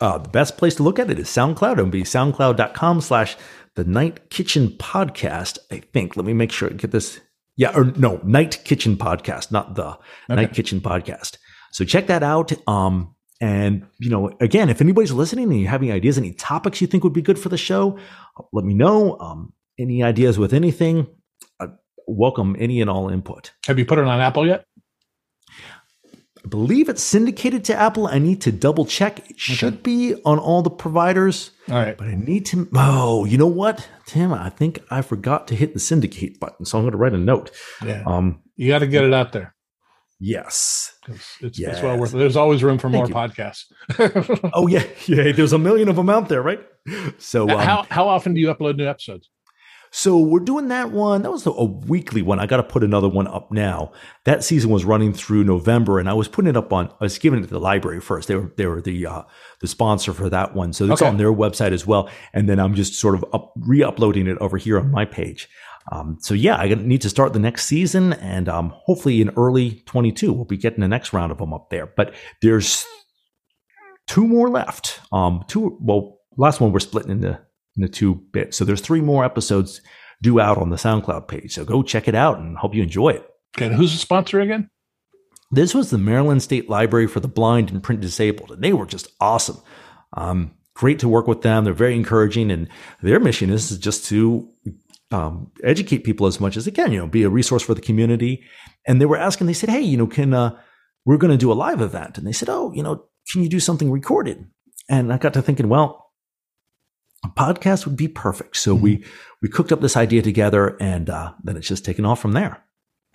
Uh, 0.00 0.18
the 0.18 0.28
best 0.28 0.56
place 0.56 0.76
to 0.76 0.82
look 0.84 0.98
at 0.98 1.10
it 1.10 1.18
is 1.18 1.28
SoundCloud. 1.28 1.72
It'll 1.72 1.86
be 1.86 2.02
soundcloud.com 2.04 3.00
slash 3.00 3.36
the 3.76 3.84
Night 3.84 4.30
Kitchen 4.30 4.68
Podcast, 4.68 5.58
I 5.70 5.78
think. 5.92 6.16
Let 6.16 6.26
me 6.26 6.32
make 6.32 6.52
sure 6.52 6.70
I 6.70 6.74
get 6.74 6.90
this. 6.90 7.20
Yeah, 7.56 7.76
or 7.76 7.84
no, 7.84 8.20
Night 8.24 8.62
Kitchen 8.64 8.96
Podcast, 8.96 9.52
not 9.52 9.74
the 9.74 9.98
Night 10.28 10.52
Kitchen 10.52 10.80
Podcast. 10.80 11.36
So 11.72 11.84
check 11.84 12.06
that 12.08 12.22
out. 12.22 12.52
Um, 12.68 13.14
and, 13.40 13.86
you 13.98 14.10
know, 14.10 14.30
again, 14.40 14.70
if 14.70 14.80
anybody's 14.80 15.12
listening 15.12 15.50
and 15.50 15.60
you 15.60 15.68
have 15.68 15.82
any 15.82 15.92
ideas, 15.92 16.18
any 16.18 16.32
topics 16.32 16.80
you 16.80 16.86
think 16.86 17.04
would 17.04 17.12
be 17.12 17.22
good 17.22 17.38
for 17.38 17.48
the 17.48 17.56
show, 17.56 17.98
let 18.52 18.64
me 18.64 18.74
know. 18.74 19.18
Um, 19.18 19.52
any 19.78 20.02
ideas 20.02 20.38
with 20.38 20.52
anything, 20.52 21.06
I 21.60 21.66
welcome 22.06 22.56
any 22.58 22.80
and 22.80 22.88
all 22.88 23.08
input. 23.08 23.52
Have 23.66 23.78
you 23.78 23.84
put 23.84 23.98
it 23.98 24.04
on 24.04 24.20
Apple 24.20 24.46
yet? 24.46 24.64
I 26.44 26.48
believe 26.48 26.88
it's 26.88 27.02
syndicated 27.02 27.64
to 27.66 27.74
Apple. 27.74 28.06
I 28.06 28.18
need 28.18 28.40
to 28.42 28.52
double 28.52 28.84
check. 28.84 29.30
It 29.30 29.38
should 29.38 29.82
be 29.82 30.14
on 30.24 30.38
all 30.38 30.62
the 30.62 30.70
providers. 30.70 31.50
All 31.70 31.76
right. 31.76 31.96
But 31.96 32.08
I 32.08 32.14
need 32.14 32.46
to. 32.46 32.68
Oh, 32.74 33.24
you 33.24 33.38
know 33.38 33.46
what, 33.46 33.88
Tim? 34.06 34.32
I 34.32 34.50
think 34.50 34.80
I 34.90 35.00
forgot 35.02 35.48
to 35.48 35.54
hit 35.54 35.72
the 35.74 35.80
syndicate 35.80 36.38
button, 36.40 36.66
so 36.66 36.76
I'm 36.78 36.84
going 36.84 36.92
to 36.92 36.98
write 36.98 37.12
a 37.14 37.18
note. 37.18 37.50
Yeah. 37.84 38.02
Um, 38.06 38.42
You 38.56 38.68
got 38.68 38.80
to 38.80 38.86
get 38.86 39.04
it 39.04 39.14
out 39.14 39.32
there. 39.32 39.54
yes. 40.20 40.92
It's, 41.08 41.36
it's, 41.40 41.58
Yes. 41.58 41.74
it's 41.74 41.82
well 41.82 41.98
worth 41.98 42.14
it. 42.14 42.18
There's 42.18 42.36
always 42.36 42.62
room 42.62 42.78
for 42.78 42.88
more 42.88 43.06
you. 43.06 43.14
podcasts. 43.14 43.64
Oh 44.54 44.66
yeah, 44.66 44.84
yeah. 45.06 45.32
There's 45.32 45.52
a 45.52 45.58
million 45.58 45.88
of 45.88 45.96
them 45.96 46.08
out 46.10 46.28
there, 46.28 46.42
right? 46.42 46.60
So, 47.18 47.48
um, 47.48 47.58
how, 47.58 47.86
how 47.90 48.08
often 48.08 48.34
do 48.34 48.40
you 48.40 48.48
upload 48.54 48.76
new 48.76 48.86
episodes? 48.86 49.30
So 49.96 50.18
we're 50.18 50.40
doing 50.40 50.68
that 50.68 50.90
one. 50.90 51.22
That 51.22 51.30
was 51.30 51.46
a, 51.46 51.50
a 51.52 51.64
weekly 51.64 52.20
one. 52.20 52.40
I 52.40 52.46
got 52.46 52.56
to 52.56 52.64
put 52.64 52.82
another 52.82 53.08
one 53.08 53.28
up 53.28 53.52
now. 53.52 53.92
That 54.24 54.42
season 54.42 54.70
was 54.70 54.84
running 54.84 55.12
through 55.12 55.44
November, 55.44 56.00
and 56.00 56.08
I 56.08 56.14
was 56.14 56.26
putting 56.26 56.48
it 56.48 56.56
up 56.56 56.72
on. 56.72 56.88
I 57.00 57.04
was 57.04 57.16
giving 57.16 57.38
it 57.38 57.42
to 57.46 57.48
the 57.54 57.60
library 57.60 58.00
first. 58.00 58.26
They 58.26 58.34
were 58.34 58.52
they 58.56 58.66
were 58.66 58.80
the 58.80 59.06
uh, 59.06 59.22
the 59.60 59.68
sponsor 59.68 60.12
for 60.12 60.28
that 60.28 60.52
one, 60.52 60.72
so 60.72 60.84
it's 60.90 61.00
Okay. 61.00 61.08
on 61.08 61.16
their 61.16 61.32
website 61.32 61.70
as 61.70 61.86
well. 61.86 62.10
And 62.32 62.48
then 62.48 62.58
I'm 62.58 62.74
just 62.74 62.94
sort 62.94 63.14
of 63.14 63.24
up, 63.32 63.52
re-uploading 63.54 64.26
it 64.26 64.36
over 64.38 64.56
here 64.56 64.80
on 64.80 64.90
my 64.90 65.04
page. 65.04 65.48
Um, 65.92 66.16
so 66.20 66.34
yeah, 66.34 66.56
I 66.56 66.74
need 66.74 67.02
to 67.02 67.08
start 67.08 67.32
the 67.32 67.38
next 67.38 67.66
season, 67.66 68.14
and 68.14 68.48
um, 68.48 68.70
hopefully 68.74 69.20
in 69.20 69.30
early 69.36 69.84
22 69.86 70.32
we'll 70.32 70.44
be 70.44 70.56
getting 70.56 70.80
the 70.80 70.88
next 70.88 71.12
round 71.12 71.30
of 71.30 71.38
them 71.38 71.54
up 71.54 71.70
there. 71.70 71.86
But 71.86 72.14
there's 72.42 72.84
two 74.08 74.26
more 74.26 74.50
left. 74.50 74.98
Um, 75.12 75.44
two. 75.46 75.78
Well, 75.80 76.18
last 76.36 76.60
one 76.60 76.72
we're 76.72 76.80
splitting 76.80 77.12
into 77.12 77.40
into 77.76 77.88
two 77.88 78.14
bits. 78.32 78.56
So 78.56 78.64
there's 78.64 78.80
three 78.80 79.00
more 79.00 79.24
episodes 79.24 79.80
due 80.22 80.40
out 80.40 80.58
on 80.58 80.70
the 80.70 80.76
SoundCloud 80.76 81.28
page. 81.28 81.54
So 81.54 81.64
go 81.64 81.82
check 81.82 82.08
it 82.08 82.14
out 82.14 82.38
and 82.38 82.56
hope 82.56 82.74
you 82.74 82.82
enjoy 82.82 83.10
it. 83.10 83.28
Okay, 83.56 83.66
and 83.66 83.74
who's 83.74 83.92
the 83.92 83.98
sponsor 83.98 84.40
again? 84.40 84.70
This 85.50 85.74
was 85.74 85.90
the 85.90 85.98
Maryland 85.98 86.42
State 86.42 86.68
Library 86.68 87.06
for 87.06 87.20
the 87.20 87.28
Blind 87.28 87.70
and 87.70 87.82
Print 87.82 88.00
Disabled, 88.00 88.50
and 88.50 88.62
they 88.62 88.72
were 88.72 88.86
just 88.86 89.08
awesome. 89.20 89.58
Um, 90.16 90.52
great 90.74 90.98
to 91.00 91.08
work 91.08 91.28
with 91.28 91.42
them. 91.42 91.64
They're 91.64 91.72
very 91.72 91.94
encouraging, 91.94 92.50
and 92.50 92.68
their 93.02 93.20
mission 93.20 93.50
is 93.50 93.76
just 93.78 94.06
to 94.06 94.48
um, 95.12 95.52
educate 95.62 95.98
people 95.98 96.26
as 96.26 96.40
much 96.40 96.56
as 96.56 96.64
they 96.64 96.72
can. 96.72 96.90
You 96.90 97.00
know, 97.00 97.06
be 97.06 97.22
a 97.22 97.28
resource 97.28 97.62
for 97.62 97.74
the 97.74 97.80
community. 97.80 98.42
And 98.86 99.00
they 99.00 99.06
were 99.06 99.16
asking. 99.16 99.46
They 99.46 99.52
said, 99.52 99.68
"Hey, 99.68 99.82
you 99.82 99.96
know, 99.96 100.08
can 100.08 100.34
uh, 100.34 100.58
we're 101.04 101.18
going 101.18 101.30
to 101.30 101.36
do 101.36 101.52
a 101.52 101.54
live 101.54 101.80
event?" 101.80 102.18
And 102.18 102.26
they 102.26 102.32
said, 102.32 102.48
"Oh, 102.48 102.72
you 102.72 102.82
know, 102.82 103.04
can 103.30 103.42
you 103.42 103.48
do 103.48 103.60
something 103.60 103.92
recorded?" 103.92 104.44
And 104.88 105.12
I 105.12 105.18
got 105.18 105.34
to 105.34 105.42
thinking, 105.42 105.68
well, 105.68 106.03
a 107.24 107.28
podcast 107.28 107.86
would 107.86 107.96
be 107.96 108.08
perfect. 108.08 108.56
So 108.56 108.74
we 108.74 109.04
we 109.42 109.48
cooked 109.48 109.72
up 109.72 109.80
this 109.80 109.96
idea 109.96 110.22
together, 110.22 110.76
and 110.80 111.10
uh, 111.10 111.32
then 111.42 111.56
it's 111.56 111.68
just 111.68 111.84
taken 111.84 112.04
off 112.04 112.20
from 112.20 112.32
there. 112.32 112.62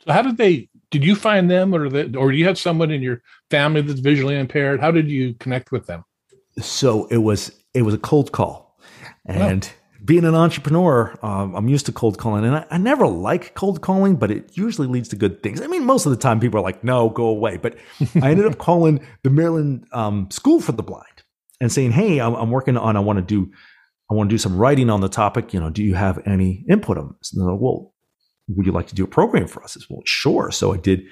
So 0.05 0.13
how 0.13 0.21
did 0.21 0.37
they? 0.37 0.69
Did 0.91 1.05
you 1.05 1.15
find 1.15 1.49
them, 1.51 1.73
or 1.73 1.87
the, 1.87 2.17
or 2.17 2.31
do 2.31 2.37
you 2.37 2.45
have 2.45 2.57
someone 2.57 2.89
in 2.89 3.01
your 3.01 3.21
family 3.51 3.81
that's 3.81 3.99
visually 3.99 4.37
impaired? 4.37 4.79
How 4.79 4.91
did 4.91 5.09
you 5.09 5.35
connect 5.35 5.71
with 5.71 5.85
them? 5.85 6.03
so 6.61 7.05
it 7.07 7.17
was 7.17 7.51
it 7.73 7.83
was 7.83 7.93
a 7.93 7.97
cold 7.97 8.31
call 8.31 8.77
and 9.25 9.71
being 10.03 10.25
an 10.25 10.35
entrepreneur 10.35 11.17
um, 11.23 11.55
i'm 11.55 11.67
used 11.67 11.85
to 11.85 11.91
cold 11.91 12.17
calling 12.17 12.45
and 12.45 12.55
I, 12.55 12.65
I 12.71 12.77
never 12.77 13.07
like 13.07 13.53
cold 13.55 13.81
calling 13.81 14.15
but 14.15 14.31
it 14.31 14.57
usually 14.57 14.87
leads 14.87 15.09
to 15.09 15.15
good 15.15 15.43
things 15.43 15.61
i 15.61 15.67
mean 15.67 15.85
most 15.85 16.05
of 16.05 16.11
the 16.11 16.17
time 16.17 16.39
people 16.39 16.59
are 16.59 16.63
like 16.63 16.83
no 16.83 17.09
go 17.09 17.25
away 17.25 17.57
but 17.57 17.77
i 18.21 18.31
ended 18.31 18.45
up 18.45 18.57
calling 18.57 19.05
the 19.23 19.29
maryland 19.29 19.87
um, 19.91 20.29
school 20.31 20.61
for 20.61 20.71
the 20.71 20.83
blind 20.83 21.23
and 21.61 21.71
saying 21.71 21.91
hey 21.91 22.19
i'm, 22.19 22.33
I'm 22.35 22.51
working 22.51 22.77
on 22.77 22.95
i 22.95 22.99
want 22.99 23.17
to 23.17 23.25
do 23.25 23.51
i 24.09 24.13
want 24.13 24.29
to 24.29 24.33
do 24.33 24.37
some 24.37 24.57
writing 24.57 24.89
on 24.89 25.01
the 25.01 25.09
topic 25.09 25.53
you 25.53 25.59
know 25.59 25.69
do 25.69 25.83
you 25.83 25.95
have 25.95 26.25
any 26.27 26.65
input 26.69 26.97
on 26.97 27.15
this 27.19 27.33
and 27.33 27.41
they're 27.41 27.51
like 27.51 27.61
well 27.61 27.93
would 28.49 28.65
you 28.65 28.71
like 28.71 28.87
to 28.87 28.95
do 28.95 29.03
a 29.03 29.07
program 29.07 29.47
for 29.47 29.63
us 29.63 29.77
I 29.77 29.79
said, 29.79 29.87
well 29.89 30.01
sure 30.05 30.51
so 30.51 30.73
i 30.73 30.77
did 30.77 31.03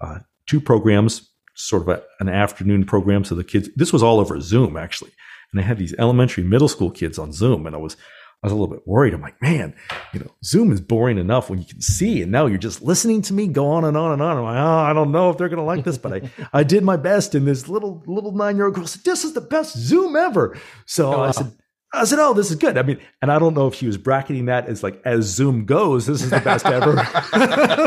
uh, 0.00 0.18
two 0.46 0.60
programs 0.60 1.30
sort 1.56 1.82
of 1.82 1.88
a, 1.88 2.02
an 2.20 2.28
afternoon 2.28 2.84
program. 2.84 3.24
So 3.24 3.34
the 3.34 3.44
kids, 3.44 3.68
this 3.74 3.92
was 3.92 4.02
all 4.02 4.20
over 4.20 4.40
Zoom 4.40 4.76
actually. 4.76 5.12
And 5.52 5.60
I 5.60 5.64
had 5.64 5.78
these 5.78 5.94
elementary, 5.98 6.44
middle 6.44 6.68
school 6.68 6.90
kids 6.90 7.18
on 7.18 7.32
Zoom. 7.32 7.66
And 7.66 7.74
I 7.74 7.78
was, 7.78 7.96
I 8.42 8.46
was 8.46 8.52
a 8.52 8.56
little 8.56 8.72
bit 8.72 8.86
worried. 8.86 9.14
I'm 9.14 9.22
like, 9.22 9.40
man, 9.40 9.74
you 10.12 10.20
know, 10.20 10.30
Zoom 10.44 10.70
is 10.70 10.80
boring 10.80 11.18
enough 11.18 11.48
when 11.48 11.58
you 11.58 11.64
can 11.64 11.80
see. 11.80 12.22
And 12.22 12.30
now 12.30 12.46
you're 12.46 12.58
just 12.58 12.82
listening 12.82 13.22
to 13.22 13.32
me 13.32 13.48
go 13.48 13.68
on 13.68 13.84
and 13.84 13.96
on 13.96 14.12
and 14.12 14.20
on. 14.20 14.36
I'm 14.36 14.44
like, 14.44 14.58
oh, 14.58 14.90
I 14.90 14.92
don't 14.92 15.12
know 15.12 15.30
if 15.30 15.38
they're 15.38 15.48
going 15.48 15.58
to 15.58 15.64
like 15.64 15.84
this, 15.84 15.98
but 15.98 16.12
I, 16.12 16.30
I 16.52 16.62
did 16.62 16.84
my 16.84 16.96
best. 16.96 17.34
And 17.34 17.46
this 17.46 17.68
little, 17.68 18.04
little 18.06 18.32
nine 18.32 18.56
year 18.56 18.66
old 18.66 18.74
girl 18.74 18.86
said, 18.86 19.04
this 19.04 19.24
is 19.24 19.32
the 19.32 19.40
best 19.40 19.76
Zoom 19.78 20.14
ever. 20.14 20.58
So 20.84 21.22
I 21.22 21.30
said, 21.30 21.52
I 21.96 22.04
said, 22.04 22.18
"Oh, 22.18 22.34
this 22.34 22.50
is 22.50 22.56
good." 22.56 22.78
I 22.78 22.82
mean, 22.82 22.98
and 23.22 23.32
I 23.32 23.38
don't 23.38 23.54
know 23.54 23.66
if 23.66 23.74
she 23.74 23.86
was 23.86 23.96
bracketing 23.96 24.46
that 24.46 24.66
as 24.66 24.82
like 24.82 25.00
as 25.04 25.24
Zoom 25.24 25.64
goes, 25.64 26.06
this 26.06 26.22
is 26.22 26.30
the 26.30 26.40
best 26.40 26.66
ever. 26.66 26.96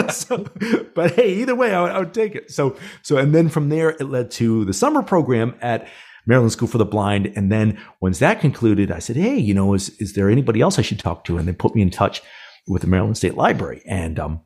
so, 0.12 0.46
but 0.96 1.12
hey, 1.12 1.36
either 1.36 1.56
way, 1.56 1.74
I 1.74 1.82
would, 1.82 1.92
I 1.92 2.00
would 2.00 2.14
take 2.14 2.36
it. 2.36 2.52
So, 2.52 2.78
so, 3.02 3.18
and 3.18 3.34
then 3.34 3.50
from 3.50 3.70
there, 3.70 3.92
it 3.92 4.04
led 4.04 4.32
to 4.32 4.66
the 4.66 4.74
summer 4.74 5.04
program 5.04 5.56
at 5.62 5.88
Maryland 6.26 6.52
School 6.52 6.68
for 6.68 6.78
the 6.78 6.86
Blind. 6.86 7.32
And 7.36 7.52
then 7.52 7.80
once 8.02 8.20
that 8.20 8.42
concluded, 8.42 8.92
I 8.92 9.00
said, 9.00 9.16
"Hey, 9.16 9.38
you 9.38 9.54
know, 9.54 9.74
is 9.74 9.90
is 10.00 10.14
there 10.14 10.30
anybody 10.30 10.62
else 10.62 10.80
I 10.80 10.84
should 10.84 11.00
talk 11.00 11.24
to?" 11.26 11.38
And 11.38 11.48
they 11.48 11.54
put 11.54 11.76
me 11.76 11.82
in 11.82 11.90
touch 11.90 12.22
with 12.68 12.82
the 12.82 12.88
Maryland 12.88 13.18
State 13.18 13.36
Library. 13.36 13.82
And 13.86 14.20
um, 14.20 14.42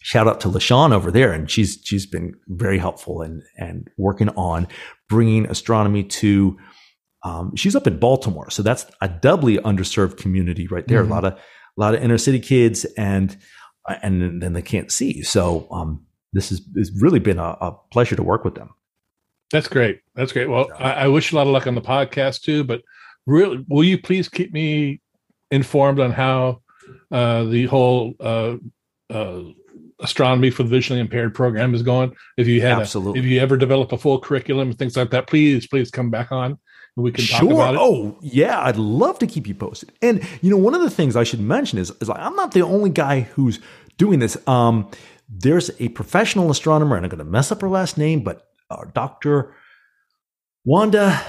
shout 0.00 0.28
out 0.28 0.40
to 0.42 0.48
LaShawn 0.48 0.92
over 0.92 1.10
there, 1.10 1.32
and 1.32 1.50
she's 1.50 1.78
she's 1.84 2.06
been 2.06 2.34
very 2.48 2.78
helpful 2.78 3.22
and 3.22 3.42
and 3.56 3.88
working 3.96 4.28
on 4.30 4.68
bringing 5.08 5.46
astronomy 5.46 6.04
to 6.04 6.58
um, 7.22 7.54
she's 7.56 7.74
up 7.74 7.86
in 7.86 7.98
Baltimore, 7.98 8.50
so 8.50 8.62
that's 8.62 8.86
a 9.00 9.08
doubly 9.08 9.58
underserved 9.58 10.18
community 10.18 10.66
right 10.68 10.86
there. 10.86 11.02
Mhm. 11.02 11.08
A 11.08 11.10
lot 11.10 11.24
of 11.24 11.32
a 11.34 11.80
lot 11.80 11.94
of 11.94 12.02
inner 12.02 12.18
city 12.18 12.40
kids, 12.40 12.84
and 12.96 13.36
and 14.02 14.42
then 14.42 14.52
they 14.52 14.62
can't 14.62 14.92
see. 14.92 15.22
So 15.22 15.66
um, 15.70 16.04
this 16.32 16.50
has 16.50 16.60
it's 16.76 16.90
really 17.00 17.18
been 17.18 17.38
a, 17.38 17.56
a 17.60 17.76
pleasure 17.90 18.16
to 18.16 18.22
work 18.22 18.44
with 18.44 18.54
them. 18.54 18.70
That's 19.50 19.68
great. 19.68 20.00
That's 20.14 20.32
great. 20.32 20.48
Well, 20.48 20.68
I, 20.78 20.92
I 20.92 21.08
wish 21.08 21.32
a 21.32 21.36
lot 21.36 21.46
of 21.46 21.52
luck 21.52 21.66
on 21.66 21.74
the 21.74 21.80
podcast 21.80 22.42
too. 22.42 22.64
But 22.64 22.82
really, 23.26 23.64
will 23.68 23.84
you 23.84 24.00
please 24.00 24.28
keep 24.28 24.52
me 24.52 25.00
informed 25.50 26.00
on 26.00 26.12
how 26.12 26.62
uh, 27.10 27.44
the 27.44 27.66
whole 27.66 28.14
uh, 28.20 28.56
uh, 29.10 29.40
astronomy 30.00 30.50
for 30.50 30.62
the 30.62 30.68
visually 30.68 31.00
impaired 31.00 31.34
program 31.34 31.74
is 31.74 31.82
going? 31.82 32.14
If 32.36 32.46
you 32.46 32.60
had, 32.60 32.78
a, 32.78 33.12
if 33.16 33.24
you 33.24 33.40
ever 33.40 33.56
develop 33.56 33.90
a 33.92 33.98
full 33.98 34.20
curriculum 34.20 34.68
and 34.68 34.78
things 34.78 34.96
like 34.96 35.10
that, 35.10 35.26
please, 35.26 35.66
please 35.66 35.90
come 35.90 36.10
back 36.10 36.30
on 36.30 36.58
we 37.02 37.12
can 37.12 37.24
talk 37.24 37.40
Sure. 37.40 37.52
about 37.52 37.74
it. 37.74 37.80
Oh, 37.80 38.18
yeah. 38.20 38.60
I'd 38.60 38.76
love 38.76 39.18
to 39.20 39.26
keep 39.26 39.46
you 39.46 39.54
posted. 39.54 39.92
And 40.02 40.22
you 40.42 40.50
know, 40.50 40.56
one 40.56 40.74
of 40.74 40.82
the 40.82 40.90
things 40.90 41.16
I 41.16 41.24
should 41.24 41.40
mention 41.40 41.78
is, 41.78 41.90
is 42.00 42.08
like, 42.08 42.20
I'm 42.20 42.34
not 42.36 42.52
the 42.52 42.62
only 42.62 42.90
guy 42.90 43.20
who's 43.20 43.60
doing 43.96 44.18
this. 44.18 44.36
Um, 44.48 44.90
there's 45.28 45.70
a 45.80 45.88
professional 45.90 46.50
astronomer, 46.50 46.96
and 46.96 47.04
I'm 47.04 47.10
going 47.10 47.18
to 47.18 47.24
mess 47.24 47.52
up 47.52 47.60
her 47.60 47.68
last 47.68 47.98
name, 47.98 48.20
but 48.20 48.48
uh, 48.70 48.84
Dr. 48.94 49.54
Wanda 50.64 51.20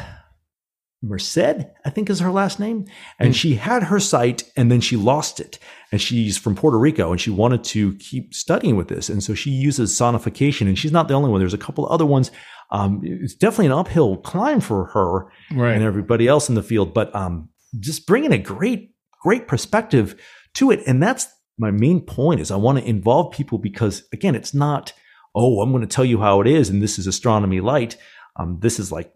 Merced, 1.01 1.37
I 1.85 1.89
think 1.89 2.09
is 2.09 2.19
her 2.19 2.31
last 2.31 2.59
name. 2.59 2.85
And 3.19 3.29
Hmm. 3.29 3.33
she 3.33 3.55
had 3.55 3.83
her 3.83 3.99
site 4.01 4.43
and 4.57 4.69
then 4.71 4.81
she 4.81 4.97
lost 4.97 5.39
it. 5.39 5.57
And 5.93 6.01
she's 6.01 6.37
from 6.37 6.55
Puerto 6.55 6.77
Rico 6.77 7.11
and 7.11 7.21
she 7.21 7.29
wanted 7.29 7.63
to 7.65 7.95
keep 7.95 8.33
studying 8.33 8.75
with 8.75 8.89
this. 8.89 9.07
And 9.09 9.23
so 9.23 9.33
she 9.33 9.49
uses 9.49 9.97
sonification. 9.97 10.67
And 10.67 10.77
she's 10.77 10.91
not 10.91 11.07
the 11.07 11.13
only 11.13 11.29
one. 11.29 11.39
There's 11.39 11.53
a 11.53 11.57
couple 11.57 11.87
other 11.89 12.05
ones. 12.05 12.31
Um, 12.71 13.01
it's 13.03 13.33
definitely 13.35 13.67
an 13.67 13.71
uphill 13.73 14.17
climb 14.17 14.59
for 14.61 14.85
her 14.87 15.31
Right. 15.51 15.73
and 15.73 15.83
everybody 15.83 16.27
else 16.27 16.49
in 16.49 16.55
the 16.55 16.63
field, 16.63 16.93
but 16.93 17.13
um, 17.15 17.49
just 17.79 18.05
bringing 18.05 18.31
a 18.31 18.37
great, 18.37 18.93
great 19.23 19.47
perspective 19.47 20.15
to 20.55 20.69
it. 20.71 20.81
And 20.85 21.01
that's 21.01 21.27
my 21.57 21.71
main 21.71 22.01
point 22.01 22.39
is 22.41 22.51
I 22.51 22.55
want 22.57 22.77
to 22.77 22.85
involve 22.87 23.33
people 23.33 23.57
because 23.57 24.03
again, 24.13 24.35
it's 24.35 24.53
not, 24.53 24.93
oh, 25.35 25.61
I'm 25.61 25.71
going 25.71 25.81
to 25.81 25.87
tell 25.87 26.05
you 26.05 26.19
how 26.19 26.41
it 26.41 26.47
is. 26.47 26.69
And 26.69 26.81
this 26.81 26.99
is 26.99 27.07
astronomy 27.07 27.59
light. 27.59 27.97
Um, 28.35 28.59
this 28.61 28.79
is 28.79 28.91
like, 28.91 29.11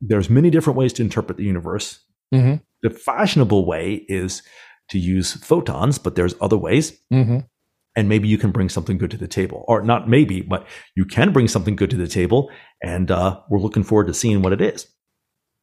there's 0.00 0.30
many 0.30 0.50
different 0.50 0.78
ways 0.78 0.92
to 0.94 1.02
interpret 1.02 1.38
the 1.38 1.44
universe. 1.44 2.00
Mhm. 2.32 2.62
The 2.82 2.90
fashionable 2.90 3.64
way 3.66 4.04
is 4.08 4.42
to 4.90 4.98
use 4.98 5.32
photons, 5.34 5.98
but 5.98 6.14
there's 6.14 6.34
other 6.40 6.56
ways. 6.58 6.98
hmm 7.10 7.38
And 7.96 8.08
maybe 8.08 8.26
you 8.26 8.38
can 8.38 8.50
bring 8.50 8.68
something 8.68 8.98
good 8.98 9.10
to 9.12 9.16
the 9.16 9.28
table, 9.28 9.64
or 9.68 9.82
not 9.82 10.08
maybe, 10.08 10.40
but 10.40 10.66
you 10.96 11.04
can 11.04 11.32
bring 11.32 11.46
something 11.46 11.76
good 11.76 11.90
to 11.90 11.96
the 11.96 12.08
table. 12.08 12.50
And 12.82 13.10
uh, 13.10 13.40
we're 13.48 13.60
looking 13.60 13.84
forward 13.84 14.08
to 14.08 14.14
seeing 14.14 14.42
what 14.42 14.52
it 14.52 14.60
is. 14.60 14.88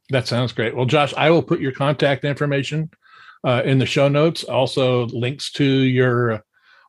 That 0.09 0.27
sounds 0.27 0.53
great. 0.53 0.75
Well, 0.75 0.86
Josh, 0.86 1.13
I 1.15 1.29
will 1.29 1.43
put 1.43 1.59
your 1.59 1.71
contact 1.71 2.23
information 2.23 2.89
uh, 3.45 3.63
in 3.65 3.79
the 3.79 3.86
show 3.86 4.07
notes. 4.07 4.43
Also, 4.43 5.07
links 5.07 5.51
to 5.53 5.65
your 5.65 6.43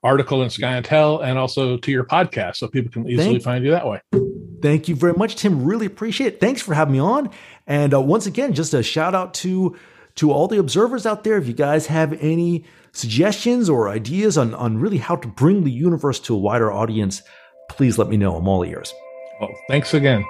article 0.04 0.42
in 0.42 0.50
Sky 0.50 0.76
and 0.76 0.84
Tel, 0.84 1.20
and 1.20 1.38
also 1.38 1.76
to 1.76 1.90
your 1.90 2.04
podcast, 2.04 2.56
so 2.56 2.68
people 2.68 2.90
can 2.90 3.08
easily 3.08 3.34
Thank- 3.34 3.42
find 3.42 3.64
you 3.64 3.70
that 3.72 3.86
way. 3.86 4.00
Thank 4.60 4.88
you 4.88 4.94
very 4.94 5.14
much, 5.14 5.34
Tim. 5.36 5.64
Really 5.64 5.86
appreciate 5.86 6.34
it. 6.34 6.40
Thanks 6.40 6.62
for 6.62 6.72
having 6.72 6.92
me 6.92 7.00
on. 7.00 7.30
And 7.66 7.92
uh, 7.92 8.00
once 8.00 8.26
again, 8.26 8.52
just 8.52 8.74
a 8.74 8.82
shout 8.82 9.14
out 9.14 9.34
to 9.34 9.76
to 10.14 10.30
all 10.30 10.46
the 10.46 10.58
observers 10.58 11.04
out 11.06 11.24
there. 11.24 11.36
If 11.36 11.48
you 11.48 11.54
guys 11.54 11.86
have 11.86 12.12
any 12.20 12.64
suggestions 12.92 13.68
or 13.68 13.88
ideas 13.88 14.38
on 14.38 14.54
on 14.54 14.78
really 14.78 14.98
how 14.98 15.16
to 15.16 15.28
bring 15.28 15.64
the 15.64 15.70
universe 15.70 16.20
to 16.20 16.34
a 16.34 16.38
wider 16.38 16.72
audience, 16.72 17.22
please 17.68 17.98
let 17.98 18.08
me 18.08 18.16
know. 18.16 18.36
I'm 18.36 18.48
all 18.48 18.64
ears. 18.64 18.92
Well, 19.40 19.50
thanks 19.68 19.94
again. 19.94 20.24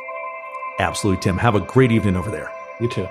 Absolutely, 0.79 1.23
Tim. 1.23 1.39
Have 1.39 1.55
a 1.55 1.61
great 1.61 1.93
evening 1.93 2.17
over 2.17 2.31
there. 2.31 2.51
You 2.81 2.89
too. 2.89 3.07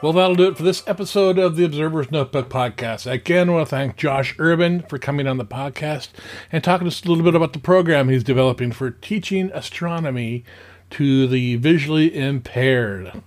Well, 0.00 0.12
that'll 0.12 0.36
do 0.36 0.46
it 0.46 0.56
for 0.56 0.62
this 0.62 0.86
episode 0.86 1.38
of 1.38 1.56
the 1.56 1.64
Observer's 1.64 2.12
Notebook 2.12 2.48
podcast. 2.48 3.10
Again, 3.10 3.48
I 3.48 3.52
want 3.54 3.66
to 3.66 3.70
thank 3.70 3.96
Josh 3.96 4.32
Urban 4.38 4.82
for 4.82 4.96
coming 4.96 5.26
on 5.26 5.38
the 5.38 5.44
podcast 5.44 6.10
and 6.52 6.62
talking 6.62 6.84
to 6.84 6.88
us 6.88 7.02
a 7.02 7.08
little 7.08 7.24
bit 7.24 7.34
about 7.34 7.52
the 7.52 7.58
program 7.58 8.08
he's 8.08 8.22
developing 8.22 8.70
for 8.70 8.92
teaching 8.92 9.50
astronomy 9.52 10.44
to 10.90 11.26
the 11.26 11.56
visually 11.56 12.16
impaired. 12.16 13.24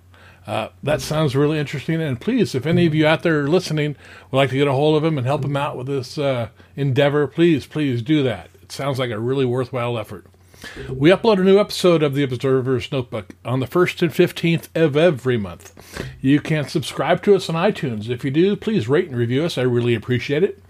Uh, 0.48 0.70
that 0.82 1.02
sounds 1.02 1.36
really 1.36 1.60
interesting. 1.60 2.02
And 2.02 2.22
please, 2.22 2.56
if 2.56 2.66
any 2.66 2.86
of 2.86 2.96
you 2.96 3.06
out 3.06 3.24
there 3.24 3.50
listening 3.50 3.98
would 4.32 4.38
like 4.38 4.52
to 4.52 4.58
get 4.58 4.70
a 4.70 4.72
hold 4.72 4.96
of 4.96 5.04
him 5.04 5.18
and 5.18 5.28
help 5.28 5.44
him 5.44 5.58
out 5.58 5.76
with 5.76 5.88
this 5.88 6.18
uh, 6.18 6.48
endeavor, 6.78 7.28
please, 7.28 7.66
please 7.66 8.02
do 8.02 8.24
that. 8.24 8.50
It 8.62 8.72
sounds 8.72 8.98
like 8.98 9.12
a 9.12 9.20
really 9.20 9.46
worthwhile 9.46 9.98
effort. 9.98 10.26
We 10.90 11.10
upload 11.10 11.40
a 11.40 11.44
new 11.44 11.60
episode 11.60 12.04
of 12.04 12.14
the 12.14 12.24
Observer's 12.24 12.92
Notebook 12.92 13.36
on 13.44 13.60
the 13.60 13.68
1st 13.68 14.02
and 14.04 14.12
15th 14.12 14.68
of 14.76 14.96
every 14.96 15.38
month. 15.38 15.74
You 16.22 16.40
can 16.40 16.68
subscribe 16.68 17.24
to 17.24 17.36
us 17.36 17.50
on 17.50 17.56
iTunes. 17.56 18.10
If 18.10 18.24
you 18.24 18.32
do, 18.32 18.56
please 18.56 18.88
rate 18.88 19.08
and 19.08 19.18
review 19.18 19.44
us. 19.44 19.58
I 19.58 19.64
really 19.64 19.96
appreciate 19.96 20.44
it. 20.44 20.62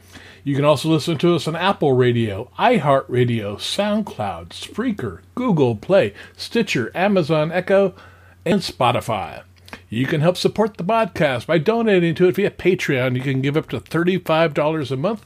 You 0.43 0.55
can 0.55 0.65
also 0.65 0.89
listen 0.89 1.17
to 1.19 1.35
us 1.35 1.47
on 1.47 1.55
Apple 1.55 1.93
Radio, 1.93 2.49
iHeartRadio, 2.57 3.57
SoundCloud, 3.57 4.49
Spreaker, 4.49 5.19
Google 5.35 5.75
Play, 5.75 6.13
Stitcher, 6.35 6.91
Amazon 6.95 7.51
Echo, 7.51 7.93
and 8.45 8.61
Spotify. 8.61 9.43
You 9.93 10.05
can 10.05 10.21
help 10.21 10.37
support 10.37 10.77
the 10.77 10.85
podcast 10.85 11.47
by 11.47 11.57
donating 11.57 12.15
to 12.15 12.29
it 12.29 12.35
via 12.37 12.49
Patreon. 12.49 13.13
You 13.13 13.21
can 13.21 13.41
give 13.41 13.57
up 13.57 13.67
to 13.71 13.81
$35 13.81 14.89
a 14.89 14.95
month, 14.95 15.25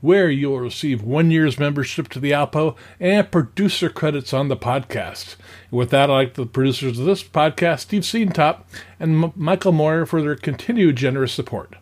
where 0.00 0.30
you 0.30 0.48
will 0.48 0.60
receive 0.60 1.02
one 1.02 1.30
year's 1.30 1.58
membership 1.58 2.08
to 2.08 2.18
the 2.18 2.30
ALPO 2.30 2.76
and 2.98 3.30
producer 3.30 3.90
credits 3.90 4.32
on 4.32 4.48
the 4.48 4.56
podcast. 4.56 5.36
With 5.70 5.90
that, 5.90 6.08
I'd 6.08 6.14
like 6.14 6.32
the 6.32 6.46
producers 6.46 6.98
of 6.98 7.04
this 7.04 7.22
podcast, 7.22 7.80
Steve 7.80 8.04
Siedentop 8.04 8.62
and 8.98 9.22
M- 9.22 9.32
Michael 9.36 9.72
Moyer, 9.72 10.06
for 10.06 10.22
their 10.22 10.34
continued 10.34 10.96
generous 10.96 11.34
support. 11.34 11.76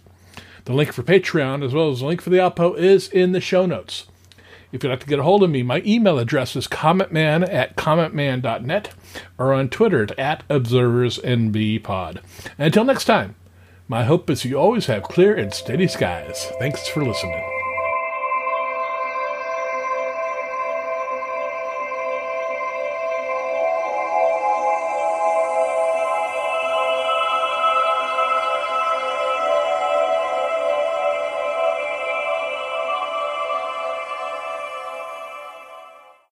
The 0.65 0.73
link 0.73 0.93
for 0.93 1.05
Patreon, 1.05 1.65
as 1.65 1.73
well 1.73 1.93
as 1.93 2.01
the 2.01 2.07
link 2.07 2.21
for 2.21 2.31
the 2.31 2.39
ALPO, 2.39 2.77
is 2.77 3.07
in 3.07 3.31
the 3.31 3.41
show 3.41 3.65
notes. 3.65 4.09
If 4.75 4.83
you'd 4.83 4.91
like 4.91 4.99
to 5.01 5.07
get 5.07 5.21
a 5.21 5.23
hold 5.23 5.45
of 5.45 5.51
me, 5.51 5.63
my 5.63 5.83
email 5.87 6.19
address 6.19 6.57
is 6.57 6.67
cometman 6.67 7.49
at 7.49 7.77
cometman.net 7.77 8.91
or 9.39 9.53
on 9.53 9.69
Twitter 9.69 10.09
at 10.19 10.47
observersnbpod. 10.49 12.21
Until 12.59 12.85
next 12.85 13.05
time, 13.05 13.37
my 13.87 14.03
hope 14.03 14.29
is 14.29 14.45
you 14.45 14.59
always 14.59 14.87
have 14.87 15.05
clear 15.05 15.33
and 15.33 15.55
steady 15.55 15.87
skies. 15.87 16.51
Thanks 16.59 16.89
for 16.89 17.05
listening. 17.05 17.54